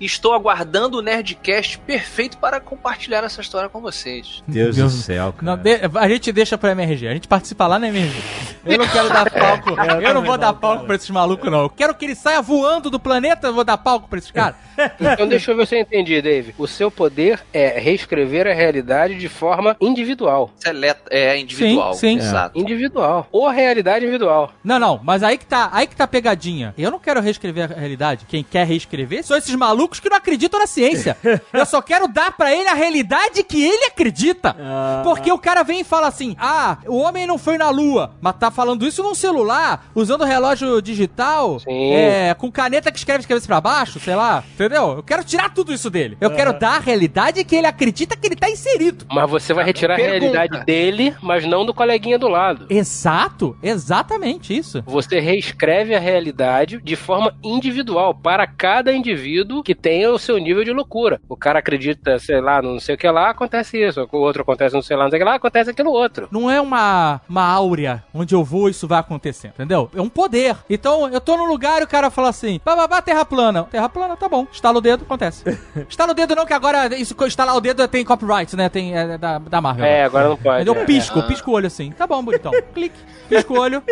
[0.00, 4.42] e estou aguardando o Nerdcast perfeito para compartilhar essa história com vocês.
[4.46, 5.56] Deus, Deus do céu, cara.
[5.56, 7.08] Não, de- a gente deixa pra MRG.
[7.08, 8.20] A gente participa lá na MRG.
[8.64, 9.70] Eu não quero dar palco.
[10.02, 11.62] eu não vou dar palco pra esses malucos, não.
[11.62, 13.48] Eu quero que ele saia voando do planeta.
[13.48, 14.56] Eu vou dar palco pra esses caras.
[14.98, 16.54] Então deixa eu ver se eu entendi, Dave.
[16.56, 20.50] O seu poder é reescrever a realidade de forma individual.
[20.56, 21.92] Seleta, é individual.
[21.94, 22.26] Sim, sim.
[22.26, 22.58] Exato.
[22.58, 23.28] Individual.
[23.30, 24.52] Ou realidade individual.
[24.64, 26.74] Não, não, mas aí que tá, aí que tá a pegadinha.
[26.78, 28.24] Eu não quero reescrever a realidade.
[28.26, 31.16] Quem quer reescrever são esses malucos que não acreditam na ciência.
[31.52, 34.56] Eu só quero dar pra ele a realidade que ele acredita.
[34.58, 35.00] Ah.
[35.04, 38.36] Porque o cara vem e fala assim: "Ah, o homem não foi na lua", mas
[38.36, 43.46] tá falando isso num celular, usando relógio digital, é, com caneta que escreve de cabeça
[43.46, 44.44] pra baixo, sei lá.
[44.54, 44.96] Entendeu?
[44.96, 46.16] Eu quero tirar tudo isso dele.
[46.20, 49.06] Eu quero dar a realidade que ele acredita que ele tá inserido.
[49.10, 50.16] Mas você vai retirar Pergunta.
[50.16, 52.66] a realidade dele, mas não do coleguinha do lado.
[52.68, 54.82] Exato, exatamente isso.
[54.86, 59.29] Você reescreve a realidade de forma individual para cada indivíduo
[59.64, 61.20] que tenha o seu nível de loucura.
[61.28, 64.08] O cara acredita, sei lá, não sei o que lá, acontece isso.
[64.12, 66.28] O outro acontece não sei lá, não sei o que lá, acontece aquilo outro.
[66.30, 69.90] Não é uma, uma áurea onde eu vou e isso vai acontecer, entendeu?
[69.94, 70.56] É um poder.
[70.68, 73.64] Então eu tô num lugar e o cara fala assim: bababá, terra plana.
[73.64, 74.46] Terra plana, tá bom.
[74.50, 75.44] Estala o dedo, acontece.
[75.88, 78.68] Estala o dedo não, que agora isso, estalar o dedo tem copyright, né?
[78.68, 79.84] Tem é, da, da Marvel.
[79.84, 80.66] É, agora não pode.
[80.66, 80.84] Eu é.
[80.84, 81.90] pisco, pisco o olho assim.
[81.92, 82.52] Tá bom, bonitão.
[82.74, 82.98] Clique,
[83.28, 83.82] pisco o olho.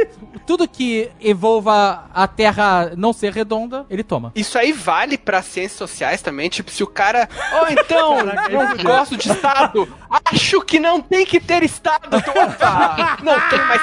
[0.47, 4.32] Tudo que envolva a Terra não ser redonda, ele toma.
[4.35, 9.15] Isso aí vale pra ciências sociais também, tipo, se o cara, oh, então, não gosto
[9.15, 9.87] de Estado,
[10.33, 13.81] acho que não tem que ter Estado, opa, não tem mais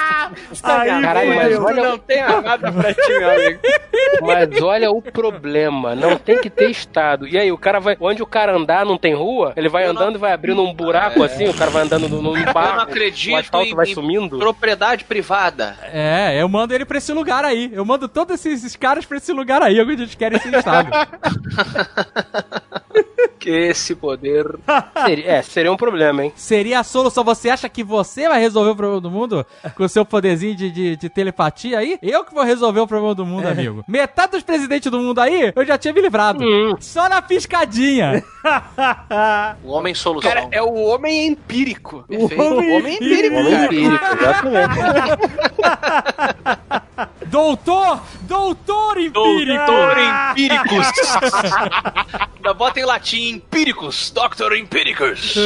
[0.62, 3.60] Aí, Caralho, mas Estado, olha- não tem nada pra ti, meu amigo.
[4.22, 7.26] Mas olha o problema, não tem que ter estado.
[7.28, 7.96] E aí, o cara vai.
[8.00, 10.62] Onde o cara andar não tem rua, ele vai Eu não- andando e vai abrindo
[10.62, 12.76] um buraco assim, o cara vai andando no, no Eu barro.
[12.76, 14.38] não acredito o asfalto em, vai em sumindo.
[14.38, 15.76] propriedade privada.
[15.92, 17.70] É, eu mando ele pra esse lugar aí.
[17.72, 20.90] Eu mando todos esses, esses caras pra esse lugar aí, onde eles querem ser Estado.
[23.46, 24.44] Que esse poder.
[25.06, 26.32] Seria, é, seria um problema, hein?
[26.34, 27.22] Seria a solução.
[27.22, 29.46] Você acha que você vai resolver o problema do mundo
[29.76, 31.96] com o seu poderzinho de, de, de telepatia aí?
[32.02, 33.84] Eu que vou resolver o problema do mundo, amigo.
[33.86, 36.42] Metade dos presidentes do mundo aí, eu já tinha me livrado.
[36.80, 38.24] Só na piscadinha.
[39.64, 40.30] O homem solução.
[40.30, 42.04] Cara, é o homem empírico.
[42.08, 42.40] Perfeito.
[42.42, 43.64] O homem empírico, Homem cara.
[43.66, 45.16] empírico, exatamente.
[47.28, 48.00] Doutor!
[48.22, 49.66] Doutor empírico!
[49.66, 50.86] Doutor Empíricos.
[52.36, 54.10] Ainda bota em latim Empíricos.
[54.10, 55.34] Doctor Empíricos.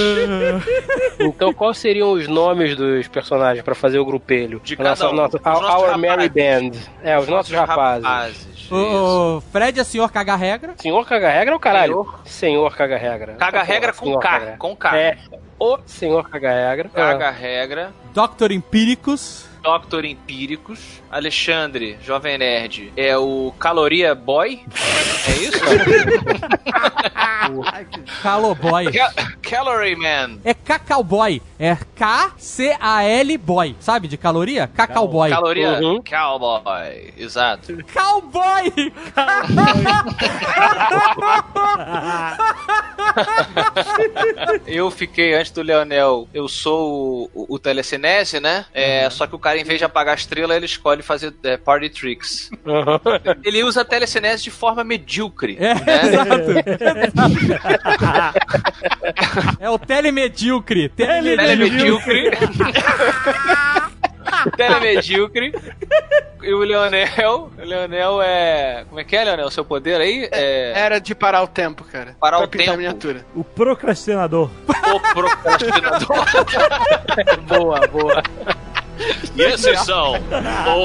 [1.18, 4.60] Então, quais seriam os nomes dos personagens pra fazer o grupelho?
[4.64, 5.16] De A nossa- cada um.
[5.16, 6.70] nossa- Os our, nossos our Merry Band.
[7.02, 8.46] É, os nossos rapazes.
[8.54, 8.74] Isso.
[8.74, 10.74] O, o Fred é senhor caga regra.
[10.78, 12.14] Senhor caga regra ou caralho?
[12.24, 13.34] Senhor, caga regra.
[13.34, 14.28] Caga regra com Senhor K.
[14.28, 14.56] caga.
[14.58, 14.96] Com K.
[14.96, 15.18] É,
[15.58, 16.88] o senhor caga regra.
[16.88, 17.92] Caga regra.
[18.14, 19.46] Doctor Empíricos.
[19.62, 21.02] Doctor Empíricos.
[21.10, 24.62] Alexandre, Jovem Nerd, é o Caloria Boy.
[25.28, 25.60] É isso?
[28.22, 28.92] Caloboy.
[28.92, 29.12] Ca-
[29.42, 30.38] Calorie Man.
[30.44, 31.42] É Cacauboy.
[31.58, 33.74] É K-C-A-L boy.
[33.80, 34.68] Sabe de caloria?
[34.68, 35.30] Cacauboy.
[35.30, 36.00] Caloria Uhum.
[36.02, 37.12] Cowboy.
[37.18, 37.76] Exato.
[37.92, 38.72] Cowboy!
[44.66, 48.64] Eu fiquei antes do Leonel, eu sou o, o telecinese, né?
[48.72, 51.56] É, Só que o cara, em vez de apagar a estrela, ele escolhe fazer é,
[51.56, 52.50] party tricks.
[53.44, 55.56] Ele usa a telecinese de forma medíocre.
[55.58, 55.80] É, né?
[56.04, 56.50] exato.
[59.60, 60.88] é o telemedíocre.
[60.90, 62.30] Telemedíocre.
[64.56, 65.52] Telemedíocre.
[66.42, 68.84] E o Leonel, o Leonel é.
[68.88, 69.50] Como é que é, Leonel?
[69.50, 70.28] Seu poder aí?
[70.32, 70.72] É.
[70.74, 72.16] Era de parar o tempo, cara.
[72.18, 72.70] Parar pra o tempo.
[72.72, 73.26] miniatura.
[73.34, 74.50] O procrastinador.
[74.66, 76.24] O procrastinador.
[77.46, 78.22] boa, boa.
[79.36, 80.14] E esses são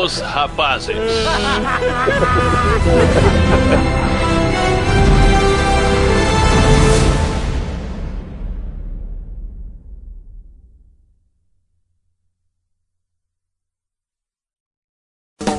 [0.01, 0.95] os rapazes.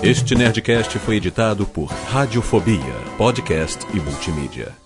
[0.02, 4.85] Este Nerdcast foi editado por Radiofobia, podcast e multimídia.